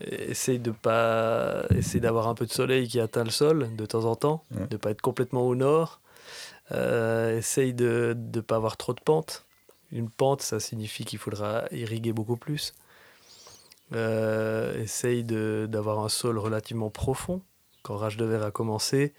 essaye 0.00 0.58
de 0.58 0.70
pas, 0.70 1.64
essaye 1.76 2.00
d'avoir 2.00 2.28
un 2.28 2.34
peu 2.34 2.46
de 2.46 2.52
soleil 2.52 2.88
qui 2.88 3.00
atteint 3.00 3.24
le 3.24 3.30
sol 3.30 3.68
de 3.76 3.84
temps 3.86 4.04
en 4.06 4.16
temps, 4.16 4.44
Ouais. 4.54 4.66
de 4.68 4.76
pas 4.76 4.90
être 4.90 5.02
complètement 5.02 5.42
au 5.42 5.54
nord. 5.54 6.00
Euh, 6.72 7.36
essaye 7.38 7.74
de 7.74 8.16
ne 8.34 8.40
pas 8.40 8.56
avoir 8.56 8.76
trop 8.76 8.92
de 8.94 9.00
pente. 9.00 9.44
Une 9.92 10.10
pente, 10.10 10.42
ça 10.42 10.60
signifie 10.60 11.04
qu'il 11.04 11.18
faudra 11.18 11.64
irriguer 11.70 12.12
beaucoup 12.12 12.36
plus. 12.36 12.74
Essaye 13.92 15.24
d'avoir 15.24 16.00
un 16.00 16.08
sol 16.08 16.38
relativement 16.38 16.90
profond. 16.90 17.40
Quand 17.82 17.96
Rage 17.96 18.16
de 18.16 18.24
Verre 18.24 18.44
a 18.44 18.50
commencé, 18.50 19.12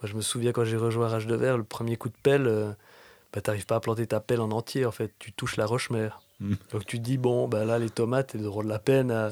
moi 0.00 0.10
je 0.10 0.14
me 0.14 0.20
souviens 0.20 0.52
quand 0.52 0.64
j'ai 0.64 0.76
rejoint 0.76 1.08
Rage 1.08 1.26
de 1.26 1.34
Verre, 1.34 1.56
le 1.56 1.64
premier 1.64 1.96
coup 1.96 2.08
de 2.08 2.16
pelle, 2.22 2.46
euh, 2.46 2.72
bah, 3.32 3.40
t'arrives 3.40 3.66
pas 3.66 3.76
à 3.76 3.80
planter 3.80 4.06
ta 4.06 4.20
pelle 4.20 4.40
en 4.40 4.50
entier 4.50 4.84
en 4.86 4.92
fait, 4.92 5.12
tu 5.18 5.32
touches 5.32 5.56
la 5.56 5.66
roche-mère. 5.66 6.20
Mm. 6.40 6.54
Donc 6.72 6.86
tu 6.86 6.98
te 6.98 7.04
dis, 7.04 7.18
bon, 7.18 7.48
bah, 7.48 7.64
là 7.64 7.78
les 7.78 7.90
tomates, 7.90 8.34
elles 8.34 8.46
auront 8.46 8.62
de 8.62 8.68
la 8.68 8.78
peine 8.78 9.10
à, 9.10 9.30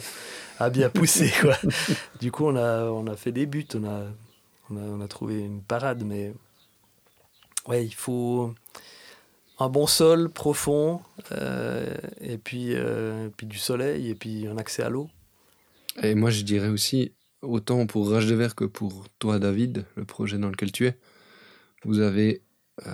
à 0.59 0.71
bien 0.71 0.91
pousser. 0.91 1.33
Quoi. 1.41 1.57
du 2.21 2.31
coup, 2.33 2.47
on 2.47 2.57
a, 2.57 2.85
on 2.85 3.07
a 3.07 3.17
fait 3.17 3.33
des 3.33 3.47
buts, 3.47 3.67
on 3.75 3.85
a, 3.85 4.03
on, 4.71 4.77
a, 4.77 4.81
on 4.81 5.01
a 5.01 5.09
trouvé 5.09 5.41
une 5.41 5.62
parade, 5.62 6.03
mais 6.05 6.35
ouais, 7.69 7.85
il 7.85 7.95
faut 7.95 8.55
un 9.59 9.69
bon 9.69 9.87
sol 9.87 10.29
profond, 10.29 11.01
euh, 11.33 11.95
et 12.21 12.39
puis, 12.39 12.75
euh, 12.75 13.29
puis 13.37 13.47
du 13.47 13.59
soleil, 13.59 14.11
et 14.11 14.15
puis 14.15 14.47
un 14.47 14.59
accès 14.59 14.83
à 14.83 14.91
l'eau. 14.91 15.09
Et 16.03 16.15
moi, 16.15 16.31
je 16.31 16.43
dirais 16.43 16.69
aussi, 16.69 17.12
autant 17.42 17.87
pour 17.87 18.11
Rage 18.11 18.27
de 18.27 18.35
Verre 18.35 18.55
que 18.55 18.64
pour 18.64 19.07
toi, 19.18 19.38
David, 19.38 19.85
le 19.96 20.05
projet 20.05 20.38
dans 20.38 20.49
lequel 20.49 20.72
tu 20.72 20.87
es, 20.87 20.99
vous 21.85 22.01
avez, 22.01 22.42
euh, 22.87 22.90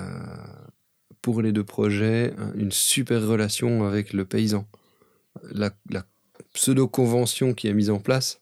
pour 1.23 1.43
les 1.43 1.53
deux 1.53 1.65
projets, 1.65 2.35
un- 2.39 2.53
une 2.55 2.73
super 2.73 3.27
relation 3.27 3.85
avec 3.85 4.13
le 4.13 4.25
paysan. 4.25 4.67
La, 5.51 5.71
la 5.91 6.05
pseudo-convention 6.55 7.55
qui 7.55 7.69
est 7.69 7.73
mise 7.75 7.91
en 7.91 7.99
place, 8.01 8.41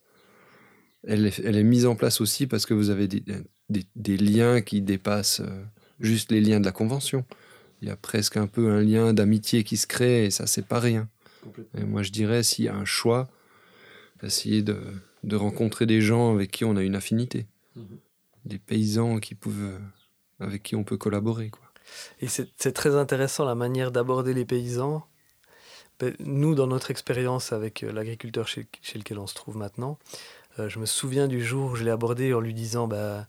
elle 1.05 1.27
est, 1.27 1.39
elle 1.41 1.57
est 1.57 1.63
mise 1.65 1.87
en 1.87 1.95
place 1.97 2.21
aussi 2.21 2.47
parce 2.47 2.67
que 2.67 2.75
vous 2.75 2.91
avez 2.91 3.07
des, 3.09 3.23
des- 3.69 3.87
des 3.97 4.17
liens 4.17 4.61
qui 4.61 4.83
dépassent 4.83 5.41
euh, 5.41 5.65
juste 6.01 6.31
les 6.33 6.41
liens 6.41 6.61
de 6.61 6.65
la 6.67 6.73
convention. 6.73 7.25
Il 7.83 7.89
y 7.89 7.91
a 7.91 7.97
presque 7.97 8.37
un 8.37 8.47
peu 8.47 8.71
un 8.71 8.83
lien 8.83 9.15
d'amitié 9.15 9.65
qui 9.65 9.77
se 9.79 9.87
crée 9.87 10.27
et 10.27 10.31
ça, 10.31 10.47
c'est 10.47 10.67
pas 10.67 10.81
rien. 10.81 11.09
Et 11.79 11.85
moi, 11.85 12.03
je 12.03 12.11
dirais, 12.11 12.43
s'il 12.43 12.67
y 12.67 12.69
a 12.69 12.75
un 12.75 12.85
choix, 12.85 13.31
essayer 14.23 14.61
de, 14.63 14.77
de 15.25 15.37
rencontrer 15.37 15.87
des 15.87 16.01
gens 16.01 16.33
avec 16.35 16.51
qui 16.51 16.65
on 16.65 16.77
a 16.77 16.83
une 16.83 16.97
affinité. 16.97 17.47
Mhm. 17.77 17.99
Des 18.45 18.59
paysans 18.59 19.19
qui 19.19 19.35
peuvent, 19.35 19.79
avec 20.39 20.63
qui 20.63 20.77
on 20.77 20.85
peut 20.85 20.97
collaborer. 20.97 21.51
Quoi. 21.51 21.63
Et 22.21 22.29
c'est 22.29 22.73
très 22.73 22.95
intéressant 22.95 23.45
la 23.45 23.55
manière 23.55 23.93
d'aborder 23.93 24.35
les 24.35 24.45
paysans. 24.45 25.07
Ben, 25.99 26.15
Nous, 26.21 26.55
dans 26.55 26.67
notre 26.67 26.91
expérience 26.91 27.53
avec 27.53 27.83
euh, 27.83 27.93
l'agriculteur 27.93 28.49
chez, 28.49 28.67
chez 28.83 28.99
lequel 28.99 29.19
on 29.19 29.27
se 29.27 29.35
trouve 29.35 29.57
maintenant, 29.57 29.99
euh, 30.59 30.69
je 30.69 30.79
me 30.79 30.87
souviens 30.87 31.29
du 31.29 31.45
jour 31.45 31.73
où 31.73 31.77
je 31.77 31.85
l'ai 31.85 31.91
abordé 31.91 32.33
en 32.33 32.41
lui 32.41 32.55
disant 32.55 32.89
bah, 32.89 33.27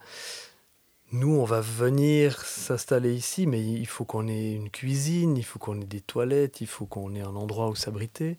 Nous, 1.12 1.36
on 1.36 1.43
va 1.43 1.62
venir 1.62 2.41
s'installer 2.45 3.13
ici, 3.13 3.45
mais 3.45 3.62
il 3.62 3.88
faut 3.88 4.06
qu'on 4.06 4.27
ait 4.27 4.54
une 4.54 4.69
cuisine, 4.69 5.38
il 5.38 5.43
faut 5.43 5.60
qu'on 5.60 5.82
ait 5.82 5.86
des 5.86 6.01
toilettes, 6.01 6.62
il 6.62 6.67
faut 6.67 6.86
qu'on 6.86 7.13
ait 7.15 7.21
un 7.21 7.36
endroit 7.36 7.69
où 7.69 7.75
s'abriter. 7.75 8.38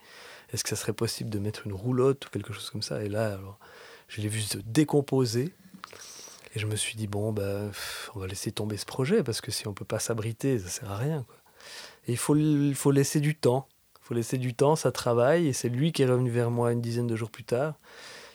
Est-ce 0.53 0.65
que 0.65 0.71
ça 0.71 0.77
serait 0.77 0.93
possible 0.93 1.31
de 1.31 1.39
mettre 1.39 1.67
une 1.67 1.73
roulotte 1.73 2.27
ou 2.27 2.31
quelque 2.31 2.53
chose 2.53 2.71
comme 2.71 2.83
ça? 2.83 3.03
Et 3.03 3.09
là, 3.09 3.39
je 4.09 4.21
l'ai 4.21 4.29
vu 4.29 4.41
se 4.41 4.59
décomposer. 4.59 5.55
Et 6.55 6.59
je 6.59 6.67
me 6.67 6.77
suis 6.77 6.97
dit, 6.97 7.07
bon, 7.07 7.33
bah, 7.33 7.71
on 8.15 8.21
va 8.21 8.27
laisser 8.27 8.53
tomber 8.53 8.77
ce 8.77 8.85
projet, 8.85 9.23
parce 9.23 9.41
que 9.41 9.51
si 9.51 9.67
on 9.67 9.73
peut 9.73 9.87
pas 9.87 9.99
s'abriter, 9.99 10.59
ça 10.59 10.69
sert 10.69 10.91
à 10.91 10.99
rien. 10.99 11.25
Et 12.07 12.13
il 12.13 12.19
faut, 12.19 12.37
il 12.37 12.75
faut 12.75 12.91
laisser 12.91 13.21
du 13.21 13.35
temps. 13.35 13.67
Il 14.03 14.05
faut 14.05 14.15
laisser 14.15 14.37
du 14.37 14.53
temps, 14.53 14.77
ça 14.77 14.93
travaille. 14.93 15.47
Et 15.47 15.55
c'est 15.55 15.71
lui 15.71 15.93
qui 15.93 16.03
est 16.03 16.07
revenu 16.07 16.31
vers 16.31 16.51
moi 16.51 16.73
une 16.73 16.83
dizaine 16.83 17.07
de 17.07 17.17
jours 17.17 17.31
plus 17.31 17.45
tard, 17.45 17.79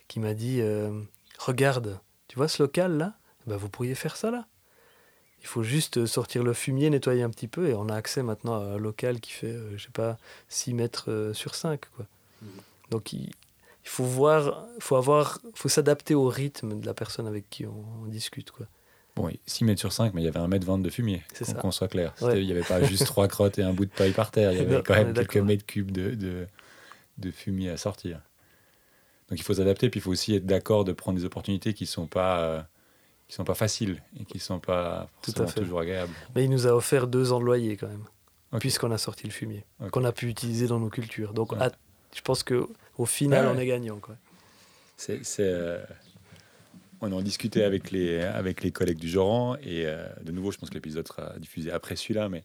qui 0.07 0.19
m'a 0.19 0.33
dit, 0.33 0.61
euh, 0.61 0.99
regarde, 1.37 1.99
tu 2.27 2.37
vois 2.37 2.47
ce 2.47 2.63
local-là? 2.63 3.13
Bah, 3.45 3.57
Vous 3.57 3.69
pourriez 3.69 3.93
faire 3.93 4.15
ça 4.15 4.31
là. 4.31 4.47
Il 5.41 5.47
faut 5.47 5.63
juste 5.63 6.05
sortir 6.05 6.43
le 6.43 6.53
fumier, 6.53 6.89
nettoyer 6.89 7.23
un 7.23 7.29
petit 7.29 7.47
peu, 7.47 7.69
et 7.69 7.73
on 7.73 7.87
a 7.89 7.95
accès 7.95 8.23
maintenant 8.23 8.55
à 8.55 8.63
un 8.63 8.77
local 8.77 9.19
qui 9.19 9.31
fait, 9.31 9.47
euh, 9.47 9.77
je 9.77 9.83
sais 9.83 9.91
pas, 9.91 10.17
6 10.49 10.73
mètres 10.73 11.05
euh, 11.09 11.33
sur 11.33 11.55
5. 11.55 11.79
Quoi. 11.95 12.05
Donc 12.89 13.13
il, 13.13 13.23
il 13.23 13.89
faut 13.89 14.03
voir, 14.03 14.65
faut 14.79 14.95
avoir, 14.97 15.39
faut 15.53 15.69
s'adapter 15.69 16.15
au 16.15 16.27
rythme 16.27 16.79
de 16.79 16.85
la 16.85 16.93
personne 16.93 17.27
avec 17.27 17.49
qui 17.49 17.65
on, 17.65 17.85
on 18.03 18.05
discute, 18.07 18.51
quoi. 18.51 18.65
Bon, 19.15 19.31
6 19.47 19.63
mètres 19.63 19.79
sur 19.79 19.93
5, 19.93 20.13
mais 20.13 20.21
il 20.21 20.25
y 20.25 20.27
avait 20.27 20.39
1 20.39 20.47
mètre 20.47 20.65
20 20.67 20.79
de 20.79 20.89
fumier, 20.89 21.23
C'est 21.33 21.45
qu'on 21.45 21.51
ça. 21.51 21.57
qu'on 21.57 21.71
soit 21.71 21.87
clair. 21.87 22.13
Ouais. 22.21 22.39
Il 22.39 22.45
n'y 22.45 22.51
avait 22.51 22.61
pas 22.61 22.83
juste 22.83 23.05
trois 23.07 23.27
crottes 23.27 23.57
et 23.57 23.63
un 23.63 23.73
bout 23.73 23.85
de 23.85 23.91
paille 23.91 24.11
par 24.11 24.29
terre, 24.31 24.51
il 24.51 24.57
y 24.59 24.61
avait 24.61 24.83
quand 24.83 24.93
même 24.95 25.13
quelques 25.13 25.37
mètres 25.37 25.65
cubes 25.65 25.91
de, 25.91 26.11
de, 26.11 26.45
de 27.17 27.31
fumier 27.31 27.69
à 27.71 27.77
sortir. 27.77 28.19
Donc 29.29 29.39
il 29.39 29.43
faut 29.43 29.55
s'adapter, 29.55 29.89
puis 29.89 29.99
il 29.99 30.03
faut 30.03 30.11
aussi 30.11 30.35
être 30.35 30.45
d'accord 30.45 30.83
de 30.85 30.91
prendre 30.93 31.17
des 31.17 31.25
opportunités 31.25 31.73
qui 31.73 31.85
ne 31.85 31.87
sont, 31.89 32.05
pas, 32.07 32.39
euh, 32.41 32.61
qui 33.27 33.35
sont 33.35 33.43
pas 33.43 33.55
faciles 33.55 34.01
et 34.19 34.25
qui 34.25 34.39
sont 34.39 34.59
pas 34.59 35.09
Tout 35.21 35.31
à 35.31 35.33
forcément 35.33 35.47
fait. 35.47 35.59
toujours 35.61 35.79
agréables. 35.81 36.13
Mais 36.35 36.43
il 36.45 36.49
nous 36.49 36.65
a 36.67 36.71
offert 36.71 37.07
deux 37.07 37.31
ans 37.33 37.39
de 37.39 37.45
loyer 37.45 37.75
quand 37.77 37.87
même, 37.87 38.05
puisqu'on 38.59 38.91
a 38.91 38.97
sorti 38.97 39.25
le 39.27 39.31
fumier, 39.33 39.65
qu'on 39.91 40.05
a 40.05 40.11
pu 40.11 40.27
utiliser 40.27 40.67
dans 40.67 40.79
nos 40.79 40.89
cultures. 40.89 41.33
Donc 41.33 41.51
Ouais. 41.53 41.61
à- 41.61 41.71
je 42.15 42.21
pense 42.21 42.43
que 42.43 42.67
au 42.97 43.05
final, 43.05 43.45
Ouais, 43.47 43.51
on 43.55 43.59
est 43.59 43.65
gagnant, 43.65 43.97
quoi. 43.99 44.15
C'est, 44.95 45.21
euh, 45.39 45.83
on 47.01 47.11
en 47.11 47.21
discutait 47.21 47.63
avec 47.63 47.91
les, 47.91 48.21
avec 48.21 48.63
les 48.63 48.71
collègues 48.71 48.97
du 48.97 49.07
Joran, 49.09 49.55
et 49.57 49.85
euh, 49.85 50.07
de 50.23 50.31
nouveau, 50.31 50.51
je 50.51 50.57
pense 50.57 50.69
que 50.69 50.73
l'épisode 50.75 51.07
sera 51.07 51.33
diffusé 51.37 51.71
après 51.71 51.95
celui-là, 51.95 52.29
mais 52.29 52.43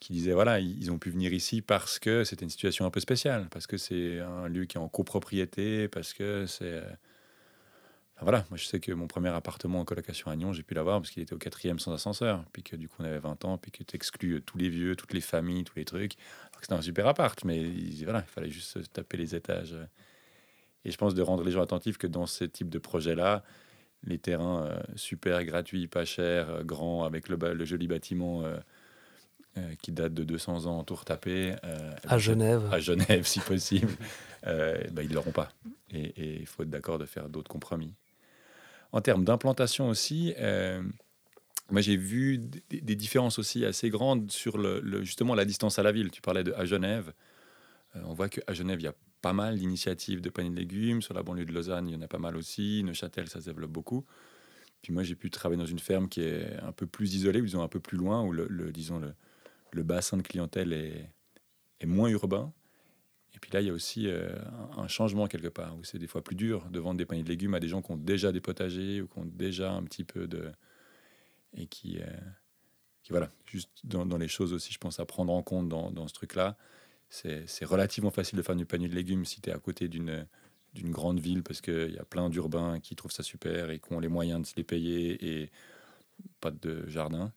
qui 0.00 0.12
disaient 0.12 0.32
voilà, 0.34 0.60
ils 0.60 0.76
ils 0.82 0.90
ont 0.92 0.98
pu 0.98 1.10
venir 1.10 1.32
ici 1.32 1.60
parce 1.62 1.98
que 1.98 2.22
c'était 2.24 2.44
une 2.44 2.50
situation 2.50 2.84
un 2.86 2.90
peu 2.90 3.00
spéciale, 3.00 3.48
parce 3.50 3.66
que 3.66 3.76
c'est 3.78 4.20
un 4.20 4.46
lieu 4.48 4.64
qui 4.66 4.76
est 4.76 4.80
en 4.80 4.88
copropriété, 4.88 5.88
parce 5.88 6.12
que 6.12 6.44
c'est. 6.46 6.82
Euh, 8.18 8.22
enfin, 8.22 8.24
voilà, 8.24 8.44
moi 8.50 8.56
je 8.58 8.64
sais 8.64 8.80
que 8.80 8.92
mon 8.92 9.06
premier 9.06 9.28
appartement 9.28 9.80
en 9.80 9.84
colocation 9.84 10.30
à 10.30 10.36
Nyon, 10.36 10.52
j'ai 10.52 10.62
pu 10.62 10.74
l'avoir 10.74 11.00
parce 11.00 11.10
qu'il 11.10 11.22
était 11.22 11.34
au 11.34 11.38
quatrième 11.38 11.78
sans 11.78 11.92
ascenseur, 11.92 12.44
puis 12.52 12.62
que 12.62 12.76
du 12.76 12.88
coup 12.88 12.96
on 13.00 13.04
avait 13.04 13.18
20 13.18 13.44
ans, 13.44 13.58
puis 13.58 13.70
que 13.70 13.82
tu 13.84 13.96
exclus 13.96 14.42
tous 14.42 14.58
les 14.58 14.68
vieux, 14.68 14.96
toutes 14.96 15.12
les 15.12 15.20
familles, 15.20 15.64
tous 15.64 15.76
les 15.76 15.84
trucs. 15.84 16.14
Alors 16.50 16.60
que 16.60 16.62
c'était 16.62 16.74
un 16.74 16.82
super 16.82 17.06
appart, 17.06 17.42
mais 17.44 17.58
il- 17.62 18.04
voilà, 18.04 18.20
il 18.26 18.30
fallait 18.30 18.50
juste 18.50 18.72
se 18.72 18.78
taper 18.88 19.16
les 19.16 19.34
étages. 19.34 19.72
euh, 19.72 19.84
et 20.84 20.90
je 20.90 20.96
pense 20.96 21.14
de 21.14 21.22
rendre 21.22 21.42
les 21.44 21.50
gens 21.50 21.62
attentifs 21.62 21.98
que 21.98 22.06
dans 22.06 22.26
ce 22.26 22.44
type 22.44 22.70
de 22.70 22.78
projet-là, 22.78 23.42
les 24.04 24.18
terrains 24.18 24.64
euh, 24.64 24.80
super 24.96 25.44
gratuits, 25.44 25.88
pas 25.88 26.04
chers, 26.04 26.48
euh, 26.50 26.62
grands, 26.62 27.04
avec 27.04 27.28
le, 27.28 27.36
le 27.36 27.64
joli 27.64 27.88
bâtiment 27.88 28.44
euh, 28.44 28.58
euh, 29.58 29.74
qui 29.82 29.90
date 29.92 30.14
de 30.14 30.22
200 30.24 30.66
ans, 30.66 30.84
tout 30.84 30.94
retapé. 30.94 31.56
euh, 31.64 31.94
À 32.06 32.18
Genève. 32.18 32.62
À 32.72 32.78
Genève, 32.78 33.26
si 33.26 33.40
possible. 33.40 33.92
euh, 34.46 34.78
bah, 34.92 35.02
ils 35.02 35.08
ne 35.10 35.14
l'auront 35.14 35.32
pas. 35.32 35.48
Et 35.90 36.36
il 36.40 36.46
faut 36.46 36.62
être 36.62 36.70
d'accord 36.70 36.98
de 36.98 37.06
faire 37.06 37.28
d'autres 37.28 37.50
compromis. 37.50 37.94
En 38.92 39.00
termes 39.00 39.24
d'implantation 39.24 39.88
aussi, 39.88 40.34
euh, 40.38 40.82
moi 41.70 41.80
j'ai 41.80 41.96
vu 41.96 42.38
des, 42.38 42.96
différences 42.96 43.38
aussi 43.38 43.64
assez 43.64 43.90
grandes 43.90 44.30
sur 44.30 44.58
justement 45.02 45.34
la 45.34 45.44
distance 45.44 45.78
à 45.78 45.82
la 45.82 45.92
ville. 45.92 46.10
Tu 46.10 46.22
parlais 46.22 46.44
de 46.44 46.52
à 46.52 46.64
Genève. 46.64 47.12
Euh, 47.96 48.00
on 48.06 48.14
voit 48.14 48.28
qu'à 48.28 48.52
Genève, 48.52 48.80
il 48.80 48.84
y 48.84 48.88
a 48.88 48.94
pas 49.20 49.32
mal 49.32 49.58
d'initiatives 49.58 50.20
de 50.20 50.30
paniers 50.30 50.50
de 50.50 50.56
légumes. 50.56 51.02
Sur 51.02 51.14
la 51.14 51.22
banlieue 51.22 51.44
de 51.44 51.52
Lausanne, 51.52 51.88
il 51.88 51.94
y 51.94 51.96
en 51.96 52.02
a 52.02 52.08
pas 52.08 52.18
mal 52.18 52.36
aussi. 52.36 52.82
Neuchâtel, 52.82 53.28
ça 53.28 53.40
se 53.40 53.46
développe 53.46 53.72
beaucoup. 53.72 54.06
Puis 54.80 54.92
moi, 54.92 55.02
j'ai 55.02 55.16
pu 55.16 55.28
travailler 55.30 55.60
dans 55.60 55.66
une 55.66 55.80
ferme 55.80 56.08
qui 56.08 56.22
est 56.22 56.56
un 56.62 56.72
peu 56.72 56.86
plus 56.86 57.14
isolée, 57.14 57.42
disons 57.42 57.62
un 57.62 57.68
peu 57.68 57.80
plus 57.80 57.98
loin, 57.98 58.22
où 58.22 58.32
le, 58.32 58.70
disons 58.70 59.00
le, 59.72 59.82
bassin 59.82 60.16
de 60.16 60.22
clientèle 60.22 60.72
est 60.72 61.86
moins 61.86 62.08
urbain. 62.08 62.52
Et 63.34 63.38
puis 63.38 63.50
là, 63.52 63.60
il 63.60 63.66
y 63.66 63.70
a 63.70 63.72
aussi 63.72 64.08
euh, 64.08 64.30
un, 64.76 64.88
changement 64.88 65.26
quelque 65.26 65.48
part, 65.48 65.76
où 65.76 65.84
c'est 65.84 65.98
des 65.98 66.06
fois 66.06 66.22
plus 66.22 66.36
dur 66.36 66.68
de 66.70 66.80
vendre 66.80 66.98
des 66.98 67.06
paniers 67.06 67.22
de 67.22 67.28
légumes 67.28 67.54
à 67.54 67.60
des 67.60 67.68
gens 67.68 67.82
qui 67.82 67.92
ont 67.92 67.96
déjà 67.96 68.32
des 68.32 68.40
potagers 68.40 69.02
ou 69.02 69.06
qui 69.06 69.18
ont 69.18 69.26
déjà 69.26 69.72
un 69.72 69.82
petit 69.84 70.04
peu 70.04 70.26
de... 70.26 70.50
Et 71.54 71.66
qui, 71.66 71.98
euh, 72.00 72.06
voilà, 73.10 73.30
juste 73.46 73.70
dans, 73.84 74.04
les 74.18 74.28
choses 74.28 74.52
aussi, 74.52 74.72
je 74.72 74.78
pense, 74.78 75.00
à 75.00 75.06
prendre 75.06 75.32
en 75.32 75.42
compte 75.42 75.68
dans, 75.68 76.08
ce 76.08 76.12
truc-là. 76.12 76.56
C'est 77.08 77.64
relativement 77.64 78.10
facile 78.10 78.36
de 78.36 78.42
faire 78.42 78.56
du 78.56 78.66
panier 78.66 78.88
de 78.88 78.94
légumes 78.94 79.24
si 79.24 79.40
tu 79.40 79.48
es 79.48 79.52
à 79.52 79.58
côté 79.58 79.88
d'une 79.88 80.26
grande 80.74 81.18
ville 81.18 81.42
parce 81.42 81.62
qu'il 81.62 81.90
y 81.90 81.98
a 81.98 82.04
plein 82.04 82.28
d'urbains 82.28 82.80
qui 82.80 82.96
trouvent 82.96 83.12
ça 83.12 83.22
super 83.22 83.70
et 83.70 83.78
qui 83.78 83.92
ont 83.92 84.00
les 84.00 84.08
moyens 84.08 84.42
de 84.42 84.46
se 84.46 84.56
les 84.56 84.64
payer 84.64 85.42
et 85.42 85.50
pas 86.40 86.50
de 86.50 86.86
jardin. 86.86 87.32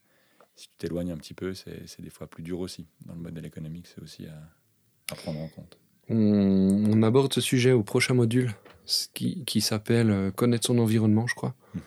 Si 0.55 0.67
tu 0.67 0.75
t'éloignes 0.77 1.11
un 1.11 1.17
petit 1.17 1.33
peu, 1.33 1.53
c'est 1.53 2.01
des 2.01 2.09
fois 2.09 2.27
plus 2.27 2.43
dur 2.43 2.59
aussi. 2.59 2.85
Dans 3.05 3.13
le 3.13 3.21
modèle 3.21 3.45
économique, 3.45 3.87
c'est 3.87 4.01
aussi 4.01 4.25
à 4.25 5.15
prendre 5.15 5.39
en 5.39 5.47
compte. 5.47 5.80
On, 6.11 6.91
on 6.93 7.03
aborde 7.03 7.33
ce 7.33 7.41
sujet 7.41 7.71
au 7.71 7.83
prochain 7.83 8.13
module, 8.13 8.53
ce 8.85 9.07
qui, 9.13 9.43
qui 9.45 9.61
s'appelle 9.61 10.11
euh, 10.11 10.31
Connaître 10.31 10.67
son 10.67 10.77
environnement, 10.79 11.25
je 11.27 11.35
crois, 11.35 11.53
Mhm. 11.75 11.81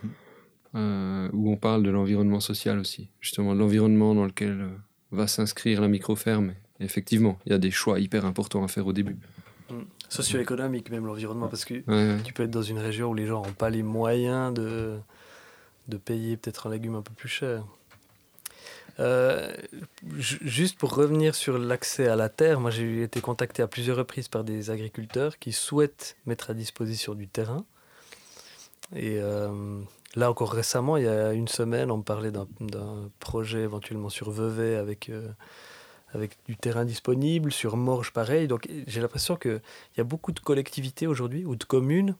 euh, 0.76 1.28
où 1.32 1.50
on 1.52 1.56
parle 1.56 1.82
de 1.82 1.90
l'environnement 1.90 2.40
social 2.40 2.78
aussi, 2.78 3.10
justement 3.20 3.54
de 3.54 3.60
l'environnement 3.60 4.14
dans 4.14 4.24
lequel 4.24 4.60
euh, 4.60 4.68
va 5.12 5.26
s'inscrire 5.26 5.80
la 5.80 5.88
micro-ferme. 5.88 6.54
Effectivement, 6.80 7.38
il 7.46 7.52
y 7.52 7.54
a 7.54 7.58
des 7.58 7.70
choix 7.70 8.00
hyper 8.00 8.24
importants 8.24 8.64
à 8.64 8.68
faire 8.68 8.86
au 8.86 8.92
début. 8.92 9.16
Socio-économique, 10.08 10.90
même 10.90 11.06
l'environnement, 11.06 11.48
parce 11.48 11.64
que 11.64 11.74
Ouais, 11.74 11.82
ouais. 11.86 12.16
tu 12.24 12.32
peux 12.32 12.42
être 12.44 12.50
dans 12.50 12.62
une 12.62 12.78
région 12.78 13.10
où 13.10 13.14
les 13.14 13.26
gens 13.26 13.42
n'ont 13.44 13.52
pas 13.52 13.70
les 13.70 13.82
moyens 13.82 14.52
de, 14.54 14.96
de 15.88 15.96
payer 15.96 16.36
peut-être 16.36 16.66
un 16.66 16.70
légume 16.70 16.94
un 16.96 17.02
peu 17.02 17.12
plus 17.14 17.28
cher. 17.28 17.64
Euh, 19.00 19.52
ju- 20.16 20.38
juste 20.42 20.78
pour 20.78 20.94
revenir 20.94 21.34
sur 21.34 21.58
l'accès 21.58 22.06
à 22.08 22.16
la 22.16 22.28
terre, 22.28 22.60
moi 22.60 22.70
j'ai 22.70 23.02
été 23.02 23.20
contacté 23.20 23.60
à 23.62 23.66
plusieurs 23.66 23.96
reprises 23.96 24.28
par 24.28 24.44
des 24.44 24.70
agriculteurs 24.70 25.38
qui 25.38 25.52
souhaitent 25.52 26.16
mettre 26.26 26.50
à 26.50 26.54
disposition 26.54 27.14
du 27.14 27.26
terrain. 27.26 27.64
Et 28.94 29.18
euh, 29.18 29.80
là 30.14 30.30
encore 30.30 30.52
récemment, 30.52 30.96
il 30.96 31.04
y 31.04 31.08
a 31.08 31.32
une 31.32 31.48
semaine, 31.48 31.90
on 31.90 31.98
me 31.98 32.02
parlait 32.02 32.30
d'un 32.30 32.46
d'un 32.60 33.10
projet 33.18 33.62
éventuellement 33.62 34.10
sur 34.10 34.30
Vevey 34.30 34.76
avec, 34.76 35.08
euh, 35.08 35.28
avec 36.12 36.36
du 36.46 36.56
terrain 36.56 36.84
disponible, 36.84 37.50
sur 37.50 37.76
Morges 37.76 38.12
pareil. 38.12 38.46
Donc 38.46 38.68
j'ai 38.86 39.00
l'impression 39.00 39.34
qu'il 39.36 39.60
y 39.96 40.00
a 40.00 40.04
beaucoup 40.04 40.30
de 40.32 40.40
collectivités 40.40 41.08
aujourd'hui 41.08 41.44
ou 41.44 41.56
de 41.56 41.64
communes 41.64 42.14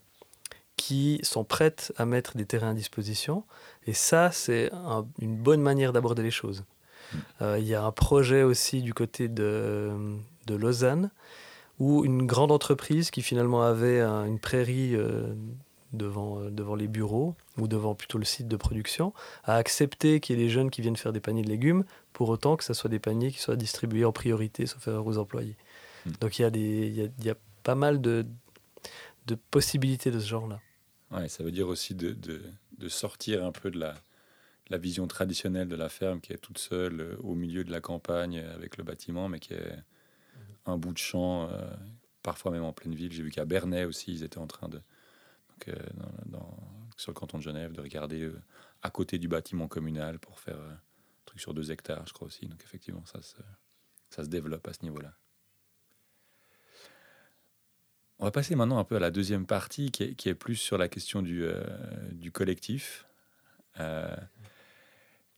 qui 0.85 1.18
sont 1.22 1.45
prêtes 1.45 1.93
à 1.97 2.05
mettre 2.05 2.37
des 2.37 2.45
terrains 2.47 2.70
à 2.70 2.74
disposition. 2.74 3.45
Et 3.87 3.95
ça, 3.95 4.30
c'est 4.32 4.70
un- 4.72 5.07
une 5.20 5.37
bonne 5.37 5.62
manière 5.62 5.93
d'aborder 5.95 6.22
les 6.22 6.30
choses. 6.41 6.64
Euh, 7.41 7.59
Il 7.59 7.66
y 7.66 7.74
a 7.74 7.82
un 7.85 7.93
projet 7.93 8.43
aussi 8.43 8.82
du 8.82 8.93
côté 8.93 9.28
de, 9.28 9.91
de 10.47 10.55
Lausanne 10.55 11.11
où 11.78 12.05
une 12.05 12.26
grande 12.26 12.53
entreprise 12.53 13.11
qui 13.11 13.22
finalement 13.22 13.62
avait 13.62 14.01
un- 14.01 14.24
une 14.26 14.39
prairie 14.39 14.95
euh, 14.95 15.35
devant, 15.93 16.41
euh, 16.41 16.51
devant 16.51 16.74
les 16.74 16.89
bureaux 16.89 17.35
ou 17.57 17.66
devant 17.68 17.95
plutôt 17.95 18.18
le 18.18 18.24
site 18.24 18.49
de 18.49 18.57
production 18.57 19.12
a 19.45 19.55
accepté 19.57 20.20
qu'il 20.20 20.37
y 20.37 20.41
ait 20.43 20.45
des 20.47 20.51
jeunes 20.51 20.70
qui 20.70 20.82
viennent 20.82 20.97
faire 21.05 21.12
des 21.12 21.20
paniers 21.20 21.43
de 21.45 21.49
légumes 21.49 21.85
pour 22.12 22.28
autant 22.28 22.57
que 22.57 22.64
ce 22.64 22.74
soit 22.74 22.91
des 22.91 22.99
paniers 22.99 23.30
qui 23.32 23.39
soient 23.41 23.57
distribués 23.57 24.05
en 24.05 24.12
priorité 24.12 24.66
sauf 24.66 24.87
erreur 24.89 25.07
aux 25.07 25.18
employés. 25.18 25.57
Hmm. 26.07 26.12
Donc 26.20 26.39
il 26.39 26.43
y, 26.43 26.45
a 26.45 26.51
des- 26.51 26.87
il 26.93 26.95
y 27.01 27.03
a, 27.03 27.09
il 27.20 27.24
y 27.24 27.30
a 27.30 27.37
pas 27.62 27.74
mal 27.76 28.01
de, 28.01 28.26
de 29.26 29.37
possibilités 29.51 30.11
de 30.11 30.18
ce 30.20 30.28
genre-là. 30.28 30.59
Ça 31.29 31.45
veut 31.45 31.53
dire 31.53 31.69
aussi 31.69 31.95
de, 31.95 32.41
sortir 32.89 33.45
un 33.45 33.53
peu 33.53 33.71
de 33.71 33.79
la, 33.79 34.79
vision 34.79 35.07
traditionnelle 35.07 35.69
de 35.69 35.77
la 35.77 35.89
ferme 35.89 36.21
qui 36.21 36.33
est 36.33 36.39
toute 36.39 36.59
seule 36.59 37.01
euh, 37.01 37.17
au 37.23 37.35
milieu 37.35 37.65
de 37.65 37.71
la 37.71 37.81
campagne 37.81 38.39
euh, 38.39 38.55
avec 38.55 38.77
le 38.77 38.83
bâtiment, 38.83 39.29
mais 39.29 39.39
qui 39.39 39.55
est 39.55 39.77
un 40.67 40.77
bout 40.79 40.93
de 40.93 40.99
champ, 40.99 41.49
euh, 41.49 41.73
parfois 42.23 42.51
même 42.51 42.65
en 42.65 42.73
pleine 42.73 42.95
ville. 42.95 43.12
J'ai 43.12 43.23
vu 43.23 43.31
qu'à 43.31 43.45
Bernay 43.45 43.85
aussi, 43.85 44.12
ils 44.12 44.25
étaient 44.25 44.39
en 44.39 44.47
train 44.47 44.69
de, 44.69 44.81
dans- 46.27 46.57
sur 46.97 47.12
le 47.12 47.15
canton 47.15 47.39
de 47.39 47.43
Genève, 47.43 47.73
de 47.73 47.81
regarder 47.81 48.31
à 48.83 48.91
côté 48.91 49.19
du 49.19 49.29
bâtiment 49.29 49.69
communal 49.69 50.19
pour 50.19 50.39
faire 50.41 50.59
un 50.59 50.81
truc 51.25 51.41
sur 51.41 51.55
deux 51.55 51.71
hectares, 51.71 52.07
je 52.07 52.12
crois 52.12 52.27
aussi. 52.27 52.47
Donc 52.47 52.62
effectivement, 52.65 53.05
ça 53.07 53.21
se 54.25 54.29
développe 54.29 54.67
à 54.67 54.73
ce 54.73 54.83
niveau-là. 54.83 55.15
On 58.19 58.25
va 58.25 58.31
passer 58.31 58.55
maintenant 58.55 58.79
un 58.79 58.85
peu 58.85 58.97
à 58.97 59.01
la 59.01 59.11
deuxième 59.11 59.47
partie 59.47 59.91
qui 59.91 60.29
est, 60.29 60.35
plus 60.35 60.57
sur 60.57 60.79
la 60.79 60.89
question 60.89 61.21
du, 61.21 61.45
euh, 61.45 61.62
collectif. 62.33 63.07
Euh, 63.81 64.17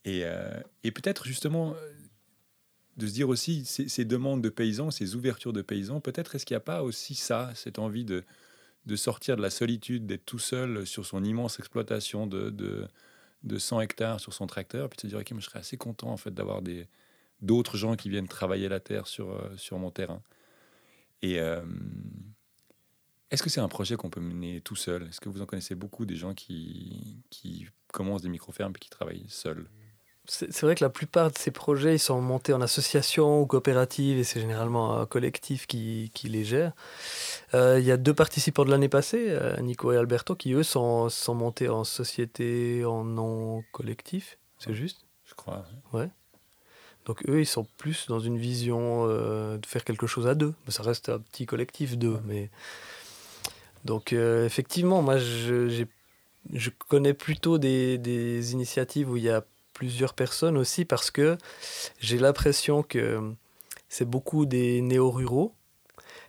et 0.05 0.25
euh, 0.25 0.61
et 0.85 0.91
peut-être 0.91 1.27
justement 1.27 1.75
de 2.97 3.07
se 3.07 3.13
dire 3.13 3.29
aussi 3.29 3.65
ces, 3.65 4.05
demandes 4.05 4.43
de 4.43 4.49
paysans, 4.49 4.91
ces 4.91 5.17
ouvertures 5.17 5.53
de 5.53 5.63
paysans, 5.63 6.01
peut-être 6.01 6.35
est-ce 6.35 6.47
qu'il 6.47 6.55
n'y 6.55 6.59
a 6.59 6.61
pas 6.61 6.83
aussi 6.83 7.15
ça, 7.15 7.51
cette 7.55 7.79
envie 7.79 8.05
de, 8.05 8.25
de 8.87 8.97
sortir 8.97 9.37
de 9.37 9.43
la 9.43 9.51
solitude, 9.51 10.07
d'être 10.07 10.25
tout 10.25 10.39
seul 10.39 10.87
sur 10.87 11.05
son 11.05 11.25
immense 11.25 11.59
exploitation 11.59 12.27
de, 12.27 12.51
de, 12.51 12.87
de 13.43 13.59
100 13.59 13.81
hectares 13.81 14.21
sur 14.21 14.33
son 14.33 14.47
tracteur, 14.47 14.89
puis 14.89 14.97
de 14.97 15.01
se 15.03 15.07
dire, 15.09 15.19
ok, 15.19 15.31
moi, 15.33 15.41
je 15.41 15.47
serais 15.47 15.59
assez 15.59 15.77
content 15.77 16.11
en 16.11 16.17
fait 16.17 16.33
d'avoir 16.33 16.63
d'autres 17.43 17.77
gens 17.77 17.97
qui 17.97 18.09
viennent 18.09 18.29
travailler 18.29 18.69
la 18.69 18.81
terre 18.81 19.07
sur, 19.07 19.51
sur 19.57 19.79
mon 19.79 19.91
terrain. 19.91 20.23
Et 21.23 21.39
est-ce 23.31 23.43
que 23.43 23.51
c'est 23.51 23.61
un 23.61 23.69
projet 23.69 23.97
qu'on 23.97 24.11
peut 24.11 24.21
mener 24.21 24.61
tout 24.61 24.77
seul? 24.77 25.09
Est-ce 25.09 25.21
que 25.21 25.29
vous 25.29 25.43
en 25.43 25.47
connaissez 25.47 25.75
beaucoup 25.75 26.07
des 26.07 26.17
gens 26.17 26.35
qui, 26.35 27.23
qui 27.31 27.67
commencent 27.93 28.23
des 28.23 28.29
micro-fermes 28.29 28.73
et 28.77 28.79
qui 28.79 28.91
travaillent 28.91 29.27
seuls? 29.29 29.69
C'est 30.29 30.63
vrai 30.63 30.75
que 30.75 30.83
la 30.83 30.91
plupart 30.91 31.31
de 31.31 31.39
ces 31.39 31.53
projets, 31.53 31.95
ils 31.95 32.01
sont 32.01 32.21
montés 32.21 32.53
en 32.53 32.61
association 32.61 33.41
ou 33.41 33.47
coopérative 33.47 34.19
et 34.19 34.25
c'est 34.25 34.41
généralement 34.41 34.99
un 34.99 35.07
collectif 35.07 35.69
qui, 35.69 36.11
qui 36.15 36.29
les 36.29 36.45
gère. 36.45 36.73
Euh, 37.55 37.79
Il 37.79 37.87
y 37.87 37.93
a 37.93 37.97
deux 37.97 38.13
participants 38.13 38.65
de 38.65 38.71
l'année 38.71 38.89
passée, 38.89 39.27
euh, 39.29 39.57
Nico 39.61 39.93
et 39.93 39.97
Alberto, 39.97 40.35
qui 40.35 40.53
eux 40.53 40.65
sont, 40.65 41.09
sont 41.11 41.35
montés 41.37 41.69
en 41.69 41.85
société 41.85 42.85
en 42.85 43.05
non 43.05 43.63
collectif, 43.71 44.39
c'est 44.59 44.75
juste? 44.75 45.07
Je 45.27 45.35
crois. 45.35 45.65
Donc 47.05 47.23
eux, 47.29 47.41
ils 47.41 47.47
sont 47.47 47.65
plus 47.77 48.09
dans 48.09 48.19
une 48.19 48.37
vision 48.37 49.07
euh, 49.09 49.59
de 49.59 49.67
faire 49.67 49.85
quelque 49.85 50.09
chose 50.09 50.27
à 50.27 50.35
deux. 50.35 50.55
Ça 50.67 50.83
reste 50.83 51.09
un 51.09 51.21
petit 51.21 51.47
collectif 51.47 51.97
d'eux. 51.97 52.21
Mais... 52.25 52.51
Donc 53.87 54.13
euh, 54.13 54.45
effectivement, 54.45 55.01
moi, 55.01 55.17
je, 55.17 55.87
je 56.53 56.71
connais 56.89 57.15
plutôt 57.15 57.57
des, 57.59 57.97
des 57.97 58.53
initiatives 58.53 59.11
où 59.11 59.17
il 59.17 59.23
y 59.23 59.31
a 59.31 59.45
plusieurs 59.73 60.15
personnes 60.15 60.59
aussi 60.59 60.85
parce 60.85 61.11
que 61.11 61.39
j'ai 62.01 62.19
l'impression 62.19 62.83
que 62.83 63.33
c'est 63.89 64.09
beaucoup 64.09 64.45
des 64.45 64.81
néo-ruraux 64.83 65.55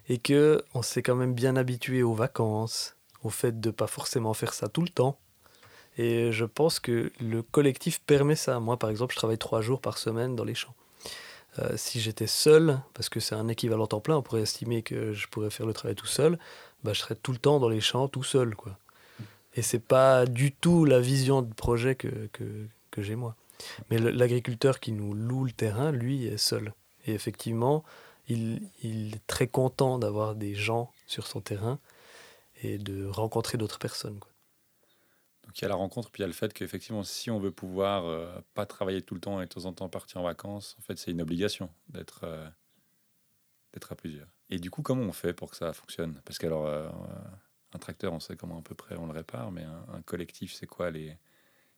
et 0.09 0.19
que 0.19 0.63
on 0.73 0.81
s'est 0.81 1.01
quand 1.01 1.15
même 1.15 1.33
bien 1.33 1.55
habitué 1.55 2.03
aux 2.03 2.13
vacances, 2.13 2.95
au 3.23 3.29
fait 3.29 3.59
de 3.59 3.71
pas 3.71 3.87
forcément 3.87 4.33
faire 4.33 4.53
ça 4.53 4.69
tout 4.69 4.81
le 4.81 4.89
temps. 4.89 5.19
Et 5.97 6.31
je 6.31 6.45
pense 6.45 6.79
que 6.79 7.11
le 7.19 7.41
collectif 7.41 7.99
permet 8.01 8.35
ça. 8.35 8.59
Moi, 8.59 8.77
par 8.77 8.91
exemple, 8.91 9.13
je 9.13 9.17
travaille 9.17 9.39
trois 9.39 9.61
jours 9.61 9.81
par 9.81 9.97
semaine 9.97 10.35
dans 10.35 10.43
les 10.43 10.53
champs. 10.53 10.75
Euh, 11.59 11.73
si 11.75 11.99
j'étais 11.99 12.27
seul, 12.27 12.79
parce 12.93 13.09
que 13.09 13.19
c'est 13.19 13.33
un 13.33 13.47
équivalent 13.47 13.87
temps 13.87 13.99
plein, 13.99 14.17
on 14.17 14.21
pourrait 14.21 14.41
estimer 14.41 14.83
que 14.83 15.13
je 15.13 15.27
pourrais 15.27 15.49
faire 15.49 15.65
le 15.65 15.73
travail 15.73 15.95
tout 15.95 16.05
seul, 16.05 16.37
bah, 16.83 16.93
je 16.93 17.01
serais 17.01 17.15
tout 17.15 17.31
le 17.31 17.37
temps 17.37 17.59
dans 17.59 17.69
les 17.69 17.81
champs 17.81 18.07
tout 18.07 18.23
seul. 18.23 18.55
Quoi. 18.55 18.77
Et 19.55 19.61
c'est 19.61 19.79
pas 19.79 20.25
du 20.25 20.51
tout 20.51 20.85
la 20.85 20.99
vision 20.99 21.41
de 21.41 21.53
projet 21.53 21.95
que, 21.95 22.29
que, 22.31 23.01
j'ai 23.01 23.15
moi. 23.15 23.35
Mais 23.91 23.99
l'agriculteur 23.99 24.79
qui 24.79 24.91
nous 24.91 25.13
loue 25.13 25.45
le 25.45 25.51
terrain, 25.51 25.91
lui, 25.91 26.25
est 26.25 26.37
seul. 26.37 26.73
Et 27.05 27.13
effectivement, 27.13 27.83
il, 28.27 28.61
il 28.81 29.15
est 29.15 29.27
très 29.27 29.47
content 29.47 29.99
d'avoir 29.99 30.33
des 30.33 30.55
gens 30.55 30.91
sur 31.05 31.27
son 31.27 31.41
terrain 31.41 31.79
et 32.63 32.79
de 32.79 33.05
rencontrer 33.05 33.59
d'autres 33.59 33.77
personnes. 33.77 34.19
quoi. 34.19 34.31
Donc 35.47 35.57
il 35.59 35.61
y 35.61 35.65
a 35.65 35.69
la 35.69 35.75
rencontre, 35.75 36.11
puis 36.11 36.21
il 36.21 36.23
y 36.23 36.25
a 36.25 36.27
le 36.27 36.33
fait 36.33 36.53
qu'effectivement, 36.53 37.03
si 37.03 37.31
on 37.31 37.39
veut 37.39 37.51
pouvoir 37.51 38.05
euh, 38.05 38.39
pas 38.53 38.65
travailler 38.65 39.01
tout 39.01 39.15
le 39.15 39.21
temps 39.21 39.41
et 39.41 39.45
de 39.45 39.49
temps 39.49 39.65
en 39.65 39.73
temps 39.73 39.87
partir 39.89 40.19
en 40.19 40.23
vacances, 40.23 40.75
en 40.77 40.81
fait, 40.81 40.97
c'est 40.97 41.11
une 41.11 41.21
obligation 41.21 41.69
d'être 41.87 42.21
euh, 42.23 42.47
d'être 43.73 43.91
à 43.91 43.95
plusieurs. 43.95 44.27
Et 44.49 44.59
du 44.59 44.69
coup, 44.71 44.81
comment 44.81 45.03
on 45.03 45.11
fait 45.11 45.33
pour 45.33 45.51
que 45.51 45.57
ça 45.57 45.73
fonctionne? 45.73 46.21
Parce 46.25 46.37
qu'alors, 46.39 46.65
euh, 46.67 46.87
un 47.73 47.79
tracteur, 47.79 48.13
on 48.13 48.19
sait 48.19 48.35
comment 48.37 48.59
à 48.59 48.61
peu 48.61 48.75
près 48.75 48.95
on 48.95 49.05
le 49.07 49.11
répare, 49.13 49.51
mais 49.51 49.63
un, 49.63 49.85
un 49.93 50.01
collectif, 50.01 50.53
c'est 50.53 50.67
quoi 50.67 50.89
les 50.91 51.17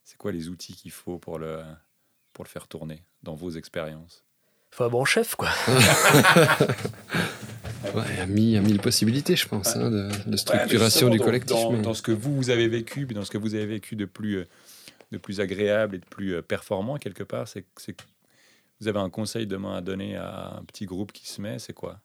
c'est 0.03 0.17
quoi 0.17 0.31
les 0.31 0.49
outils 0.49 0.73
qu'il 0.75 0.91
faut 0.91 1.17
pour 1.19 1.39
le 1.39 1.61
pour 2.33 2.43
le 2.43 2.49
faire 2.49 2.67
tourner 2.67 3.03
dans 3.23 3.33
vos 3.35 3.49
expériences? 3.51 4.23
Faut 4.71 4.83
un 4.83 4.89
bon 4.89 5.03
chef, 5.05 5.35
quoi. 5.35 5.49
Ouais, 7.95 8.03
il 8.11 8.17
y 8.17 8.19
a 8.19 8.25
mille, 8.27 8.43
il 8.43 8.51
y 8.51 8.57
a 8.57 8.61
mille 8.61 8.79
possibilités, 8.79 9.35
je 9.35 9.47
pense, 9.47 9.75
hein, 9.75 9.89
de, 9.89 10.11
de 10.29 10.37
structuration 10.37 11.07
Ouais, 11.07 11.11
mais 11.13 11.17
du 11.17 11.23
collectif. 11.23 11.55
Dans, 11.55 11.71
mais- 11.71 11.81
dans 11.81 11.93
ce 11.93 12.01
que 12.01 12.11
vous, 12.11 12.35
vous 12.35 12.49
avez 12.51 12.67
vécu, 12.67 13.05
puis 13.07 13.15
dans 13.15 13.23
ce 13.23 13.31
que 13.31 13.37
vous 13.37 13.55
avez 13.55 13.65
vécu 13.65 13.95
de 13.95 14.05
plus, 14.05 14.35
euh, 14.39 14.47
de 15.11 15.17
plus 15.17 15.39
agréable 15.39 15.95
et 15.95 15.99
de 15.99 16.05
plus 16.05 16.35
euh, 16.35 16.41
performant, 16.41 16.97
quelque 16.97 17.23
part, 17.23 17.47
c'est 17.47 17.63
que 17.63 17.93
vous 18.79 18.87
avez 18.87 18.99
un 18.99 19.09
conseil 19.09 19.47
demain 19.47 19.75
à 19.77 19.81
donner 19.81 20.17
à 20.17 20.57
un 20.57 20.63
petit 20.65 20.85
groupe 20.85 21.11
qui 21.11 21.27
se 21.27 21.41
met, 21.41 21.57
c'est 21.57 21.73
quoi? 21.73 21.99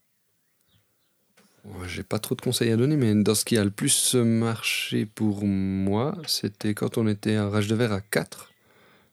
J'ai 1.86 2.02
pas 2.02 2.18
trop 2.18 2.34
de 2.34 2.40
conseils 2.40 2.70
à 2.70 2.76
donner, 2.76 2.96
mais 2.96 3.14
dans 3.14 3.34
ce 3.34 3.44
qui 3.44 3.56
a 3.56 3.64
le 3.64 3.70
plus 3.70 4.14
marché 4.14 5.06
pour 5.06 5.44
moi, 5.44 6.16
c'était 6.26 6.74
quand 6.74 6.98
on 6.98 7.06
était 7.06 7.36
à 7.36 7.48
Rage 7.48 7.68
de 7.68 7.74
Verre 7.74 7.92
à 7.92 8.00
4. 8.00 8.52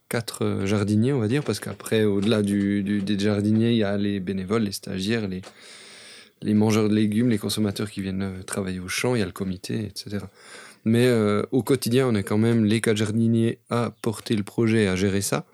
4 0.09 0.65
jardiniers, 0.65 1.13
on 1.13 1.19
va 1.19 1.29
dire, 1.29 1.43
parce 1.43 1.61
qu'après, 1.61 2.03
au-delà 2.03 2.41
du, 2.41 2.83
des 2.83 3.17
jardiniers, 3.17 3.71
il 3.71 3.77
y 3.77 3.83
a 3.83 3.95
les 3.97 4.19
bénévoles, 4.19 4.63
les 4.63 4.73
stagiaires, 4.73 5.29
les, 5.29 5.41
les 6.41 6.53
mangeurs 6.53 6.89
de 6.89 6.95
légumes, 6.95 7.29
les 7.29 7.37
consommateurs 7.37 7.89
qui 7.89 8.01
viennent 8.01 8.23
euh, 8.23 8.43
travailler 8.43 8.81
au 8.81 8.89
champ, 8.89 9.15
il 9.15 9.19
y 9.19 9.21
a 9.21 9.25
le 9.25 9.31
comité, 9.31 9.85
etc. 9.85 10.25
Mais 10.83 11.07
euh, 11.07 11.43
au 11.51 11.63
quotidien, 11.63 12.07
on 12.07 12.15
est 12.15 12.23
quand 12.23 12.37
même 12.37 12.65
les 12.65 12.81
quatre 12.81 12.97
jardiniers 12.97 13.59
à 13.69 13.93
porter 14.01 14.35
le 14.35 14.43
projet, 14.43 14.87
à 14.87 14.95
gérer 14.95 15.21
ça. 15.21 15.45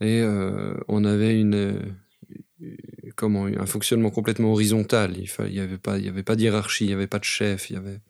Et 0.00 0.20
euh, 0.20 0.74
on 0.88 1.04
avait 1.04 1.38
une, 1.38 1.54
euh, 1.54 2.76
comment, 3.22 3.46
un 3.46 3.66
fonctionnement 3.66 4.10
complètement 4.10 4.52
horizontal. 4.52 5.16
Il 5.16 5.28
fa- 5.28 5.46
il 5.46 5.54
y 5.54 5.60
avait 5.60 5.78
pas, 5.78 5.96
il 5.98 6.04
y 6.04 6.08
avait 6.08 6.24
pas 6.24 6.34
de 6.34 6.42
hiérarchie, 6.42 6.86
il 6.86 6.90
y 6.90 6.92
avait 6.92 7.06
pas 7.06 7.20
de 7.20 7.24
chef. 7.24 7.70
Il 7.70 7.74
y 7.74 7.76
avait... 7.76 8.00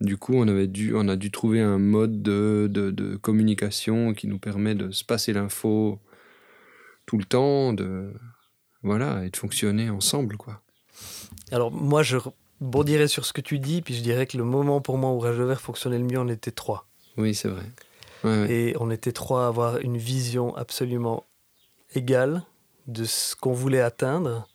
Du 0.00 0.16
coup, 0.16 0.34
on, 0.34 0.46
avait 0.48 0.66
dû, 0.68 0.94
on 0.94 1.08
a 1.08 1.16
dû 1.16 1.30
trouver 1.30 1.60
un 1.60 1.78
mode 1.78 2.22
de, 2.22 2.68
de, 2.70 2.90
de 2.90 3.16
communication 3.16 4.14
qui 4.14 4.26
nous 4.26 4.38
permet 4.38 4.74
de 4.74 4.90
se 4.90 5.04
passer 5.04 5.32
l'info 5.32 5.98
tout 7.06 7.18
le 7.18 7.24
temps, 7.24 7.72
de, 7.72 8.12
voilà, 8.82 9.24
et 9.24 9.30
de 9.30 9.36
fonctionner 9.36 9.90
ensemble. 9.90 10.36
Quoi. 10.36 10.60
Alors 11.52 11.70
moi, 11.70 12.02
je 12.02 12.16
rebondirais 12.60 13.08
sur 13.08 13.24
ce 13.24 13.32
que 13.32 13.40
tu 13.40 13.58
dis, 13.58 13.82
puis 13.82 13.94
je 13.94 14.02
dirais 14.02 14.26
que 14.26 14.36
le 14.36 14.44
moment 14.44 14.80
pour 14.80 14.98
moi 14.98 15.10
où 15.12 15.18
Rage 15.18 15.38
de 15.38 15.44
Verre 15.44 15.60
fonctionnait 15.60 15.98
le 15.98 16.04
mieux, 16.04 16.18
on 16.18 16.28
était 16.28 16.50
trois. 16.50 16.86
Oui, 17.16 17.34
c'est 17.34 17.48
vrai. 17.48 17.64
Ouais, 18.24 18.40
ouais. 18.40 18.52
Et 18.52 18.76
on 18.80 18.90
était 18.90 19.12
trois 19.12 19.44
à 19.44 19.48
avoir 19.48 19.78
une 19.78 19.98
vision 19.98 20.56
absolument 20.56 21.24
égale 21.94 22.42
de 22.86 23.04
ce 23.04 23.34
qu'on 23.36 23.52
voulait 23.52 23.80
atteindre. 23.80 24.46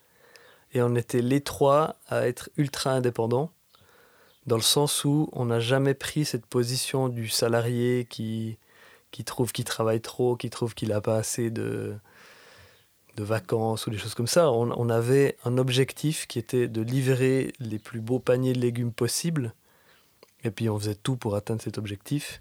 Et 0.73 0.81
on 0.81 0.95
était 0.95 1.21
les 1.21 1.41
trois 1.41 1.95
à 2.07 2.27
être 2.27 2.49
ultra 2.57 2.91
indépendants, 2.91 3.51
dans 4.45 4.55
le 4.55 4.61
sens 4.61 5.03
où 5.03 5.29
on 5.31 5.45
n'a 5.45 5.59
jamais 5.59 5.93
pris 5.93 6.25
cette 6.25 6.45
position 6.45 7.09
du 7.09 7.27
salarié 7.27 8.05
qui, 8.09 8.57
qui 9.11 9.23
trouve 9.23 9.51
qu'il 9.51 9.65
travaille 9.65 10.01
trop, 10.01 10.35
qui 10.35 10.49
trouve 10.49 10.75
qu'il 10.75 10.89
n'a 10.89 11.01
pas 11.01 11.17
assez 11.17 11.49
de, 11.49 11.95
de 13.15 13.23
vacances 13.23 13.87
ou 13.87 13.89
des 13.89 13.97
choses 13.97 14.13
comme 14.13 14.27
ça. 14.27 14.51
On, 14.51 14.71
on 14.71 14.89
avait 14.89 15.37
un 15.43 15.57
objectif 15.57 16.27
qui 16.27 16.37
était 16.37 16.67
de 16.67 16.81
livrer 16.81 17.53
les 17.59 17.79
plus 17.79 18.01
beaux 18.01 18.19
paniers 18.19 18.53
de 18.53 18.59
légumes 18.59 18.93
possibles. 18.93 19.53
Et 20.43 20.51
puis 20.51 20.69
on 20.69 20.79
faisait 20.79 20.95
tout 20.95 21.17
pour 21.17 21.35
atteindre 21.35 21.61
cet 21.61 21.77
objectif 21.77 22.39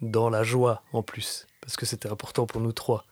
dans 0.00 0.30
la 0.30 0.42
joie 0.42 0.82
en 0.92 1.02
plus, 1.02 1.46
parce 1.60 1.76
que 1.76 1.86
c'était 1.86 2.08
important 2.08 2.46
pour 2.46 2.60
nous 2.60 2.72
trois. 2.72 3.04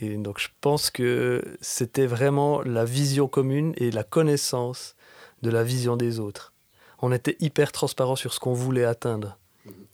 Et 0.00 0.16
donc 0.16 0.38
je 0.38 0.48
pense 0.60 0.90
que 0.90 1.42
c'était 1.60 2.06
vraiment 2.06 2.62
la 2.62 2.84
vision 2.84 3.28
commune 3.28 3.74
et 3.76 3.90
la 3.90 4.04
connaissance 4.04 4.94
de 5.42 5.50
la 5.50 5.64
vision 5.64 5.96
des 5.96 6.20
autres. 6.20 6.52
On 7.00 7.12
était 7.12 7.36
hyper 7.40 7.72
transparent 7.72 8.16
sur 8.16 8.32
ce 8.32 8.40
qu'on 8.40 8.54
voulait 8.54 8.84
atteindre. 8.84 9.38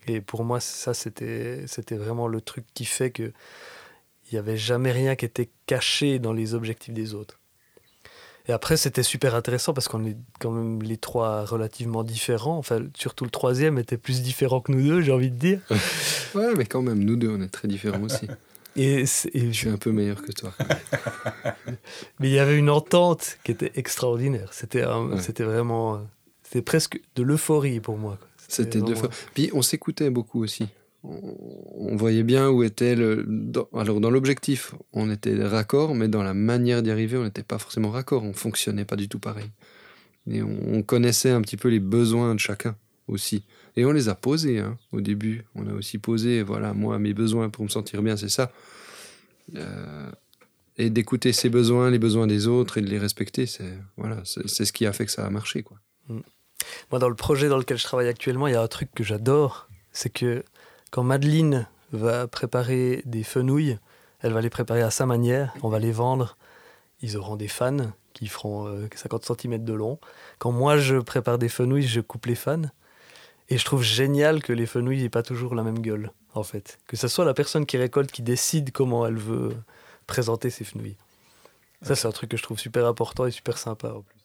Et 0.07 0.21
pour 0.21 0.45
moi, 0.45 0.61
ça, 0.61 0.95
c'était 0.95 1.65
c'était 1.67 1.97
vraiment 1.97 2.29
le 2.29 2.41
truc 2.41 2.65
qui 2.75 2.85
fait 2.85 3.11
que 3.11 3.33
il 4.31 4.35
n'y 4.35 4.39
avait 4.39 4.57
jamais 4.57 4.93
rien 4.93 5.17
qui 5.17 5.25
était 5.25 5.51
caché 5.67 6.19
dans 6.19 6.33
les 6.33 6.55
objectifs 6.55 6.95
des 6.95 7.15
autres. 7.15 7.39
Et 8.47 8.53
après, 8.53 8.77
c'était 8.77 9.03
super 9.03 9.35
intéressant 9.35 9.73
parce 9.73 9.89
qu'on 9.89 10.05
est 10.05 10.17
quand 10.39 10.51
même 10.51 10.83
les 10.83 10.99
trois 10.99 11.45
relativement 11.47 12.05
différents. 12.05 12.59
Enfin, 12.59 12.81
surtout 12.95 13.25
le 13.25 13.31
troisième 13.31 13.79
était 13.79 13.97
plus 13.97 14.23
différent 14.23 14.61
que 14.61 14.71
nous 14.73 14.83
deux, 14.83 15.01
j'ai 15.01 15.13
envie 15.13 15.31
de 15.31 15.37
dire. 15.37 15.61
Ouais, 16.35 16.53
mais 16.57 16.67
quand 16.67 16.83
même, 16.83 17.03
nous 17.03 17.17
deux, 17.17 17.31
on 17.31 17.41
est 17.41 17.49
très 17.49 17.69
différents 17.69 18.03
aussi. 18.03 18.27
Et, 18.77 19.05
Je 19.07 19.51
suis 19.53 19.69
un 19.69 19.77
peu 19.77 19.93
meilleur 19.93 20.23
que 20.23 20.33
toi. 20.33 20.53
Mais 22.21 22.29
il 22.29 22.35
y 22.35 22.39
avait 22.39 22.57
une 22.59 22.71
entente 22.71 23.39
qui 23.45 23.53
était 23.53 23.73
extraordinaire. 23.77 24.53
C'était 24.53 24.83
un- 24.83 25.09
Ouais. 25.11 25.21
c'était 25.21 25.45
vraiment. 25.45 26.03
C'était 26.43 26.63
presque 26.63 27.01
de 27.17 27.23
l'euphorie 27.23 27.81
pour 27.81 27.99
moi. 27.99 28.19
C'était 28.49 28.79
vraiment- 28.79 28.97
fois. 28.97 29.11
Puis 29.35 29.51
on 29.53 29.63
s'écoutait 29.63 30.11
beaucoup 30.11 30.43
aussi. 30.43 30.69
On, 31.03 31.37
on 31.77 31.97
voyait 31.97 32.23
bien 32.23 32.49
où 32.49 32.63
était 32.63 32.95
le. 32.97 33.25
dans- 33.27 33.69
alors 33.75 34.01
dans 34.01 34.11
l'objectif, 34.11 34.75
on 34.93 35.11
était 35.11 35.35
raccord, 35.45 35.95
mais 35.95 36.09
dans 36.09 36.23
la 36.23 36.35
manière 36.35 36.83
d'y 36.83 36.91
arriver, 36.91 37.17
on 37.19 37.25
n'était 37.25 37.43
pas 37.43 37.59
forcément 37.59 37.91
raccord. 37.91 38.23
On 38.25 38.33
fonctionnait 38.33 38.85
pas 38.85 38.97
du 38.97 39.09
tout 39.09 39.19
pareil. 39.19 39.51
Et 40.31 40.43
on, 40.43 40.57
on 40.73 40.83
connaissait 40.83 41.31
un 41.31 41.43
petit 41.43 41.57
peu 41.59 41.69
les 41.69 41.81
besoins 41.81 42.35
de 42.35 42.41
chacun 42.41 42.77
aussi. 43.09 43.45
Et 43.77 43.85
on 43.85 43.93
les 43.93 44.09
a 44.09 44.15
posés 44.15 44.61
hein, 44.61 44.77
au 44.93 45.01
début. 45.01 45.45
On 45.55 45.67
a 45.67 45.73
aussi 45.73 45.99
posé, 45.99 46.43
voilà, 46.43 46.73
moi, 46.75 46.99
mes 46.99 47.15
besoins 47.15 47.51
pour 47.51 47.65
me 47.65 47.71
sentir 47.71 48.03
bien, 48.03 48.17
c'est 48.17 48.29
ça. 48.29 48.53
Euh, 49.57 50.11
et 50.77 50.91
d'écouter 50.91 51.33
ses 51.33 51.49
besoins, 51.49 51.91
les 51.91 51.99
besoins 51.99 52.27
des 52.27 52.47
autres 52.47 52.79
et 52.79 52.81
de 52.81 52.89
les 52.89 52.99
respecter, 52.99 53.47
c'est 53.47 53.79
voilà, 53.97 54.23
c'est 54.25 54.65
ce 54.65 54.73
qui 54.73 54.87
a 54.87 54.93
fait 54.93 55.07
que 55.07 55.13
ça 55.13 55.27
a 55.27 55.31
marché, 55.31 55.63
quoi. 55.63 55.79
Moi, 56.91 56.99
dans 56.99 57.09
le 57.09 57.15
projet 57.15 57.49
dans 57.49 57.59
lequel 57.59 57.79
je 57.79 57.85
travaille 57.85 58.09
actuellement, 58.09 58.47
il 58.47 58.55
y 58.55 58.57
a 58.57 58.63
un 58.63 58.69
truc 58.69 58.91
que 58.95 59.05
j'adore. 59.05 59.69
C'est 59.93 60.11
que 60.11 60.45
quand 60.91 61.03
Madeleine 61.03 61.67
va 61.93 62.27
préparer 62.27 63.03
des 63.05 63.23
fenouilles, 63.23 63.79
elle 64.21 64.33
va 64.33 64.41
les 64.41 64.51
préparer 64.51 64.83
à 64.83 64.91
sa 64.91 65.07
manière. 65.07 65.55
On 65.63 65.69
va 65.69 65.79
les 65.79 65.93
vendre. 65.93 66.37
Ils 67.03 67.17
auront 67.17 67.37
des 67.37 67.49
fans 67.49 67.93
qui 68.13 68.27
feront 68.27 68.67
euh, 68.67 68.89
50 68.95 69.39
cm 69.39 69.65
de 69.65 69.73
long. 69.73 69.99
Quand 70.39 70.53
moi, 70.53 70.79
je 70.79 70.97
prépare 70.97 71.39
des 71.39 71.49
fenouilles, 71.49 71.87
je 71.87 72.01
coupe 72.01 72.27
les 72.27 72.35
fans. 72.35 72.63
Et 73.51 73.59
je 73.59 73.65
trouve 73.65 73.83
génial 73.83 74.43
que 74.43 74.53
les 74.53 74.67
fenouilles 74.67 75.03
n'aient 75.03 75.09
pas 75.11 75.23
toujours 75.23 75.55
la 75.55 75.63
même 75.63 75.81
gueule, 75.81 76.11
en 76.35 76.43
fait. 76.43 76.79
Que 76.87 76.97
ce 76.97 77.09
soit 77.09 77.25
la 77.25 77.35
personne 77.35 77.67
qui 77.67 77.77
récolte 77.77 78.11
qui 78.11 78.23
décide 78.23 78.73
comment 78.73 79.07
elle 79.07 79.19
veut 79.19 79.55
présenter 80.07 80.51
ses 80.51 80.65
fenouilles. 80.65 80.97
Ça, 81.83 81.95
c'est 81.95 82.09
un 82.09 82.13
truc 82.13 82.31
que 82.31 82.37
je 82.37 82.43
trouve 82.43 82.59
super 82.59 82.87
important 82.87 83.27
et 83.27 83.31
super 83.31 83.59
sympa, 83.59 83.89
en 83.89 84.01
plus. 84.01 84.17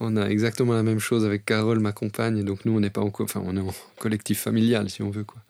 On 0.00 0.16
a 0.16 0.26
exactement 0.28 0.74
la 0.74 0.82
même 0.82 0.98
chose 0.98 1.24
avec 1.24 1.44
Carole, 1.44 1.78
ma 1.80 1.92
compagne. 1.92 2.42
Donc 2.42 2.64
nous, 2.64 2.72
on 2.76 2.80
n'est 2.80 2.90
pas 2.90 3.00
en, 3.00 3.10
co- 3.10 3.24
enfin, 3.24 3.42
on 3.44 3.56
est 3.56 3.60
en 3.60 3.72
collectif 3.98 4.40
familial, 4.40 4.90
si 4.90 5.02
on 5.02 5.10
veut, 5.10 5.24
quoi. 5.24 5.40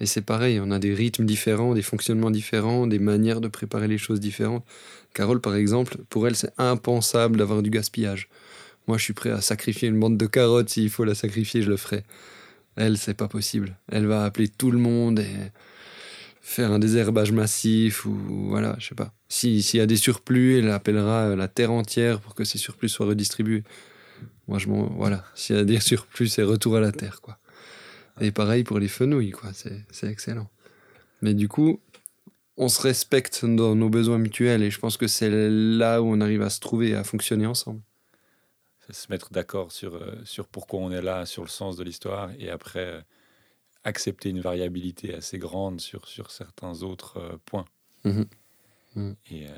Et 0.00 0.06
c'est 0.06 0.22
pareil, 0.22 0.58
on 0.60 0.70
a 0.70 0.78
des 0.78 0.94
rythmes 0.94 1.26
différents, 1.26 1.74
des 1.74 1.82
fonctionnements 1.82 2.30
différents, 2.30 2.86
des 2.86 2.98
manières 2.98 3.42
de 3.42 3.48
préparer 3.48 3.86
les 3.88 3.98
choses 3.98 4.20
différentes. 4.20 4.64
Carole, 5.12 5.42
par 5.42 5.54
exemple, 5.54 5.98
pour 6.08 6.26
elle, 6.26 6.36
c'est 6.36 6.52
impensable 6.56 7.36
d'avoir 7.36 7.62
du 7.62 7.68
gaspillage. 7.68 8.28
Moi, 8.86 8.96
je 8.96 9.04
suis 9.04 9.12
prêt 9.12 9.30
à 9.30 9.42
sacrifier 9.42 9.88
une 9.88 10.00
bande 10.00 10.16
de 10.16 10.26
carottes 10.26 10.70
s'il 10.70 10.88
faut 10.88 11.04
la 11.04 11.14
sacrifier, 11.14 11.60
je 11.60 11.68
le 11.68 11.76
ferai. 11.76 12.04
Elle, 12.76 12.96
c'est 12.98 13.14
pas 13.14 13.28
possible. 13.28 13.76
Elle 13.90 14.06
va 14.06 14.24
appeler 14.24 14.48
tout 14.48 14.70
le 14.70 14.78
monde 14.78 15.20
et 15.20 15.34
faire 16.40 16.72
un 16.72 16.78
désherbage 16.78 17.32
massif 17.32 18.06
ou 18.06 18.14
voilà, 18.48 18.76
je 18.78 18.88
sais 18.88 18.94
pas. 18.94 19.12
Si- 19.28 19.62
S'il 19.62 19.78
y 19.78 19.82
a 19.82 19.86
des 19.86 19.96
surplus, 19.96 20.58
elle 20.58 20.70
appellera 20.70 21.36
la 21.36 21.48
terre 21.48 21.72
entière 21.72 22.20
pour 22.20 22.34
que 22.34 22.44
ces 22.44 22.58
surplus 22.58 22.88
soient 22.88 23.06
redistribués. 23.06 23.64
Moi, 24.48 24.58
je 24.58 24.68
m'en. 24.68 24.86
Voilà. 24.86 25.24
S'il 25.34 25.56
y 25.56 25.58
a 25.58 25.64
des 25.64 25.80
surplus, 25.80 26.28
c'est 26.28 26.42
retour 26.42 26.76
à 26.76 26.80
la 26.80 26.92
terre, 26.92 27.20
quoi. 27.20 27.38
Et 28.20 28.32
pareil 28.32 28.64
pour 28.64 28.78
les 28.78 28.88
fenouilles, 28.88 29.30
quoi. 29.30 29.50
C'est 29.54 30.08
excellent. 30.08 30.48
Mais 31.22 31.34
du 31.34 31.48
coup, 31.48 31.80
on 32.56 32.68
se 32.68 32.80
respecte 32.82 33.44
dans 33.44 33.74
nos 33.74 33.88
besoins 33.88 34.18
mutuels 34.18 34.62
et 34.62 34.70
je 34.70 34.78
pense 34.78 34.96
que 34.96 35.06
c'est 35.06 35.30
là 35.30 36.02
où 36.02 36.06
on 36.06 36.20
arrive 36.20 36.42
à 36.42 36.50
se 36.50 36.60
trouver 36.60 36.90
et 36.90 36.94
à 36.94 37.04
fonctionner 37.04 37.46
ensemble. 37.46 37.80
Se 38.92 39.10
mettre 39.10 39.30
d'accord 39.30 39.72
sur, 39.72 39.94
euh, 39.94 40.24
sur 40.24 40.46
pourquoi 40.48 40.80
on 40.80 40.90
est 40.90 41.02
là, 41.02 41.26
sur 41.26 41.42
le 41.42 41.48
sens 41.48 41.76
de 41.76 41.84
l'histoire, 41.84 42.30
et 42.38 42.50
après 42.50 42.86
euh, 42.86 43.00
accepter 43.84 44.30
une 44.30 44.40
variabilité 44.40 45.14
assez 45.14 45.38
grande 45.38 45.80
sur, 45.80 46.06
sur 46.08 46.30
certains 46.30 46.82
autres 46.82 47.18
euh, 47.18 47.36
points. 47.44 47.64
Mhm. 48.04 48.26
Mhm. 48.96 49.16
Et, 49.30 49.48
euh, 49.48 49.52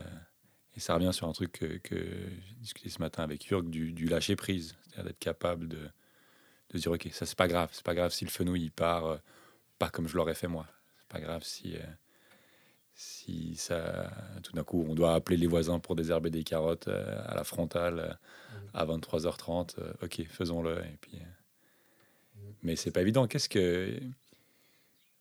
et 0.77 0.81
ça 0.81 0.95
revient 0.95 1.13
sur 1.13 1.29
un 1.29 1.33
truc 1.33 1.53
que, 1.53 1.79
que 1.79 1.97
j'ai 1.97 2.55
discuté 2.61 2.89
ce 2.91 2.99
matin 2.99 3.23
avec 3.23 3.47
Jörg, 3.47 3.69
du, 3.69 3.93
du 3.93 4.07
lâcher 4.07 4.37
prise, 4.37 4.77
c'est-à-dire 4.85 5.05
d'être 5.05 5.19
capable 5.19 5.69
de, 5.69 5.89
de 6.71 6.79
dire 6.79 6.93
ok, 6.93 7.09
ça 7.13 7.27
c'est 7.27 7.39
pas 7.39 7.49
grave, 7.49 7.71
c'est 7.73 7.85
pas 7.85 7.95
grave 7.95 8.13
si 8.13 8.25
le 8.25 8.31
fenouil 8.31 8.63
il 8.63 8.73
part 8.73 9.07
euh, 9.07 9.17
pas 9.79 9.91
comme 9.91 10.09
je 10.09 10.17
l'aurais 10.17 10.35
fait 10.35 10.49
moi, 10.49 10.67
c'est 10.99 11.09
pas 11.09 11.21
grave 11.21 11.43
si 11.45 11.77
si 12.95 13.57
ça 13.57 14.13
tout 14.43 14.53
d'un 14.53 14.65
coup 14.65 14.85
on 14.87 14.95
doit 14.95 15.15
appeler 15.15 15.37
les 15.39 15.47
voisins 15.47 15.81
pour 15.81 15.97
désherber 15.97 16.31
des 16.31 16.45
carottes 16.45 16.89
à 16.89 17.35
la 17.35 17.43
frontale 17.43 18.19
à 18.75 18.85
23h30, 18.87 19.79
euh, 19.79 19.93
ok, 20.03 20.25
faisons-le. 20.27 20.79
Et 20.79 20.99
puis, 21.01 21.17
euh, 21.17 22.51
mais 22.63 22.77
c'est 22.77 22.91
pas 22.91 23.01
évident. 23.03 23.27
Qu'est-ce 23.27 23.49
que 23.49 24.01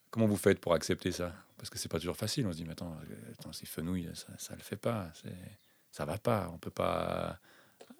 comment 0.09 0.25
vous 0.25 0.37
faites 0.37 0.59
pour 0.59 0.73
accepter 0.73 1.11
ça? 1.11 1.33
Parce 1.57 1.69
que 1.69 1.77
c'est 1.77 1.89
pas 1.89 1.99
toujours 1.99 2.17
facile. 2.17 2.47
On 2.47 2.51
se 2.51 2.57
dit 2.57 2.65
mais 2.65 2.71
attends, 2.71 2.97
euh, 3.09 3.31
attends 3.39 3.53
ces 3.53 3.65
fenouilles, 3.65 4.09
ça, 4.13 4.27
ça 4.37 4.55
le 4.55 4.61
fait 4.61 4.77
pas, 4.77 5.11
c'est 5.21 5.35
ça 5.91 6.05
va 6.05 6.17
pas, 6.17 6.49
on 6.53 6.57
peut 6.57 6.71
pas, 6.71 7.37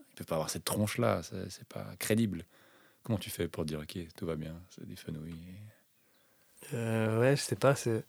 il 0.09 0.15
peut 0.15 0.23
pas 0.23 0.35
avoir 0.35 0.49
cette 0.49 0.63
tronche 0.63 0.97
là, 0.97 1.21
c'est 1.23 1.49
c'est 1.49 1.67
pas 1.67 1.85
crédible. 1.99 2.45
Comment 3.03 3.17
tu 3.17 3.29
fais 3.29 3.47
pour 3.47 3.65
dire 3.65 3.79
ok, 3.79 3.97
tout 4.15 4.25
va 4.25 4.35
bien, 4.35 4.55
c'est 4.69 4.87
des 4.87 4.95
fenouilles 4.95 5.35
ouais, 6.73 7.35
je 7.35 7.41
sais 7.41 7.55
pas. 7.55 7.75
C'est 7.75 8.05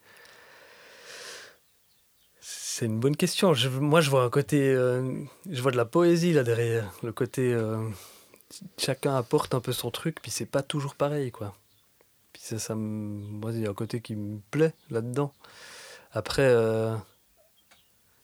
c'est 2.73 2.87
une 2.87 2.99
bonne 2.99 3.15
question. 3.15 3.53
Je, 3.53 3.69
moi, 3.69 4.01
je 4.01 4.09
vois 4.09 4.23
un 4.23 4.31
côté, 4.31 4.59
euh, 4.59 5.23
je 5.47 5.61
vois 5.61 5.71
de 5.71 5.77
la 5.77 5.85
poésie 5.85 6.33
là 6.33 6.41
derrière. 6.41 6.91
Le 7.03 7.11
côté, 7.11 7.53
euh, 7.53 7.77
chacun 8.79 9.15
apporte 9.15 9.53
un 9.53 9.59
peu 9.59 9.71
son 9.71 9.91
truc, 9.91 10.19
puis 10.23 10.31
c'est 10.31 10.47
pas 10.47 10.63
toujours 10.63 10.95
pareil, 10.95 11.29
quoi. 11.29 11.55
Puis 12.33 12.41
ça, 12.41 12.57
ça 12.57 12.73
moi, 12.73 13.51
il 13.53 13.59
y 13.59 13.67
a 13.67 13.69
un 13.69 13.75
côté 13.75 14.01
qui 14.01 14.15
me 14.15 14.39
plaît 14.49 14.73
là-dedans. 14.89 15.31
Après, 16.13 16.47
euh, 16.47 16.95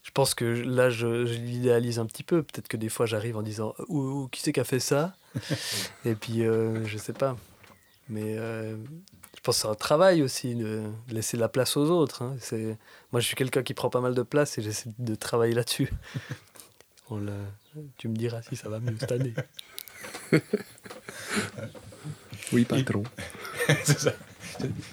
je 0.02 0.10
pense 0.10 0.34
que 0.34 0.46
là, 0.46 0.90
je, 0.90 1.28
je 1.28 1.34
l'idéalise 1.36 2.00
un 2.00 2.08
petit 2.08 2.24
peu. 2.24 2.42
Peut-être 2.42 2.68
que 2.68 2.78
des 2.78 2.90
fois, 2.90 3.06
j'arrive 3.06 3.38
en 3.38 3.44
disant, 3.44 3.76
ou, 3.88 4.00
ou, 4.00 4.28
qui 4.30 4.42
c'est 4.42 4.52
qui 4.52 4.60
a 4.60 4.64
fait 4.64 4.80
ça? 4.80 5.14
Et 6.06 6.16
puis, 6.16 6.42
je 6.42 6.98
sais 6.98 7.14
pas. 7.14 7.38
Mais 8.10 8.36
je 9.36 9.42
pense 9.42 9.56
que 9.58 9.62
c'est 9.64 9.68
un 9.68 9.76
travail 9.76 10.22
aussi 10.22 10.56
de 10.56 10.84
laisser 11.10 11.38
la 11.38 11.48
place 11.50 11.78
aux 11.78 11.90
autres. 11.90 12.22
hein. 12.24 12.36
C'est... 12.40 12.78
Moi, 13.12 13.22
je 13.22 13.28
suis 13.28 13.36
quelqu'un 13.36 13.64
qui 13.64 13.74
prend 13.74 13.90
pas 13.90 14.02
mal 14.02 14.14
de 14.16 14.24
place 14.24 14.58
et 14.58 14.62
j'essaie 14.62 14.90
de 14.98 15.16
travailler 15.16 15.54
là-dessus. 15.54 15.90
On 17.10 17.18
l'a- 17.18 17.32
Tu 17.98 18.08
me 18.08 18.16
diras 18.16 18.42
si 18.42 18.56
ça 18.56 18.70
va 18.70 18.80
mieux 18.80 18.96
cette 19.00 19.12
année. 19.12 19.34
Oui, 22.52 22.66
patron. 22.66 23.04
C'est 23.84 24.00
ça. 24.00 24.14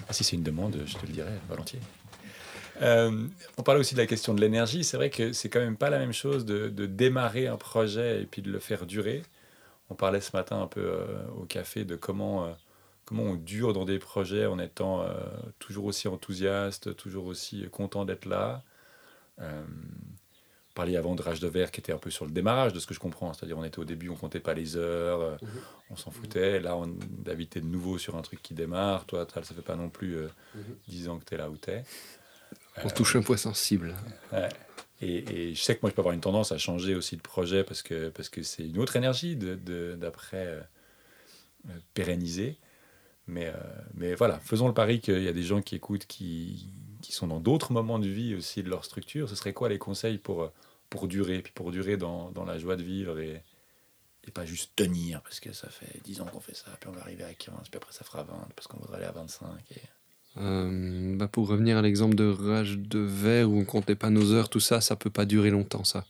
Ah, 0.07 0.13
si 0.13 0.23
c'est 0.23 0.35
une 0.35 0.43
demande, 0.43 0.77
je 0.85 0.95
te 0.95 1.05
le 1.05 1.11
dirai 1.11 1.31
volontiers. 1.49 1.79
Euh, 2.81 3.25
on 3.57 3.63
parlait 3.63 3.79
aussi 3.81 3.95
de 3.95 3.99
la 3.99 4.05
question 4.05 4.33
de 4.33 4.41
l'énergie. 4.41 4.83
C'est 4.83 4.97
vrai 4.97 5.09
que 5.09 5.33
c'est 5.33 5.49
quand 5.49 5.59
même 5.59 5.75
pas 5.77 5.89
la 5.89 5.97
même 5.97 6.13
chose 6.13 6.45
de, 6.45 6.69
de 6.69 6.85
démarrer 6.85 7.47
un 7.47 7.57
projet 7.57 8.21
et 8.21 8.25
puis 8.25 8.41
de 8.41 8.51
le 8.51 8.59
faire 8.59 8.85
durer. 8.85 9.23
On 9.89 9.95
parlait 9.95 10.21
ce 10.21 10.35
matin 10.35 10.61
un 10.61 10.67
peu 10.67 10.81
euh, 10.81 11.05
au 11.37 11.45
café 11.45 11.83
de 11.85 11.95
comment, 11.95 12.45
euh, 12.45 12.49
comment 13.07 13.23
on 13.23 13.35
dure 13.35 13.71
dans 13.73 13.85
des 13.85 13.99
projets 13.99 14.45
en 14.45 14.59
étant 14.59 15.01
euh, 15.01 15.13
toujours 15.59 15.85
aussi 15.85 16.07
enthousiaste, 16.09 16.95
toujours 16.97 17.25
aussi 17.25 17.65
content 17.71 18.03
d'être 18.05 18.25
là. 18.25 18.63
Euh, 19.39 19.63
on 19.63 20.73
parlait 20.73 20.97
avant 20.97 21.15
de 21.15 21.21
Rage 21.21 21.39
de 21.39 21.47
Verre 21.47 21.71
qui 21.71 21.79
était 21.79 21.93
un 21.93 21.97
peu 21.97 22.11
sur 22.11 22.25
le 22.25 22.31
démarrage 22.31 22.73
de 22.73 22.79
ce 22.79 22.85
que 22.85 22.93
je 22.93 22.99
comprends. 22.99 23.31
C'est-à-dire 23.33 23.57
on 23.57 23.63
était 23.63 23.79
au 23.79 23.85
début, 23.85 24.09
on 24.09 24.15
comptait 24.15 24.41
pas 24.41 24.53
les 24.53 24.75
heures, 24.75 25.21
euh, 25.21 25.35
Mhm. 25.41 25.49
on 25.91 25.95
s'en 25.95 26.11
foutait. 26.11 26.59
Là, 26.59 26.75
on, 26.75 26.93
David, 27.23 27.49
t'es 27.49 27.61
de 27.61 27.65
nouveau 27.65 27.97
sur 27.97 28.15
un 28.17 28.21
truc 28.21 28.43
qui 28.43 28.53
démarre. 28.53 29.05
Toi, 29.05 29.25
ça 29.33 29.41
fait 29.41 29.61
pas 29.61 29.75
non 29.77 29.89
plus 29.89 30.17
euh, 30.17 30.27
Mhm. 30.53 30.63
10 30.89 31.07
ans 31.09 31.17
que 31.17 31.23
t'es 31.23 31.37
là 31.37 31.49
où 31.49 31.55
t'es. 31.57 31.83
On 32.83 32.89
touche 32.89 33.15
un 33.15 33.21
point 33.21 33.37
sensible. 33.37 33.95
Ouais. 34.33 34.49
Et, 35.01 35.49
et 35.49 35.55
je 35.55 35.61
sais 35.63 35.75
que 35.75 35.79
moi, 35.81 35.89
je 35.89 35.95
peux 35.95 36.01
avoir 36.01 36.13
une 36.13 36.21
tendance 36.21 36.51
à 36.51 36.57
changer 36.57 36.93
aussi 36.93 37.15
de 37.15 37.21
projet 37.21 37.63
parce 37.63 37.81
que 37.81 38.09
parce 38.09 38.29
que 38.29 38.43
c'est 38.43 38.65
une 38.67 38.77
autre 38.79 38.95
énergie 38.97 39.35
de- 39.37 39.55
de- 39.55 39.95
d'après 39.97 40.67
pérenniser. 41.93 42.57
Mais, 43.27 43.47
euh, 43.47 43.53
mais 43.93 44.15
voilà, 44.15 44.39
faisons 44.39 44.67
le 44.67 44.73
pari 44.73 45.01
qu'il 45.01 45.21
y 45.21 45.27
a 45.27 45.33
des 45.33 45.43
gens 45.43 45.61
qui 45.61 45.75
écoutent 45.75 46.05
qui, 46.05 46.69
qui 47.01 47.11
sont 47.11 47.27
dans 47.27 47.39
d'autres 47.39 47.73
moments 47.73 47.99
de 47.99 48.07
vie 48.07 48.35
aussi 48.35 48.63
de 48.63 48.69
leur 48.69 48.85
structure. 48.85 49.29
Ce 49.29 49.35
serait 49.35 49.53
quoi 49.53 49.69
les 49.69 49.77
conseils 49.77 50.17
pour, 50.17 50.43
euh, 50.43 50.51
pour 50.89 51.07
durer, 51.07 51.41
puis 51.41 51.51
pour 51.53 51.71
durer 51.71 51.97
dans, 51.97 52.31
dans 52.31 52.45
la 52.45 52.57
joie 52.57 52.77
de 52.77 52.83
vivre 52.83 53.19
et, 53.19 53.43
et 54.27 54.31
pas 54.31 54.45
juste 54.45 54.71
tenir 54.75 55.21
parce 55.21 55.39
que 55.39 55.53
ça 55.53 55.69
fait 55.69 56.01
10 56.03 56.21
ans 56.21 56.25
qu'on 56.25 56.39
fait 56.39 56.55
ça, 56.55 56.71
puis 56.79 56.89
on 56.89 56.93
va 56.93 57.01
arriver 57.01 57.23
à 57.23 57.33
15, 57.33 57.53
puis 57.69 57.77
après 57.77 57.93
ça 57.93 58.03
fera 58.03 58.23
20 58.23 58.33
parce 58.55 58.67
qu'on 58.67 58.77
voudrait 58.79 58.97
aller 58.97 59.05
à 59.05 59.11
25. 59.11 59.47
Et... 59.71 59.81
Euh, 60.39 61.15
bah 61.17 61.27
pour 61.27 61.47
revenir 61.47 61.77
à 61.77 61.81
l'exemple 61.81 62.15
de 62.15 62.29
rage 62.29 62.77
de 62.77 62.99
verre 62.99 63.49
où 63.49 63.57
on 63.57 63.65
comptait 63.65 63.95
pas 63.95 64.09
nos 64.09 64.33
heures, 64.33 64.49
tout 64.49 64.59
ça, 64.59 64.81
ça 64.81 64.95
peut 64.95 65.09
pas 65.09 65.25
durer 65.25 65.49
longtemps, 65.49 65.83
ça. 65.83 66.05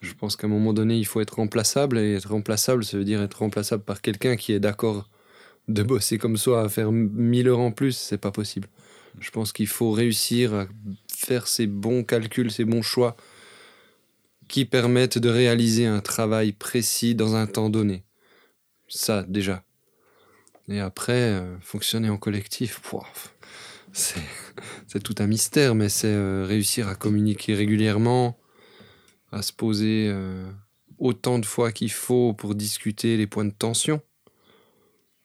Je 0.00 0.14
pense 0.14 0.36
qu'à 0.36 0.46
un 0.46 0.50
moment 0.50 0.72
donné, 0.72 0.96
il 0.96 1.04
faut 1.06 1.20
être 1.20 1.36
remplaçable, 1.36 1.98
et 1.98 2.14
être 2.14 2.30
remplaçable, 2.30 2.84
ça 2.84 2.96
veut 2.96 3.04
dire 3.04 3.20
être 3.22 3.38
remplaçable 3.38 3.82
par 3.82 4.00
quelqu'un 4.00 4.36
qui 4.36 4.52
est 4.52 4.60
d'accord 4.60 5.08
de 5.68 5.82
bosser 5.82 6.18
comme 6.18 6.36
soi, 6.36 6.62
à 6.62 6.68
faire 6.68 6.92
1000 6.92 7.48
heures 7.48 7.60
en 7.60 7.72
plus, 7.72 7.96
c'est 7.96 8.18
pas 8.18 8.32
possible. 8.32 8.68
Je 9.18 9.30
pense 9.30 9.52
qu'il 9.52 9.66
faut 9.66 9.90
réussir 9.90 10.54
à 10.54 10.66
faire 11.12 11.46
ces 11.46 11.66
bons 11.66 12.04
calculs, 12.04 12.50
ces 12.50 12.64
bons 12.64 12.82
choix 12.82 13.16
qui 14.48 14.64
permettent 14.64 15.18
de 15.18 15.28
réaliser 15.28 15.86
un 15.86 16.00
travail 16.00 16.52
précis 16.52 17.14
dans 17.14 17.36
un 17.36 17.46
temps 17.46 17.70
donné. 17.70 18.02
Ça, 18.88 19.24
déjà. 19.28 19.62
Et 20.68 20.80
après, 20.80 21.12
euh, 21.12 21.56
fonctionner 21.60 22.10
en 22.10 22.16
collectif, 22.16 22.80
c'est 23.92 25.02
tout 25.02 25.14
un 25.18 25.26
mystère, 25.26 25.74
mais 25.74 25.88
c'est 25.88 26.08
euh, 26.08 26.44
réussir 26.46 26.88
à 26.88 26.96
communiquer 26.96 27.54
régulièrement, 27.54 28.38
à 29.30 29.42
se 29.42 29.52
poser 29.52 30.08
euh, 30.08 30.50
autant 30.98 31.38
de 31.38 31.46
fois 31.46 31.70
qu'il 31.70 31.92
faut 31.92 32.34
pour 32.34 32.54
discuter 32.54 33.16
les 33.16 33.26
points 33.26 33.44
de 33.44 33.52
tension. 33.52 34.00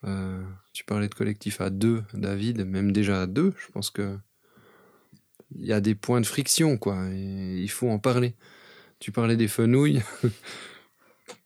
Euh, 0.05 0.43
tu 0.73 0.83
parlais 0.83 1.07
de 1.07 1.15
collectif 1.15 1.61
à 1.61 1.69
deux, 1.69 2.03
David, 2.13 2.65
même 2.65 2.91
déjà 2.91 3.23
à 3.23 3.25
deux, 3.27 3.53
je 3.57 3.71
pense 3.71 3.89
que 3.89 4.17
il 5.55 5.65
y 5.65 5.73
a 5.73 5.79
des 5.79 5.95
points 5.95 6.21
de 6.21 6.25
friction, 6.25 6.77
quoi, 6.77 6.97
il 7.11 7.69
faut 7.69 7.89
en 7.89 7.99
parler. 7.99 8.35
Tu 8.99 9.11
parlais 9.11 9.37
des 9.37 9.47
fenouilles. 9.47 10.01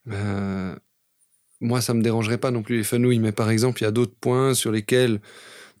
Euh, 0.08 0.74
moi, 1.60 1.80
ça 1.80 1.94
me 1.94 2.02
dérangerait 2.02 2.38
pas 2.38 2.50
non 2.50 2.62
plus 2.62 2.78
les 2.78 2.84
fenouilles, 2.84 3.18
mais 3.18 3.32
par 3.32 3.50
exemple, 3.50 3.80
il 3.80 3.84
y 3.84 3.86
a 3.86 3.90
d'autres 3.90 4.14
points 4.18 4.54
sur 4.54 4.72
lesquels, 4.72 5.20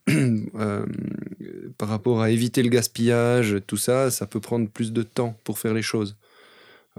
euh, 0.08 0.86
par 1.78 1.88
rapport 1.88 2.20
à 2.22 2.30
éviter 2.30 2.62
le 2.62 2.68
gaspillage, 2.68 3.56
tout 3.66 3.76
ça, 3.76 4.10
ça 4.10 4.26
peut 4.26 4.40
prendre 4.40 4.68
plus 4.68 4.92
de 4.92 5.02
temps 5.02 5.38
pour 5.44 5.58
faire 5.58 5.74
les 5.74 5.82
choses. 5.82 6.16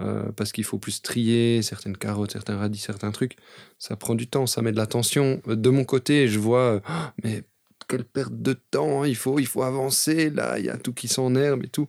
Euh, 0.00 0.32
parce 0.32 0.52
qu'il 0.52 0.64
faut 0.64 0.78
plus 0.78 1.02
trier 1.02 1.60
certaines 1.60 1.96
carottes, 1.96 2.32
certains 2.32 2.56
radis, 2.56 2.78
certains 2.78 3.10
trucs. 3.10 3.36
Ça 3.78 3.94
prend 3.94 4.14
du 4.14 4.26
temps, 4.26 4.46
ça 4.46 4.62
met 4.62 4.72
de 4.72 4.76
la 4.76 4.86
tension. 4.86 5.42
De 5.46 5.70
mon 5.70 5.84
côté, 5.84 6.28
je 6.28 6.38
vois, 6.38 6.58
euh, 6.58 6.80
Ah, 6.86 7.12
mais 7.22 7.44
quelle 7.88 8.04
perte 8.04 8.40
de 8.40 8.54
temps, 8.54 9.04
il 9.04 9.16
faut, 9.16 9.38
il 9.38 9.46
faut 9.46 9.62
avancer, 9.62 10.30
là, 10.30 10.58
il 10.58 10.64
y 10.64 10.70
a 10.70 10.78
tout 10.78 10.94
qui 10.94 11.08
s'enherbe 11.08 11.64
et 11.64 11.68
tout. 11.68 11.88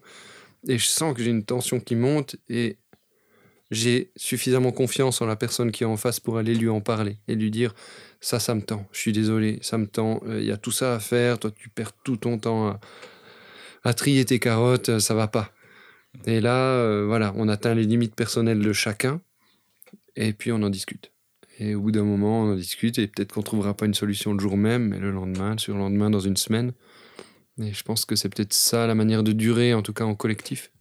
Et 0.67 0.77
je 0.77 0.85
sens 0.85 1.13
que 1.13 1.23
j'ai 1.23 1.29
une 1.29 1.45
tension 1.45 1.79
qui 1.79 1.95
monte 1.95 2.35
et 2.49 2.77
j'ai 3.71 4.11
suffisamment 4.15 4.71
confiance 4.71 5.21
en 5.21 5.25
la 5.25 5.35
personne 5.35 5.71
qui 5.71 5.83
est 5.83 5.87
en 5.87 5.97
face 5.97 6.19
pour 6.19 6.37
aller 6.37 6.55
lui 6.55 6.69
en 6.69 6.81
parler 6.81 7.17
et 7.27 7.35
lui 7.35 7.51
dire 7.51 7.73
ça, 8.21 8.39
ça 8.39 8.55
me 8.55 8.61
tend, 8.61 8.85
je 8.91 8.99
suis 8.99 9.11
désolé, 9.11 9.59
ça 9.61 9.77
me 9.77 9.87
tend, 9.87 10.21
euh, 10.27 10.39
il 10.39 10.47
y 10.47 10.51
a 10.51 10.57
tout 10.57 10.71
ça 10.71 10.95
à 10.95 10.99
faire, 10.99 11.39
toi 11.39 11.51
tu 11.51 11.69
perds 11.69 11.91
tout 12.03 12.15
ton 12.15 12.37
temps 12.37 12.79
à, 13.83 13.93
trier 13.93 14.23
tes 14.23 14.39
carottes, 14.39 14.89
euh, 14.89 14.99
ça 14.99 15.13
va 15.13 15.27
pas. 15.27 15.51
Et 16.25 16.39
là, 16.39 16.75
euh, 16.75 17.05
voilà, 17.05 17.33
on 17.35 17.47
atteint 17.47 17.73
les 17.73 17.85
limites 17.85 18.15
personnelles 18.15 18.59
de 18.59 18.73
chacun 18.73 19.21
et 20.15 20.33
puis 20.33 20.51
on 20.51 20.61
en 20.61 20.69
discute. 20.69 21.11
Et 21.59 21.75
au 21.75 21.81
bout 21.81 21.91
d'un 21.91 22.03
moment, 22.03 22.43
on 22.43 22.53
en 22.53 22.55
discute 22.55 22.97
et 22.97 23.07
peut-être 23.07 23.33
qu'on 23.33 23.41
trouvera 23.41 23.75
pas 23.75 23.85
une 23.85 23.93
solution 23.93 24.33
le 24.33 24.39
jour 24.39 24.57
même, 24.57 24.89
mais 24.89 24.99
le 24.99 25.11
lendemain, 25.11 25.51
le 25.51 25.59
surlendemain, 25.59 26.09
dans 26.09 26.19
une 26.19 26.37
semaine. 26.37 26.73
Et 27.61 27.73
je 27.73 27.83
pense 27.83 28.05
que 28.05 28.15
c'est 28.15 28.29
peut-être 28.29 28.53
ça 28.53 28.87
la 28.87 28.95
manière 28.95 29.23
de 29.23 29.31
durer, 29.31 29.73
en 29.73 29.83
tout 29.83 29.93
cas 29.93 30.05
en 30.05 30.15
collectif, 30.15 30.71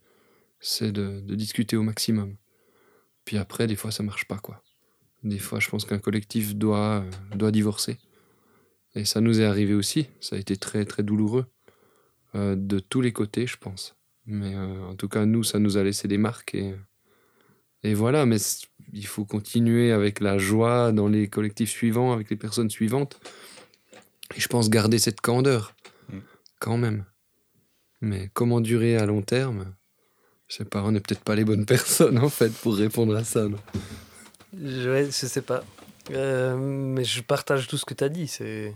c'est 0.60 0.92
de, 0.92 1.20
discuter 1.34 1.76
au 1.76 1.82
maximum. 1.82 2.36
Puis 3.24 3.36
après, 3.36 3.66
des 3.66 3.76
fois, 3.76 3.90
ça 3.90 4.02
marche 4.02 4.26
pas, 4.26 4.38
quoi. 4.38 4.62
Des 5.22 5.38
fois, 5.38 5.60
je 5.60 5.68
pense 5.68 5.84
qu'un 5.84 5.98
collectif 5.98 6.56
doit, 6.56 7.04
euh, 7.40 7.50
divorcer. 7.50 7.98
Et 8.94 9.04
ça 9.04 9.20
nous 9.20 9.40
est 9.40 9.44
arrivé 9.44 9.74
aussi. 9.74 10.08
Ça 10.20 10.36
a 10.36 10.38
été 10.38 10.56
très, 10.56 10.84
très 10.84 11.02
douloureux. 11.02 11.46
Euh, 12.34 12.56
de 12.56 12.78
tous 12.78 13.00
les 13.00 13.12
côtés, 13.12 13.46
je 13.46 13.56
pense. 13.56 13.94
Mais 14.26 14.54
euh, 14.54 14.84
en 14.86 14.94
tout 14.94 15.08
cas, 15.08 15.24
nous, 15.26 15.42
ça 15.44 15.58
nous 15.58 15.76
a 15.76 15.82
laissé 15.82 16.06
des 16.08 16.18
marques. 16.18 16.54
Et, 16.54 16.74
et 17.82 17.94
voilà, 17.94 18.24
mais 18.26 18.36
il 18.92 19.06
faut 19.06 19.24
continuer 19.24 19.90
avec 19.92 20.20
la 20.20 20.38
joie 20.38 20.92
dans 20.92 21.08
les 21.08 21.28
collectifs 21.28 21.70
suivants, 21.70 22.12
avec 22.12 22.30
les 22.30 22.36
personnes 22.36 22.70
suivantes. 22.70 23.18
Et 24.36 24.40
je 24.40 24.48
pense 24.48 24.70
garder 24.70 24.98
cette 24.98 25.20
candeur, 25.20 25.74
Mm. 26.08 26.18
quand 26.60 26.78
même. 26.78 27.04
Mais 28.00 28.30
comment 28.34 28.60
durer 28.60 28.96
à 28.96 29.06
long 29.06 29.22
terme? 29.22 29.74
Je 30.48 30.56
sais 30.56 30.64
pas, 30.64 30.82
on 30.82 30.90
n'est 30.92 31.00
peut-être 31.00 31.22
pas 31.24 31.34
les 31.36 31.44
bonnes 31.44 31.66
personnes, 31.76 32.18
en 32.18 32.28
fait, 32.28 32.52
pour 32.52 32.76
répondre 32.76 33.14
à 33.16 33.24
ça. 33.24 33.48
non? 33.48 33.58
Je, 34.54 34.90
ouais, 34.90 35.04
je 35.06 35.10
sais 35.10 35.42
pas. 35.42 35.64
Euh, 36.10 36.56
mais 36.56 37.04
je 37.04 37.22
partage 37.22 37.68
tout 37.68 37.78
ce 37.78 37.84
que 37.84 37.94
tu 37.94 38.02
as 38.04 38.08
dit. 38.08 38.26
C'est... 38.28 38.74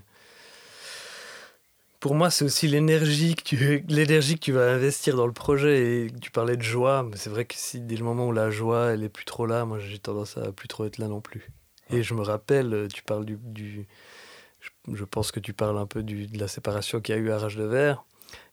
Pour 2.06 2.14
moi, 2.14 2.30
c'est 2.30 2.44
aussi 2.44 2.68
l'énergie 2.68 3.34
que, 3.34 3.42
tu, 3.42 3.84
l'énergie 3.88 4.36
que 4.36 4.40
tu 4.44 4.52
vas 4.52 4.70
investir 4.70 5.16
dans 5.16 5.26
le 5.26 5.32
projet. 5.32 6.04
Et 6.04 6.10
tu 6.20 6.30
parlais 6.30 6.56
de 6.56 6.62
joie, 6.62 7.02
mais 7.02 7.16
c'est 7.16 7.30
vrai 7.30 7.46
que 7.46 7.56
dès 7.78 7.96
le 7.96 8.04
moment 8.04 8.28
où 8.28 8.32
la 8.32 8.48
joie, 8.48 8.92
elle 8.92 9.02
est 9.02 9.08
plus 9.08 9.24
trop 9.24 9.44
là, 9.44 9.64
moi 9.64 9.80
j'ai 9.80 9.98
tendance 9.98 10.36
à 10.36 10.52
plus 10.52 10.68
trop 10.68 10.84
être 10.84 10.98
là 10.98 11.08
non 11.08 11.20
plus. 11.20 11.50
Et 11.90 12.04
je 12.04 12.14
me 12.14 12.22
rappelle, 12.22 12.86
tu 12.94 13.02
parles 13.02 13.24
du. 13.24 13.36
du 13.42 13.88
je, 14.88 15.02
pense 15.02 15.32
que 15.32 15.40
tu 15.40 15.52
parles 15.52 15.76
un 15.78 15.86
peu 15.86 16.04
de 16.04 16.38
la 16.38 16.46
séparation 16.46 17.00
qu'il 17.00 17.16
y 17.16 17.18
a 17.18 17.20
eu 17.20 17.32
à 17.32 17.38
Rage 17.38 17.56
de 17.56 17.64
Verre. 17.64 18.04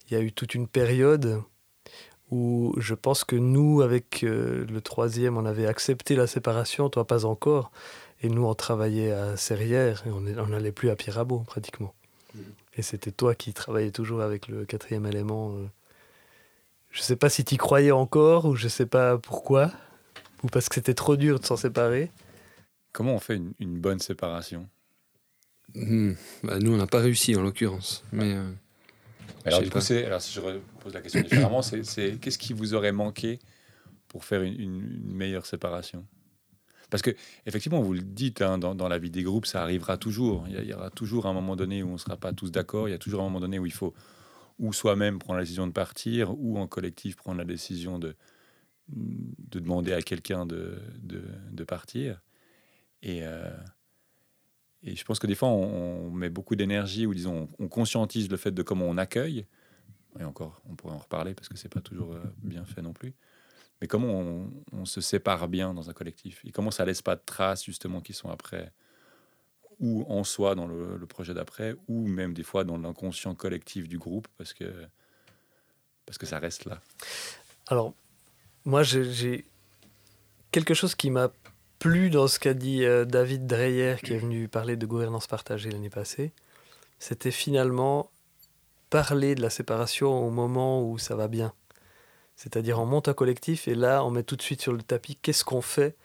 Il 0.10 0.16
y 0.16 0.18
a 0.20 0.22
eu 0.24 0.32
toute 0.32 0.56
une 0.56 0.68
période 0.68 1.40
où 2.32 2.74
je 2.80 2.96
pense 2.96 3.24
que 3.24 3.36
nous, 3.36 3.84
avec 3.84 4.24
euh, 4.24 4.66
le 4.66 4.82
troisième, 4.82 5.38
on 5.38 5.46
avait 5.46 5.68
accepté 5.68 6.16
la 6.16 6.26
séparation, 6.26 6.90
toi 6.90 7.06
pas 7.06 7.26
encore. 7.26 7.72
Et 8.24 8.30
nous, 8.30 8.48
on 8.48 8.56
travaillait 8.56 9.12
à 9.12 9.38
Serrières 9.38 10.04
et 10.08 10.10
on 10.10 10.48
n'allait 10.48 10.72
plus 10.72 10.90
à 10.90 10.96
Pierrabo 10.96 11.42
pratiquement. 11.42 11.94
Et 12.76 12.82
c'était 12.82 13.12
toi 13.12 13.36
qui 13.36 13.54
travaillais 13.54 13.92
toujours 13.92 14.22
avec 14.22 14.48
le 14.48 14.66
quatrième 14.66 15.06
élément. 15.06 15.56
euh. 15.56 15.68
Je 16.90 17.02
sais 17.02 17.16
pas 17.16 17.30
si 17.30 17.44
tu 17.44 17.58
croyais 17.58 17.92
encore 17.92 18.46
ou 18.46 18.56
je 18.56 18.68
sais 18.68 18.86
pas 18.86 19.18
pourquoi. 19.18 19.72
Ou 20.44 20.48
parce 20.48 20.70
que 20.70 20.76
c'était 20.76 20.94
trop 20.94 21.16
dur 21.16 21.40
de 21.40 21.46
s'en 21.46 21.56
séparer. 21.58 22.12
Comment 22.92 23.16
on 23.16 23.20
fait 23.20 23.36
une, 23.38 23.54
une 23.60 23.80
bonne 23.80 24.00
séparation? 24.00 24.68
Hmm, 25.76 26.14
bah, 26.44 26.60
Nous, 26.60 26.72
on 26.74 26.78
n'a 26.78 26.88
pas 26.88 27.00
réussi, 27.00 27.36
en 27.36 27.42
l'occurrence. 27.42 28.04
Mais 28.12 28.34
euh, 28.36 28.52
Alors, 29.46 29.60
Je 29.62 29.66
du 29.66 29.70
coup, 29.72 29.76
pas. 29.80 29.82
c'est, 29.82 30.06
alors, 30.06 30.22
si 30.22 30.34
je 30.34 30.42
repose 30.42 30.94
la 30.94 31.02
question 31.02 31.22
différemment, 31.22 31.62
c'est, 31.62 31.84
c'est 31.84 32.18
qu'est-ce 32.20 32.38
qui 32.38 32.54
vous 32.54 32.74
aurait 32.74 32.92
manqué 32.92 33.40
pour 34.08 34.26
faire 34.26 34.42
une, 34.44 34.60
une- 34.60 35.02
une 35.06 35.14
meilleure 35.16 35.46
séparation? 35.46 36.06
Parce 36.94 37.02
que, 37.02 37.10
effectivement, 37.48 37.82
vous 37.82 37.94
le 37.94 38.02
dites, 38.02 38.44
hein, 38.44 38.60
dans, 38.60 38.88
la 38.88 39.00
vie 39.00 39.10
des 39.10 39.24
groupes, 39.24 39.48
ça 39.48 39.64
arrivera 39.64 39.98
toujours. 39.98 40.46
Il 40.48 40.64
y, 40.64 40.74
aura 40.76 40.92
toujours 40.92 41.26
un 41.26 41.34
moment 41.34 41.56
donné 41.56 41.82
où 41.82 41.90
on 41.90 41.94
ne 41.94 41.98
sera 41.98 42.18
pas 42.18 42.34
tous 42.34 42.52
d'accord. 42.52 42.88
Il 42.88 42.92
y 42.92 42.94
a 42.94 43.00
toujours 43.00 43.22
un 43.22 43.24
moment 43.24 43.40
donné 43.40 43.58
où 43.58 43.66
il 43.66 43.74
faut 43.74 43.96
ou 44.60 44.74
soi-même 44.74 45.18
prendre 45.18 45.38
la 45.38 45.44
décision 45.44 45.66
de 45.66 45.72
partir, 45.72 46.40
ou 46.40 46.60
en 46.60 46.68
collectif 46.68 47.16
prendre 47.16 47.40
la 47.40 47.46
décision 47.46 47.98
de, 47.98 48.16
de 48.90 49.60
demander 49.60 49.92
à 49.92 50.04
quelqu'un 50.04 50.46
de, 50.46 50.78
partir. 51.68 52.22
Et, 53.02 53.22
euh, 53.24 53.50
Et 54.84 54.96
je 54.96 55.04
pense 55.04 55.18
que 55.18 55.26
des 55.26 55.34
fois, 55.34 55.48
on, 55.48 56.10
on 56.10 56.12
met 56.12 56.30
beaucoup 56.30 56.56
d'énergie 56.56 57.08
ou 57.08 57.16
disons, 57.16 57.50
on, 57.58 57.66
on 57.66 57.68
conscientise 57.70 58.30
le 58.30 58.38
fait 58.38 58.52
de 58.52 58.62
comment 58.62 58.86
on 58.86 59.00
accueille. 59.00 59.48
Et 60.20 60.24
encore, 60.26 60.62
on 60.70 60.76
pourrait 60.76 60.94
en 60.94 61.00
reparler 61.00 61.34
parce 61.34 61.50
que 61.50 61.58
c'est 61.58 61.74
pas 61.74 61.82
toujours 61.82 62.14
euh, 62.14 62.22
bien 62.44 62.66
fait 62.66 62.84
non 62.84 62.94
plus. 62.94 63.16
Mais 63.84 63.88
comment 63.88 64.48
on, 64.72 64.86
se 64.86 65.02
sépare 65.02 65.50
bien 65.50 65.74
dans 65.74 65.90
un 65.90 65.94
collectif? 65.94 66.40
Et 66.46 66.54
comment 66.54 66.72
ça 66.72 66.86
laisse 66.86 67.02
pas 67.02 67.18
de 67.18 67.22
traces 67.26 67.66
justement 67.66 68.00
qui 68.00 68.14
sont 68.14 68.30
après 68.30 68.72
ou 69.82 70.06
en 70.08 70.24
soi 70.24 70.56
dans 70.56 70.68
le, 70.68 71.06
projet 71.06 71.34
d'après 71.34 71.76
ou 71.90 72.08
même 72.08 72.34
des 72.34 72.44
fois 72.44 72.64
dans 72.64 72.78
l'inconscient 72.78 73.36
collectif 73.36 73.90
du 73.90 73.98
groupe 73.98 74.30
parce 74.38 74.54
que 74.54 74.88
parce 76.06 76.18
que 76.18 76.26
ça 76.26 76.40
reste 76.40 76.64
là? 76.64 76.80
Alors, 77.68 77.94
moi, 78.64 78.84
j'ai- 78.84 79.12
j'ai 79.12 79.46
quelque 80.52 80.74
chose 80.74 80.96
qui 80.96 81.10
m'a 81.10 81.30
plu 81.80 82.10
dans 82.10 82.30
ce 82.30 82.40
qu'a 82.40 82.54
dit 82.54 82.86
euh, 82.86 83.04
David 83.04 83.48
Dreyer, 83.48 83.98
qui 84.02 84.14
est 84.14 84.18
venu 84.20 84.48
parler 84.48 84.78
de 84.78 84.86
gouvernance 84.86 85.28
partagée 85.28 85.70
l'année 85.70 85.90
passée. 85.90 86.32
C'était 87.00 87.32
finalement 87.32 88.10
parler 88.90 89.36
de 89.36 89.42
la 89.42 89.50
séparation 89.50 90.26
au 90.26 90.30
moment 90.30 90.90
où 90.90 90.98
ça 90.98 91.18
va 91.18 91.28
bien. 91.28 91.54
C'est-à-dire, 92.36 92.80
on 92.80 92.86
monte 92.86 93.08
un 93.08 93.14
collectif 93.14 93.68
et 93.68 93.76
là, 93.76 94.04
on 94.04 94.12
met 94.12 94.24
tout 94.24 94.36
de 94.36 94.42
suite 94.42 94.62
sur 94.62 94.74
le 94.74 94.82
tapis 94.82 95.16
qu'est-ce 95.16 95.46
qu'on 95.46 95.62
fait 95.62 95.96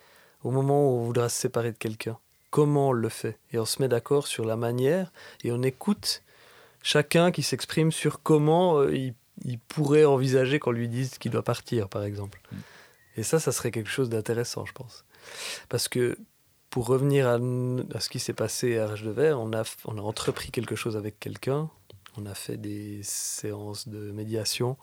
au 0.42 0.50
moment 0.50 0.84
où 0.84 0.98
on 0.98 1.04
voudra 1.04 1.28
se 1.28 1.40
séparer 1.40 1.72
de 1.72 1.78
quelqu'un? 1.78 2.18
Comment 2.50 2.88
on 2.88 2.92
le 2.92 3.08
fait? 3.08 3.38
Et 3.52 3.58
on 3.58 3.64
se 3.64 3.82
met 3.82 3.88
d'accord 3.88 4.26
sur 4.26 4.44
la 4.44 4.56
manière 4.56 5.12
et 5.44 5.52
on 5.52 5.62
écoute 5.62 6.22
chacun 6.82 7.30
qui 7.30 7.42
s'exprime 7.42 7.92
sur 7.92 8.22
comment 8.22 8.80
euh, 8.80 8.94
il 9.44 9.58
pourrait 9.58 10.04
envisager 10.04 10.58
qu'on 10.58 10.70
lui 10.70 10.88
dise 10.88 11.18
qu'il 11.18 11.30
doit 11.30 11.42
partir, 11.42 11.88
par 11.88 12.04
exemple. 12.04 12.40
Et 13.16 13.22
ça, 13.22 13.40
ça 13.40 13.52
serait 13.52 13.70
quelque 13.70 13.90
chose 13.90 14.08
d'intéressant, 14.08 14.64
je 14.64 14.72
pense. 14.72 15.04
Parce 15.68 15.88
que, 15.88 16.16
pour 16.70 16.86
revenir 16.86 17.26
à, 17.26 17.38
ce 18.00 18.08
qui 18.08 18.20
s'est 18.20 18.32
passé 18.32 18.78
à 18.78 18.86
Rage 18.86 19.02
de 19.02 19.10
Verre, 19.10 19.40
on 19.40 19.52
a, 19.52 19.64
on 19.86 19.98
a 19.98 20.00
entrepris 20.00 20.50
quelque 20.50 20.76
chose 20.76 20.96
avec 20.96 21.18
quelqu'un, 21.18 21.68
on 22.16 22.26
a 22.26 22.34
fait 22.34 22.56
des 22.56 23.00
séances 23.02 23.88
de 23.88 24.12
médiation. 24.12 24.76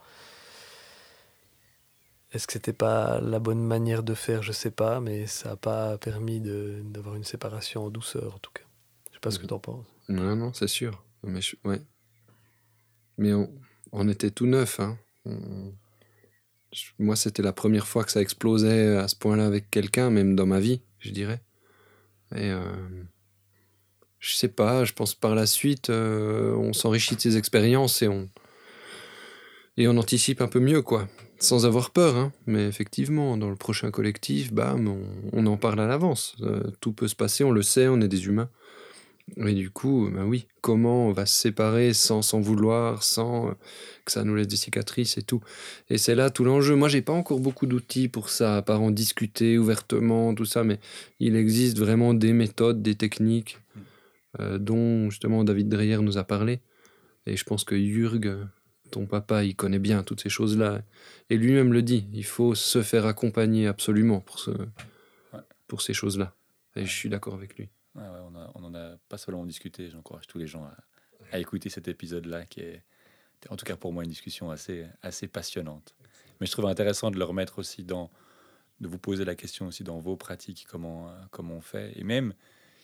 Est-ce 2.35 2.47
que 2.47 2.53
c'était 2.53 2.73
pas 2.73 3.21
la 3.21 3.39
bonne 3.39 3.63
manière 3.63 4.03
de 4.03 4.13
faire? 4.13 4.43
Je 4.43 4.51
sais 4.51 4.69
pas, 4.69 4.99
mais 4.99 5.25
ça 5.25 5.51
n'a 5.51 5.55
pas 5.55 5.97
permis 5.97 6.41
de- 6.41 6.81
d'avoir 6.83 7.15
une 7.15 7.23
séparation 7.23 7.85
en 7.85 7.89
douceur, 7.89 8.35
en 8.35 8.39
tout 8.39 8.51
cas. 8.53 8.65
Je 9.09 9.13
sais 9.13 9.19
pas 9.21 9.31
ce 9.31 9.39
que 9.39 9.47
tu 9.47 9.53
en 9.53 9.59
penses. 9.59 9.85
Non, 10.09 10.35
non, 10.35 10.51
c'est 10.53 10.67
sûr. 10.67 11.01
Mais 11.23 11.39
je- 11.39 11.55
ouais. 11.63 11.81
Mais 13.17 13.31
on, 13.33 13.49
on 13.93 14.09
était 14.09 14.31
tout 14.31 14.47
neuf. 14.47 14.81
Hein. 14.81 14.97
On- 15.23 15.71
je- 16.73 16.91
Moi, 16.99 17.15
c'était 17.15 17.41
la 17.41 17.53
première 17.53 17.87
fois 17.87 18.03
que 18.03 18.11
ça 18.11 18.19
explosait 18.19 18.97
à 18.97 19.07
ce 19.07 19.15
point-là 19.15 19.45
avec 19.45 19.71
quelqu'un, 19.71 20.09
même 20.09 20.35
dans 20.35 20.45
ma 20.45 20.59
vie, 20.59 20.81
je 20.99 21.11
dirais. 21.11 21.41
Et 22.35 22.51
euh, 22.51 23.03
je 24.19 24.35
sais 24.35 24.49
pas, 24.49 24.83
je 24.83 24.91
pense 24.91 25.15
par 25.15 25.35
la 25.35 25.45
suite, 25.45 25.89
euh, 25.89 26.53
on 26.55 26.73
s'enrichit 26.73 27.15
de 27.15 27.21
ces 27.21 27.37
expériences 27.37 28.01
et 28.01 28.09
on, 28.09 28.29
et 29.77 29.87
on 29.87 29.95
anticipe 29.95 30.41
un 30.41 30.49
peu 30.49 30.59
mieux, 30.59 30.81
quoi. 30.81 31.07
Sans 31.39 31.65
avoir 31.65 31.91
peur, 31.91 32.15
hein. 32.15 32.31
Mais 32.47 32.65
effectivement, 32.65 33.37
dans 33.37 33.49
le 33.49 33.55
prochain 33.55 33.91
collectif, 33.91 34.53
bam, 34.53 34.87
on, 35.33 35.45
en 35.45 35.57
parle 35.57 35.81
à 35.81 35.87
l'avance. 35.87 36.35
Euh, 36.41 36.63
tout 36.79 36.93
peut 36.93 37.07
se 37.07 37.15
passer, 37.15 37.43
on 37.43 37.51
le 37.51 37.61
sait, 37.61 37.87
on 37.87 37.99
est 38.01 38.07
des 38.07 38.25
humains. 38.27 38.49
Et 39.37 39.53
du 39.53 39.71
coup, 39.71 40.09
ben 40.13 40.23
oui, 40.23 40.47
comment 40.61 41.07
on 41.07 41.11
va 41.11 41.25
se 41.25 41.35
séparer 41.35 41.93
sans 41.93 42.21
s'en 42.21 42.39
vouloir, 42.39 43.03
sans 43.03 43.49
euh, 43.49 43.51
que 44.05 44.11
ça 44.11 44.23
nous 44.23 44.35
laisse 44.35 44.47
des 44.47 44.55
cicatrices 44.55 45.17
et 45.17 45.23
tout. 45.23 45.41
Et 45.89 45.97
c'est 45.97 46.15
là 46.15 46.29
tout 46.29 46.43
l'enjeu. 46.43 46.75
Moi, 46.75 46.89
j'ai 46.89 47.01
pas 47.01 47.11
encore 47.11 47.39
beaucoup 47.39 47.65
d'outils 47.65 48.07
pour 48.07 48.29
ça, 48.29 48.57
à 48.57 48.61
part 48.61 48.81
en 48.81 48.91
discuter 48.91 49.57
ouvertement, 49.57 50.33
tout 50.35 50.45
ça, 50.45 50.63
mais 50.63 50.79
il 51.19 51.35
existe 51.35 51.79
vraiment 51.79 52.13
des 52.13 52.33
méthodes, 52.33 52.81
des 52.81 52.95
techniques 52.95 53.59
euh, 54.39 54.57
dont 54.57 55.09
justement 55.09 55.43
David 55.43 55.69
Dreyer 55.69 55.97
nous 55.97 56.17
a 56.17 56.23
parlé. 56.23 56.59
Et 57.25 57.35
je 57.35 57.43
pense 57.43 57.63
que 57.63 57.75
Jürg, 57.75 58.37
ton 58.95 59.05
papa, 59.07 59.43
il 59.43 59.55
connaît 59.55 59.79
bien 59.79 60.03
toutes 60.03 60.21
ces 60.21 60.29
choses-là. 60.29 60.81
Et 61.29 61.37
lui-même 61.37 61.73
le 61.73 61.81
dit, 61.81 62.07
il 62.13 62.23
faut 62.25 62.55
se 62.55 62.81
faire 62.81 63.05
accompagner 63.05 63.67
absolument 63.67 64.21
pour, 64.21 64.39
ce, 64.39 64.51
pour 65.67 65.81
ces 65.81 65.93
choses-là. 65.93 66.33
Et 66.75 66.85
je 66.85 66.91
suis 66.91 67.09
d'accord 67.09 67.33
avec 67.33 67.57
lui. 67.57 67.69
Ouais, 67.95 68.03
on, 68.03 68.35
a- 68.35 68.51
on 68.55 68.63
en 68.63 68.73
a 68.73 68.97
pas 69.09 69.17
seulement 69.17 69.45
discuté, 69.45 69.89
j'encourage 69.89 70.27
tous 70.27 70.37
les 70.37 70.47
gens 70.47 70.63
à, 70.63 70.75
à 71.33 71.39
écouter 71.39 71.69
cet 71.69 71.87
épisode-là, 71.87 72.45
qui 72.45 72.61
est, 72.61 72.83
en 73.49 73.57
tout 73.57 73.65
cas 73.65 73.75
pour 73.75 73.91
moi, 73.91 74.03
une 74.03 74.09
discussion 74.09 74.49
assez, 74.49 74.85
assez 75.01 75.27
passionnante. 75.27 75.93
Mais 76.39 76.47
je 76.47 76.51
trouve 76.51 76.65
intéressant 76.67 77.11
de 77.11 77.17
le 77.17 77.25
remettre 77.25 77.59
aussi 77.59 77.83
dans, 77.83 78.09
de 78.79 78.87
vous 78.87 78.97
poser 78.99 79.25
la 79.25 79.35
question 79.35 79.67
aussi 79.67 79.83
dans 79.83 79.99
vos 79.99 80.15
pratiques, 80.15 80.67
comment, 80.69 81.09
euh, 81.09 81.11
comment 81.31 81.55
on 81.55 81.61
fait. 81.61 81.91
Et 81.99 82.03
même 82.03 82.33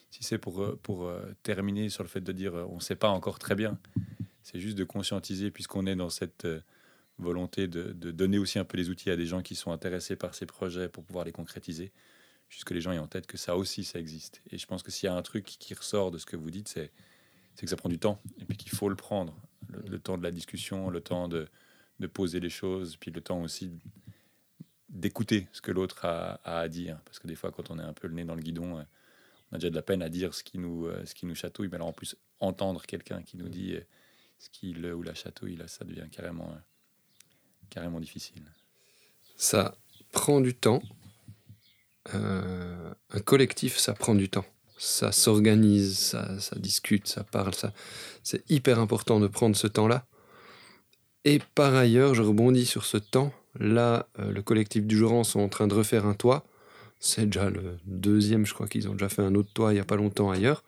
si 0.10 0.24
c'est 0.24 0.38
pour, 0.38 0.62
euh, 0.62 0.80
pour 0.84 1.06
euh, 1.06 1.22
terminer 1.44 1.88
sur 1.90 2.04
le 2.04 2.10
fait 2.10 2.22
de 2.22 2.32
dire 2.34 2.54
on 2.70 2.76
ne 2.76 2.82
sait 2.82 2.96
pas 2.98 3.10
encore 3.10 3.40
très 3.40 3.56
bien, 3.56 3.78
c'est 4.44 4.60
juste 4.60 4.78
de 4.78 4.84
conscientiser, 4.84 5.52
puisqu'on 5.52 5.86
est 5.86 5.96
dans 5.96 6.10
cette 6.10 6.46
euh, 6.46 6.62
volonté 7.18 7.68
de, 7.68 7.92
de 7.94 8.12
donner 8.12 8.38
aussi 8.38 8.60
un 8.60 8.66
peu 8.66 8.78
les 8.78 8.90
outils 8.90 9.10
à 9.10 9.16
des 9.16 9.26
gens 9.26 9.42
qui 9.42 9.56
sont 9.56 9.72
intéressés 9.72 10.16
par 10.16 10.34
ces 10.36 10.46
projets 10.46 10.90
pour 10.90 11.04
pouvoir 11.04 11.26
les 11.26 11.32
concrétiser 11.32 11.92
juste 12.52 12.66
que 12.66 12.74
les 12.74 12.82
gens 12.82 12.92
aient 12.92 13.00
en 13.00 13.08
tête 13.08 13.26
que 13.26 13.38
ça 13.38 13.56
aussi, 13.56 13.84
ça 13.84 13.98
existe. 13.98 14.42
Et 14.52 14.58
je 14.58 14.68
pense 14.68 14.84
que 14.84 14.92
s'il 14.92 15.08
y 15.08 15.10
a 15.10 15.16
un 15.16 15.22
truc 15.22 15.46
qui 15.46 15.74
ressort 15.74 16.12
de 16.12 16.18
ce 16.18 16.26
que 16.26 16.36
vous 16.36 16.52
dites, 16.52 16.68
c'est 16.68 16.92
que 17.58 17.68
ça 17.68 17.78
prend 17.78 17.90
du 17.90 17.98
temps 17.98 18.22
et 18.40 18.46
puis 18.46 18.58
qu'il 18.58 18.72
faut 18.72 18.90
le 18.90 18.96
prendre. 18.96 19.36
Le, 19.70 19.82
le 19.90 20.00
temps 20.00 20.18
de 20.18 20.24
la 20.24 20.32
discussion, 20.32 20.90
le 20.90 21.00
temps 21.00 21.30
de, 21.30 21.48
de 22.00 22.08
poser 22.08 22.42
les 22.42 22.50
choses, 22.50 22.98
puis 22.98 23.10
le 23.10 23.22
temps 23.22 23.42
aussi 23.42 23.72
d'écouter 24.90 25.48
ce 25.54 25.62
que 25.62 25.72
l'autre 25.72 26.04
a, 26.04 26.42
a 26.44 26.60
à 26.60 26.68
dire. 26.68 27.00
Parce 27.06 27.20
que 27.20 27.28
des 27.28 27.36
fois, 27.36 27.52
quand 27.52 27.72
on 27.72 27.80
est 27.80 27.84
un 27.84 27.94
peu 27.94 28.10
le 28.10 28.16
nez 28.16 28.26
dans 28.26 28.36
le 28.36 28.42
guidon, 28.42 28.80
euh, 28.80 28.84
on 29.52 29.56
a 29.56 29.58
déjà 29.58 29.70
de 29.70 29.76
la 29.76 29.82
peine 29.82 30.02
à 30.02 30.10
dire 30.10 30.34
ce 30.34 30.44
qui 30.44 30.58
nous, 30.58 30.88
euh, 30.88 31.06
ce 31.06 31.16
qui 31.16 31.26
nous 31.26 31.36
chatouille. 31.36 31.70
Mais 31.70 31.76
alors 31.76 31.88
en 31.88 31.94
plus, 31.94 32.18
entendre 32.42 32.82
quelqu'un 32.82 33.24
qui 33.24 33.38
nous 33.38 33.48
dit 33.48 33.78
ce 34.42 34.50
qui 34.50 34.74
le 34.74 34.96
ou 34.96 35.04
la 35.04 35.14
là, 35.14 35.68
ça 35.68 35.86
devient 35.86 36.08
carrément, 36.10 38.00
difficile. 38.00 38.42
Ça 39.38 39.76
prend 40.12 40.42
du 40.42 40.56
temps. 40.56 40.82
Euh, 42.16 42.92
un 43.12 43.20
collectif, 43.20 43.78
ça 43.78 43.94
prend 43.94 44.16
du 44.16 44.30
temps. 44.30 44.46
Ça 44.80 45.12
s'organise, 45.12 45.96
ça, 46.40 46.56
discute, 46.56 47.08
ça 47.08 47.24
parle. 47.24 47.54
Ça, 47.54 47.72
c'est 48.24 48.50
hyper 48.50 48.80
important 48.80 49.20
de 49.20 49.28
prendre 49.28 49.56
ce 49.56 49.68
temps-là. 49.68 50.08
Et 51.24 51.40
par 51.54 51.76
ailleurs, 51.76 52.16
je 52.16 52.24
rebondis 52.24 52.66
sur 52.66 52.86
ce 52.86 52.98
temps. 52.98 53.32
Là, 53.60 54.08
euh, 54.18 54.32
le 54.32 54.42
collectif 54.42 54.88
du 54.88 54.98
Joran 54.98 55.24
sont 55.24 55.42
en 55.42 55.50
train 55.50 55.68
de 55.68 55.76
refaire 55.76 56.08
un 56.08 56.16
toit. 56.16 56.44
C'est 57.00 57.28
déjà 57.28 57.52
le 57.52 57.78
deuxième, 57.86 58.48
je 58.48 58.56
crois 58.56 58.68
qu'ils 58.68 58.90
ont 58.90 58.94
déjà 58.94 59.10
fait 59.10 59.22
un 59.22 59.36
autre 59.36 59.54
toit 59.54 59.72
il 59.72 59.76
n'y 59.76 59.82
a 59.82 59.86
pas 59.86 59.98
longtemps 59.98 60.32
ailleurs. 60.32 60.64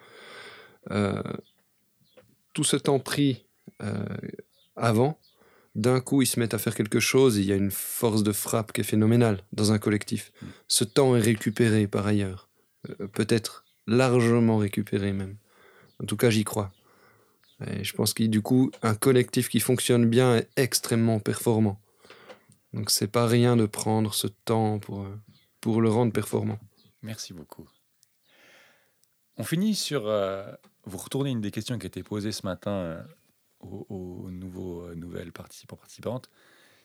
Euh, 0.91 1.23
tout 2.53 2.63
ce 2.63 2.75
temps 2.75 2.99
pris 2.99 3.47
avant, 4.75 5.19
d'un 5.75 5.99
coup, 6.01 6.21
ils 6.21 6.27
se 6.27 6.39
mettent 6.39 6.53
à 6.53 6.59
faire 6.59 6.75
quelque 6.75 6.99
chose 6.99 7.37
et 7.37 7.41
il 7.41 7.47
y 7.47 7.51
a 7.51 7.55
une 7.55 7.71
force 7.71 8.23
de 8.23 8.31
frappe 8.31 8.71
qui 8.73 8.81
est 8.81 8.83
phénoménale 8.83 9.41
dans 9.53 9.71
un 9.71 9.79
collectif. 9.79 10.31
Ce 10.67 10.83
temps 10.83 11.15
est 11.15 11.21
récupéré 11.21 11.87
par 11.87 12.05
ailleurs. 12.05 12.49
Euh, 12.89 13.07
Peut-être 13.07 13.65
largement 13.87 14.57
récupéré 14.57 15.13
même. 15.13 15.37
En 16.01 16.05
tout 16.05 16.17
cas, 16.17 16.29
j'y 16.29 16.43
crois. 16.43 16.71
Et 17.67 17.83
je 17.83 17.93
pense 17.93 18.13
que 18.13 18.23
du 18.23 18.41
coup, 18.41 18.71
un 18.81 18.95
collectif 18.95 19.49
qui 19.49 19.59
fonctionne 19.59 20.07
bien 20.09 20.37
est 20.37 20.49
extrêmement 20.57 21.19
performant. 21.19 21.79
Donc 22.73 22.89
c'est 22.89 23.07
pas 23.07 23.27
rien 23.27 23.55
de 23.55 23.65
prendre 23.65 24.13
ce 24.13 24.27
temps 24.27 24.79
pour, 24.79 25.03
euh, 25.03 25.19
pour 25.61 25.81
le 25.81 25.89
rendre 25.89 26.11
performant. 26.11 26.59
Merci 27.01 27.33
beaucoup. 27.33 27.67
On 29.37 29.43
finit 29.43 29.75
sur. 29.75 30.07
euh, 30.07 30.51
vous 30.85 30.97
retournez 30.97 31.31
une 31.31 31.41
des 31.41 31.51
questions 31.51 31.77
qui 31.79 31.85
a 31.85 31.87
été 31.87 32.03
posée 32.03 32.31
ce 32.31 32.45
matin 32.45 32.71
euh, 32.71 33.03
aux, 33.65 33.85
aux 33.89 34.31
nouveaux, 34.31 34.81
euh, 34.83 34.95
nouvelles 34.95 35.31
participants 35.31 35.75
participantes. 35.75 36.29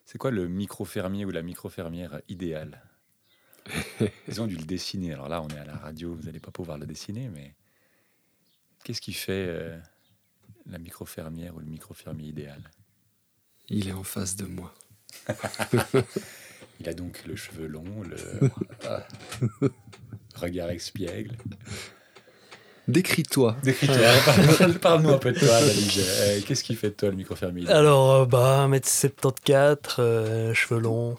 C'est 0.05 0.19
quoi 0.19 0.31
le 0.31 0.49
micro-fermier 0.49 1.25
ou 1.25 1.31
la 1.31 1.43
micro-fermière 1.43 2.21
idéale? 2.29 2.83
Ils 4.29 4.41
ont 4.41 4.47
dû 4.47 4.57
le 4.57 4.65
dessiner. 4.65 5.13
Alors 5.13 5.29
là, 5.29 5.43
on 5.43 5.49
est 5.49 5.59
à 5.59 5.65
la 5.65 5.77
radio, 5.77 6.15
vous 6.15 6.23
n'allez 6.23 6.41
pas 6.41 6.51
pouvoir 6.51 6.79
le 6.79 6.87
dessiner, 6.87 7.29
mais 7.29 7.55
qu'est-ce 8.85 9.01
qui 9.01 9.13
fait 9.13 9.47
euh, 9.49 9.79
la 10.67 10.79
micro-fermière 10.79 11.55
ou 11.57 11.61
le 11.61 11.67
micro-fermier 11.67 12.29
idéal? 12.29 12.71
Il 13.69 13.89
est 13.89 13.93
en 13.93 14.05
face 14.05 14.37
de 14.37 14.47
moi. 14.47 14.75
Il 16.81 16.89
a 16.89 16.95
donc 16.95 17.25
le 17.27 17.35
cheveu 17.35 17.67
long, 17.67 18.03
le 18.03 18.17
regard 20.37 20.71
espiègle. 20.71 21.37
Décris-toi. 22.89 23.57
Décris-toi. 23.63 23.97
Parle-nous 24.81 25.11
un 25.11 25.19
peu 25.19 25.33
de 25.33 25.39
toi, 25.39 25.61
Valide. 25.61 25.91
Euh, 25.99 26.41
Qu'est-ce 26.47 26.65
qui 26.65 26.75
fait 26.75 26.89
de 26.91 26.95
toi 26.95 27.11
le 27.11 27.17
micro-fermier 27.17 27.63
idéal 27.63 27.77
Alors, 27.77 28.13
euh, 28.15 28.25
bah, 28.27 28.67
1m74, 28.69 29.77
euh, 29.99 30.55
cheveux 30.55 30.81
longs. 30.81 31.17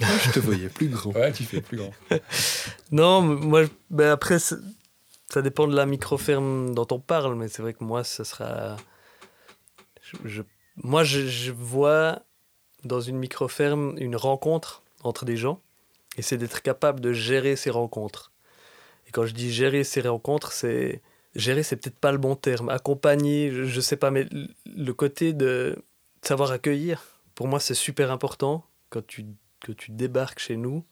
Je 0.00 0.30
te 0.32 0.38
voyais 0.38 0.68
plus 0.68 0.88
grand. 0.88 1.10
Ouais, 1.12 1.32
tu 1.32 1.44
fais 1.44 1.60
plus 1.60 1.78
grand. 1.78 1.92
Non, 2.92 3.20
moi, 3.22 3.62
ben 3.90 4.10
après, 4.10 4.38
ça 4.38 4.56
dépend 5.42 5.66
de 5.66 5.74
la 5.76 5.86
micro-ferme 5.86 6.74
dont 6.74 6.86
on 6.90 6.98
parle, 7.00 7.34
mais 7.34 7.48
c'est 7.48 7.62
vrai 7.62 7.74
que 7.74 7.82
moi, 7.84 8.04
ce 8.04 8.22
sera. 8.24 8.76
je- 10.02 10.16
je- 10.28 10.42
moi, 10.76 11.02
je, 11.04 11.26
je 11.26 11.50
vois 11.52 12.20
dans 12.84 13.00
une 13.00 13.18
micro-ferme 13.18 13.94
une 13.98 14.14
rencontre 14.16 14.82
entre 15.02 15.24
des 15.24 15.36
gens, 15.36 15.60
et 16.16 16.22
c'est 16.22 16.36
d'être 16.38 16.62
capable 16.62 17.00
de 17.00 17.12
gérer 17.12 17.56
ces 17.56 17.70
rencontres. 17.70 18.30
Et 19.06 19.10
quand 19.10 19.26
je 19.26 19.34
dis 19.34 19.52
gérer 19.52 19.84
ces 19.84 20.00
rencontres, 20.02 20.52
c'est 20.52 21.02
gérer, 21.34 21.62
c'est 21.62 21.76
peut-être 21.76 21.98
pas 21.98 22.12
le 22.12 22.18
bon 22.18 22.36
terme. 22.36 22.68
Accompagner, 22.70 23.50
je, 23.52 23.80
sais 23.80 23.96
pas, 23.96 24.10
mais 24.10 24.24
le- 24.32 24.48
le 24.66 24.94
côté 24.94 25.32
de 25.32 25.76
savoir 26.22 26.50
accueillir, 26.52 27.02
pour 27.34 27.48
moi, 27.48 27.60
c'est 27.60 27.74
super 27.74 28.10
important. 28.10 28.64
Quand 28.90 29.06
tu, 29.06 29.26
que 29.60 29.72
tu 29.72 29.90
débarques 29.92 30.38
chez 30.40 30.56
nous, 30.56 30.84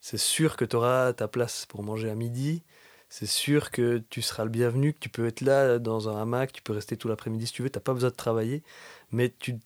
c'est 0.00 0.18
sûr 0.18 0.56
que 0.56 0.64
tu 0.64 0.76
auras 0.76 1.12
ta 1.12 1.28
place 1.28 1.66
pour 1.66 1.82
manger 1.82 2.10
à 2.10 2.14
midi. 2.14 2.62
C'est 3.08 3.26
sûr 3.26 3.70
que 3.70 3.98
tu 4.10 4.22
seras 4.22 4.44
le 4.44 4.50
bienvenu, 4.50 4.94
que 4.94 4.98
tu 5.00 5.08
peux 5.10 5.26
être 5.26 5.42
là 5.42 5.78
dans 5.78 6.08
un 6.08 6.20
hamac, 6.22 6.52
tu 6.52 6.62
peux 6.62 6.72
rester 6.72 6.96
tout 6.96 7.08
l'après-midi 7.08 7.46
si 7.46 7.52
tu 7.52 7.62
veux, 7.62 7.70
tu 7.70 7.78
n'as 7.78 7.82
pas 7.82 7.92
besoin 7.94 8.10
de 8.10 8.14
travailler, 8.16 8.62
mais 9.10 9.32
tu, 9.38 9.58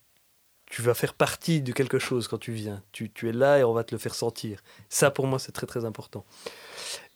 tu 0.67 0.83
vas 0.83 0.95
faire 0.95 1.15
partie 1.15 1.63
de 1.63 1.73
quelque 1.73 1.99
chose 1.99 2.29
quand 2.29 2.39
tu 2.39 2.53
viens. 2.53 2.83
Tu, 2.93 3.11
tu 3.11 3.29
es 3.29 3.33
là 3.33 3.59
et 3.59 3.65
on 3.65 3.73
va 3.73 3.85
te 3.85 3.95
le 3.95 3.99
faire 3.99 4.15
sentir. 4.15 4.61
Ça, 4.89 5.11
pour 5.11 5.27
moi, 5.27 5.39
c'est 5.39 5.53
très 5.53 5.67
très 5.67 5.85
important. 5.85 6.25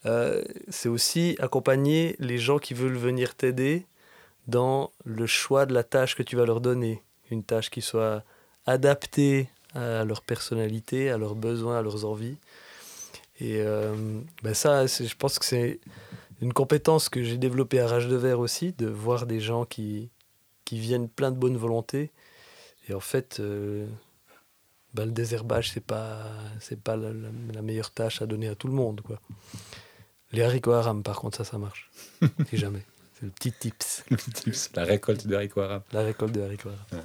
Euh, 0.05 0.43
c'est 0.69 0.89
aussi 0.89 1.35
accompagner 1.39 2.15
les 2.19 2.37
gens 2.37 2.59
qui 2.59 2.73
veulent 2.73 2.97
venir 2.97 3.35
t'aider 3.35 3.85
dans 4.47 4.91
le 5.05 5.27
choix 5.27 5.65
de 5.65 5.73
la 5.73 5.83
tâche 5.83 6.15
que 6.15 6.23
tu 6.23 6.35
vas 6.35 6.45
leur 6.45 6.61
donner. 6.61 7.03
Une 7.29 7.43
tâche 7.43 7.69
qui 7.69 7.81
soit 7.81 8.23
adaptée 8.65 9.49
à 9.75 10.03
leur 10.05 10.21
personnalité, 10.21 11.09
à 11.09 11.17
leurs 11.17 11.35
besoins, 11.35 11.79
à 11.79 11.81
leurs 11.81 12.05
envies. 12.05 12.37
Et 13.39 13.61
euh, 13.61 14.21
ben 14.43 14.53
ça, 14.53 14.85
je 14.85 15.15
pense 15.15 15.39
que 15.39 15.45
c'est 15.45 15.79
une 16.41 16.53
compétence 16.53 17.09
que 17.09 17.23
j'ai 17.23 17.37
développée 17.37 17.79
à 17.79 17.87
Rage 17.87 18.07
de 18.07 18.15
Verre 18.15 18.39
aussi, 18.39 18.73
de 18.73 18.87
voir 18.87 19.25
des 19.25 19.39
gens 19.39 19.65
qui, 19.65 20.09
qui 20.65 20.79
viennent 20.79 21.09
plein 21.09 21.31
de 21.31 21.37
bonne 21.37 21.57
volonté. 21.57 22.11
Et 22.89 22.93
en 22.93 22.99
fait, 22.99 23.39
euh, 23.39 23.87
ben 24.93 25.05
le 25.05 25.11
désherbage, 25.11 25.71
c'est 25.71 25.83
pas, 25.85 26.25
c'est 26.59 26.79
pas 26.81 26.95
la, 26.95 27.11
la- 27.13 27.29
la 27.53 27.61
meilleure 27.61 27.91
tâche 27.91 28.21
à 28.21 28.25
donner 28.25 28.47
à 28.49 28.55
tout 28.55 28.67
le 28.67 28.73
monde. 28.73 29.01
Quoi. 29.01 29.19
Les 30.31 30.41
haricots 30.43 30.71
haram, 30.73 31.03
par 31.03 31.19
contre, 31.19 31.37
ça, 31.37 31.43
ça 31.43 31.57
marche. 31.57 31.89
si 32.49 32.57
jamais. 32.57 32.83
C'est 33.19 33.25
le 33.25 33.31
petit 33.31 33.51
tips, 33.51 34.03
Le 34.09 34.17
petit 34.17 34.31
tips, 34.31 34.71
la 34.75 34.83
récolte 34.83 35.27
de 35.27 35.35
haricots 35.35 35.61
arabes. 35.61 35.83
la 35.91 36.01
récolte 36.03 36.33
de 36.33 36.41
haricots 36.41 36.69
haram. 36.69 37.03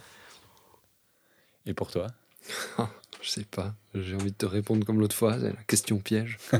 Et 1.66 1.74
pour 1.74 1.90
toi? 1.90 2.06
Je 3.22 3.28
sais 3.30 3.44
pas. 3.44 3.74
J'ai 3.94 4.14
envie 4.14 4.30
de 4.30 4.36
te 4.36 4.46
répondre 4.46 4.84
comme 4.86 5.00
l'autre 5.00 5.16
fois, 5.16 5.38
c'est 5.38 5.50
la 5.52 5.62
question 5.66 5.98
piège. 5.98 6.38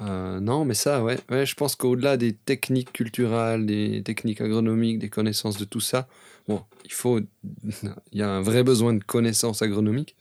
Euh, 0.00 0.40
non, 0.40 0.64
mais 0.64 0.74
ça, 0.74 1.00
ouais, 1.04 1.20
ouais 1.30 1.46
je 1.46 1.54
pense 1.54 1.76
qu'au-delà 1.76 2.16
des 2.16 2.32
techniques 2.32 2.92
culturelles, 2.92 3.66
des 3.66 4.02
techniques 4.02 4.40
agronomiques, 4.40 4.98
des 4.98 5.10
connaissances 5.10 5.58
de 5.58 5.64
tout 5.64 5.78
ça, 5.80 6.08
bon, 6.48 6.64
il 6.84 6.92
faut, 6.92 7.20
il 7.72 8.18
y 8.18 8.22
a 8.22 8.30
un 8.30 8.40
vrai 8.42 8.62
besoin 8.62 8.94
de 8.94 9.02
connaissances 9.04 9.62
agronomiques, 9.62 10.16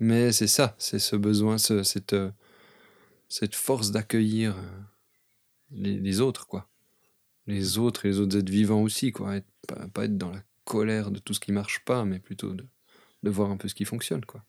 mais 0.00 0.32
c'est 0.32 0.46
ça, 0.46 0.74
c'est 0.78 0.98
ce 0.98 1.16
besoin, 1.16 1.58
ce- 1.58 1.82
cette, 1.82 2.12
euh, 2.12 2.30
cette 3.28 3.54
force 3.54 3.90
d'accueillir 3.90 4.54
euh, 4.56 4.80
les, 5.72 5.98
les 5.98 6.20
autres, 6.20 6.46
quoi. 6.46 6.68
Les 7.46 7.78
autres 7.78 8.06
et 8.06 8.08
les 8.08 8.18
autres 8.20 8.36
êtres 8.38 8.50
vivants 8.52 8.82
aussi, 8.82 9.12
quoi. 9.12 9.36
Être- 9.36 9.46
pas, 9.68 9.86
pas 9.92 10.04
être 10.04 10.16
dans 10.18 10.30
la 10.30 10.42
colère 10.64 11.10
de 11.10 11.18
tout 11.18 11.34
ce 11.34 11.40
qui 11.40 11.52
marche 11.52 11.84
pas, 11.84 12.04
mais 12.04 12.18
plutôt 12.18 12.52
de, 12.52 12.64
de 13.22 13.30
voir 13.30 13.50
un 13.50 13.56
peu 13.56 13.68
ce 13.68 13.74
qui 13.74 13.84
fonctionne, 13.84 14.24
quoi. 14.24 14.42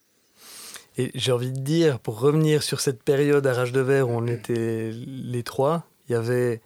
Et 0.97 1.11
j'ai 1.13 1.33
envie 1.33 1.51
de 1.51 1.59
dire, 1.59 1.99
pour 1.99 2.19
revenir 2.21 2.63
sur 2.63 2.79
cette 2.79 3.03
période 3.03 3.45
à 3.47 3.53
Rage 3.53 3.73
de 3.73 3.81
Verre 3.81 4.09
où 4.09 4.13
on 4.13 4.27
était 4.27 4.91
les 4.93 5.43
trois, 5.43 5.89
il 6.07 6.13
y 6.13 6.15
avait. 6.15 6.61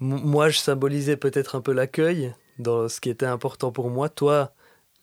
Moi, 0.00 0.48
je 0.48 0.58
symbolisais 0.58 1.16
peut-être 1.16 1.54
un 1.54 1.60
peu 1.60 1.72
l'accueil 1.72 2.34
dans 2.58 2.88
ce 2.88 3.00
qui 3.00 3.10
était 3.10 3.26
important 3.26 3.72
pour 3.72 3.90
moi. 3.90 4.08
Toi, 4.08 4.52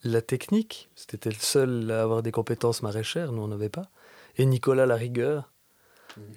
la 0.03 0.21
technique. 0.21 0.89
C'était 0.95 1.29
le 1.29 1.35
seul 1.35 1.91
à 1.91 2.01
avoir 2.03 2.23
des 2.23 2.31
compétences 2.31 2.81
maraîchères, 2.81 3.31
nous, 3.31 3.41
on 3.41 3.47
n'avait 3.47 3.69
pas. 3.69 3.89
Et 4.37 4.45
Nicolas, 4.45 4.85
la 4.85 4.95
rigueur. 4.95 5.51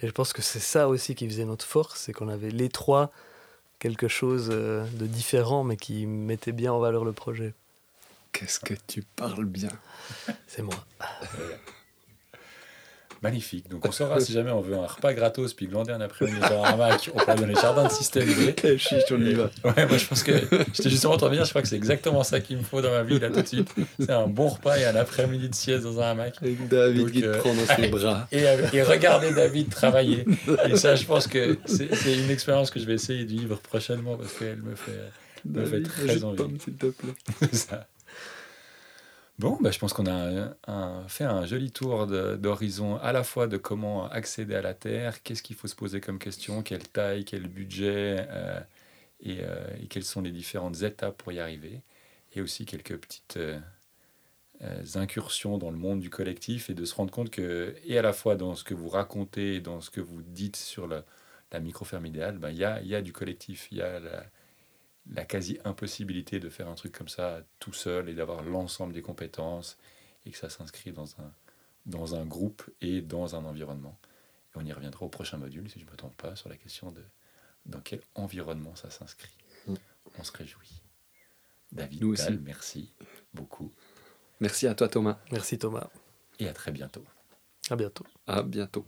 Et 0.02 0.06
je 0.06 0.12
pense 0.12 0.32
que 0.32 0.42
c'est 0.42 0.60
ça 0.60 0.88
aussi 0.88 1.14
qui 1.14 1.28
faisait 1.28 1.44
notre 1.44 1.64
force, 1.64 2.00
c'est 2.00 2.12
qu'on 2.12 2.28
avait 2.28 2.50
les 2.50 2.68
trois 2.68 3.10
quelque 3.80 4.08
chose 4.08 4.48
euh, 4.52 4.86
de 4.98 5.06
différent, 5.06 5.64
mais 5.64 5.76
qui 5.76 6.06
mettait 6.06 6.52
bien 6.52 6.72
en 6.72 6.78
valeur 6.78 7.04
le 7.04 7.12
projet. 7.12 7.54
Qu'est-ce 8.32 8.58
que 8.58 8.74
tu 8.86 9.02
parles 9.02 9.44
bien 9.44 9.68
C'est 10.46 10.62
moi. 10.62 10.74
Magnifique. 13.24 13.70
Donc 13.70 13.86
on 13.88 13.90
saura 13.98 14.20
si 14.20 14.32
jamais 14.32 14.50
on 14.50 14.60
veut 14.60 14.76
un 14.76 14.86
repas 14.86 15.14
gratos 15.14 15.54
puis 15.54 15.66
glander 15.66 15.92
un 15.92 16.00
après-midi 16.02 16.38
dans 16.40 16.62
un 16.62 16.74
hamac, 16.74 17.10
on 17.14 17.18
peut 17.18 17.40
dans 17.40 17.46
les 17.46 17.54
jardins 17.54 17.86
de 17.86 17.90
système. 17.90 18.28
Chiche, 18.76 19.04
on 19.10 19.20
y 19.20 19.32
va. 19.32 19.50
Ouais, 19.64 19.86
moi 19.86 19.96
je 19.96 20.06
pense 20.06 20.22
que 20.22 20.32
j'étais 20.74 20.90
justement 20.90 21.14
en 21.14 21.16
train 21.16 21.30
de 21.30 21.36
dire, 21.36 21.44
je 21.46 21.50
crois 21.50 21.62
que 21.62 21.68
c'est 21.68 21.76
exactement 21.76 22.22
ça 22.22 22.40
qu'il 22.40 22.58
me 22.58 22.62
faut 22.62 22.82
dans 22.82 22.90
ma 22.90 23.02
vie 23.02 23.18
là 23.18 23.30
tout 23.30 23.40
de 23.40 23.46
suite. 23.46 23.74
C'est 23.98 24.10
un 24.10 24.26
bon 24.26 24.48
repas 24.48 24.76
et 24.76 24.84
un 24.84 24.94
après-midi 24.94 25.48
de 25.48 25.54
sieste 25.54 25.84
dans 25.84 26.00
un 26.00 26.10
hamac. 26.10 26.36
Avec 26.42 26.68
David 26.68 27.00
Donc, 27.00 27.12
qui 27.12 27.20
te 27.22 27.26
euh, 27.26 27.38
prend 27.38 27.54
dans 27.54 27.74
ses 27.74 27.88
bras. 27.88 28.28
Et, 28.30 28.44
et 28.74 28.82
regarder 28.82 29.32
David 29.32 29.70
travailler. 29.70 30.26
Et 30.68 30.76
ça, 30.76 30.94
je 30.94 31.06
pense 31.06 31.26
que 31.26 31.56
c'est 31.64 31.88
une 32.14 32.30
expérience 32.30 32.70
que 32.70 32.78
je 32.78 32.84
vais 32.84 32.94
essayer 32.94 33.24
de 33.24 33.30
vivre 33.30 33.58
prochainement 33.60 34.16
parce 34.16 34.34
qu'elle 34.34 34.60
me 34.62 34.74
fait, 34.74 34.92
me 35.46 35.64
fait 35.64 35.82
très 35.82 36.24
envie. 36.24 36.42
s'il 36.62 36.74
te 36.74 36.86
plaît. 36.86 37.14
Ça. 37.52 37.86
Bon, 39.38 39.58
bah, 39.60 39.72
je 39.72 39.78
pense 39.80 39.92
qu'on 39.92 40.06
a 40.06 40.54
fait 41.08 41.24
un 41.24 41.44
joli 41.44 41.72
tour 41.72 42.06
d'horizon 42.06 42.96
à 42.98 43.12
la 43.12 43.24
fois 43.24 43.48
de 43.48 43.56
comment 43.56 44.08
accéder 44.08 44.54
à 44.54 44.62
la 44.62 44.74
Terre, 44.74 45.22
qu'est-ce 45.24 45.42
qu'il 45.42 45.56
faut 45.56 45.66
se 45.66 45.74
poser 45.74 46.00
comme 46.00 46.20
question, 46.20 46.62
quelle 46.62 46.88
taille, 46.88 47.24
quel 47.24 47.48
budget, 47.48 48.26
euh, 48.30 48.60
et, 49.20 49.38
euh, 49.44 49.66
quelles 49.90 50.04
sont 50.04 50.22
les 50.22 50.32
différentes 50.32 50.82
étapes 50.82 51.16
pour 51.18 51.32
y 51.32 51.40
arriver, 51.40 51.82
et 52.34 52.42
aussi 52.42 52.66
quelques 52.66 52.96
petites 52.98 53.36
euh, 53.38 53.60
euh, 54.62 54.82
incursions 54.94 55.58
dans 55.58 55.70
le 55.70 55.76
monde 55.76 56.00
du 56.00 56.10
collectif, 56.10 56.70
et 56.70 56.74
de 56.74 56.84
se 56.84 56.94
rendre 56.94 57.10
compte 57.12 57.30
que, 57.30 57.74
et 57.84 57.98
à 57.98 58.02
la 58.02 58.12
fois 58.12 58.36
dans 58.36 58.54
ce 58.54 58.64
que 58.64 58.74
vous 58.74 58.88
racontez, 58.88 59.56
et 59.56 59.60
dans 59.60 59.80
ce 59.80 59.90
que 59.90 60.00
vous 60.00 60.22
dites 60.22 60.56
sur 60.56 60.86
la, 60.86 61.04
la 61.52 61.60
microferme 61.60 62.06
idéale, 62.06 62.38
ben, 62.38 62.50
il 62.50 62.58
y, 62.58 62.64
a, 62.64 62.80
y 62.82 62.94
a 62.94 63.02
du 63.02 63.12
collectif, 63.12 63.68
il 63.72 63.78
y 63.78 63.82
a 63.82 64.00
la 65.10 65.24
quasi-impossibilité 65.24 66.40
de 66.40 66.48
faire 66.48 66.68
un 66.68 66.74
truc 66.74 66.92
comme 66.96 67.08
ça 67.08 67.42
tout 67.58 67.72
seul 67.72 68.08
et 68.08 68.14
d'avoir 68.14 68.42
l'ensemble 68.42 68.92
des 68.94 69.02
compétences 69.02 69.76
et 70.24 70.30
que 70.30 70.38
ça 70.38 70.48
s'inscrit 70.48 70.92
dans 70.92 71.08
un, 71.20 71.32
dans 71.86 72.14
un 72.14 72.24
groupe 72.24 72.62
et 72.80 73.02
dans 73.02 73.36
un 73.36 73.44
environnement. 73.44 73.98
Et 74.54 74.58
on 74.58 74.64
y 74.64 74.72
reviendra 74.72 75.04
au 75.04 75.08
prochain 75.08 75.36
module, 75.36 75.68
si 75.70 75.78
je 75.78 75.84
ne 75.84 75.90
me 75.90 75.96
trompe 75.96 76.16
pas, 76.16 76.36
sur 76.36 76.48
la 76.48 76.56
question 76.56 76.90
de 76.90 77.02
dans 77.66 77.80
quel 77.80 78.00
environnement 78.14 78.74
ça 78.76 78.90
s'inscrit. 78.90 79.36
Mm. 79.66 79.74
On 80.18 80.24
se 80.24 80.32
réjouit. 80.32 80.82
David, 81.72 82.00
Nous 82.02 82.12
aussi. 82.12 82.24
Tal, 82.24 82.40
merci 82.40 82.92
beaucoup 83.32 83.72
Merci 84.40 84.66
à 84.66 84.74
toi, 84.74 84.88
Thomas. 84.88 85.18
Merci 85.32 85.58
Thomas. 85.58 85.88
et 86.38 86.48
à 86.48 86.52
très 86.52 86.72
bientôt. 86.72 87.04
À 87.70 87.76
bientôt. 87.76 88.04
À 88.26 88.42
bientôt. 88.42 88.84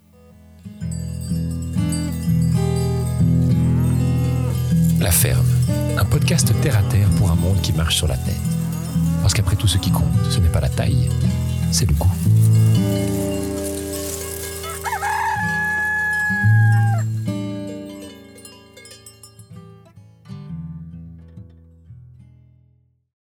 La 5.06 5.12
ferme, 5.12 5.46
un 5.96 6.04
podcast 6.04 6.52
terre 6.62 6.76
à 6.76 6.82
terre 6.82 7.08
pour 7.10 7.30
un 7.30 7.36
monde 7.36 7.60
qui 7.62 7.72
marche 7.72 7.94
sur 7.94 8.08
la 8.08 8.16
tête. 8.16 8.34
Parce 9.22 9.34
qu'après 9.34 9.54
tout 9.54 9.68
ce 9.68 9.78
qui 9.78 9.92
compte, 9.92 10.10
ce 10.30 10.40
n'est 10.40 10.48
pas 10.48 10.58
la 10.58 10.68
taille, 10.68 11.08
c'est 11.70 11.88
le 11.88 11.94
goût. 11.94 12.10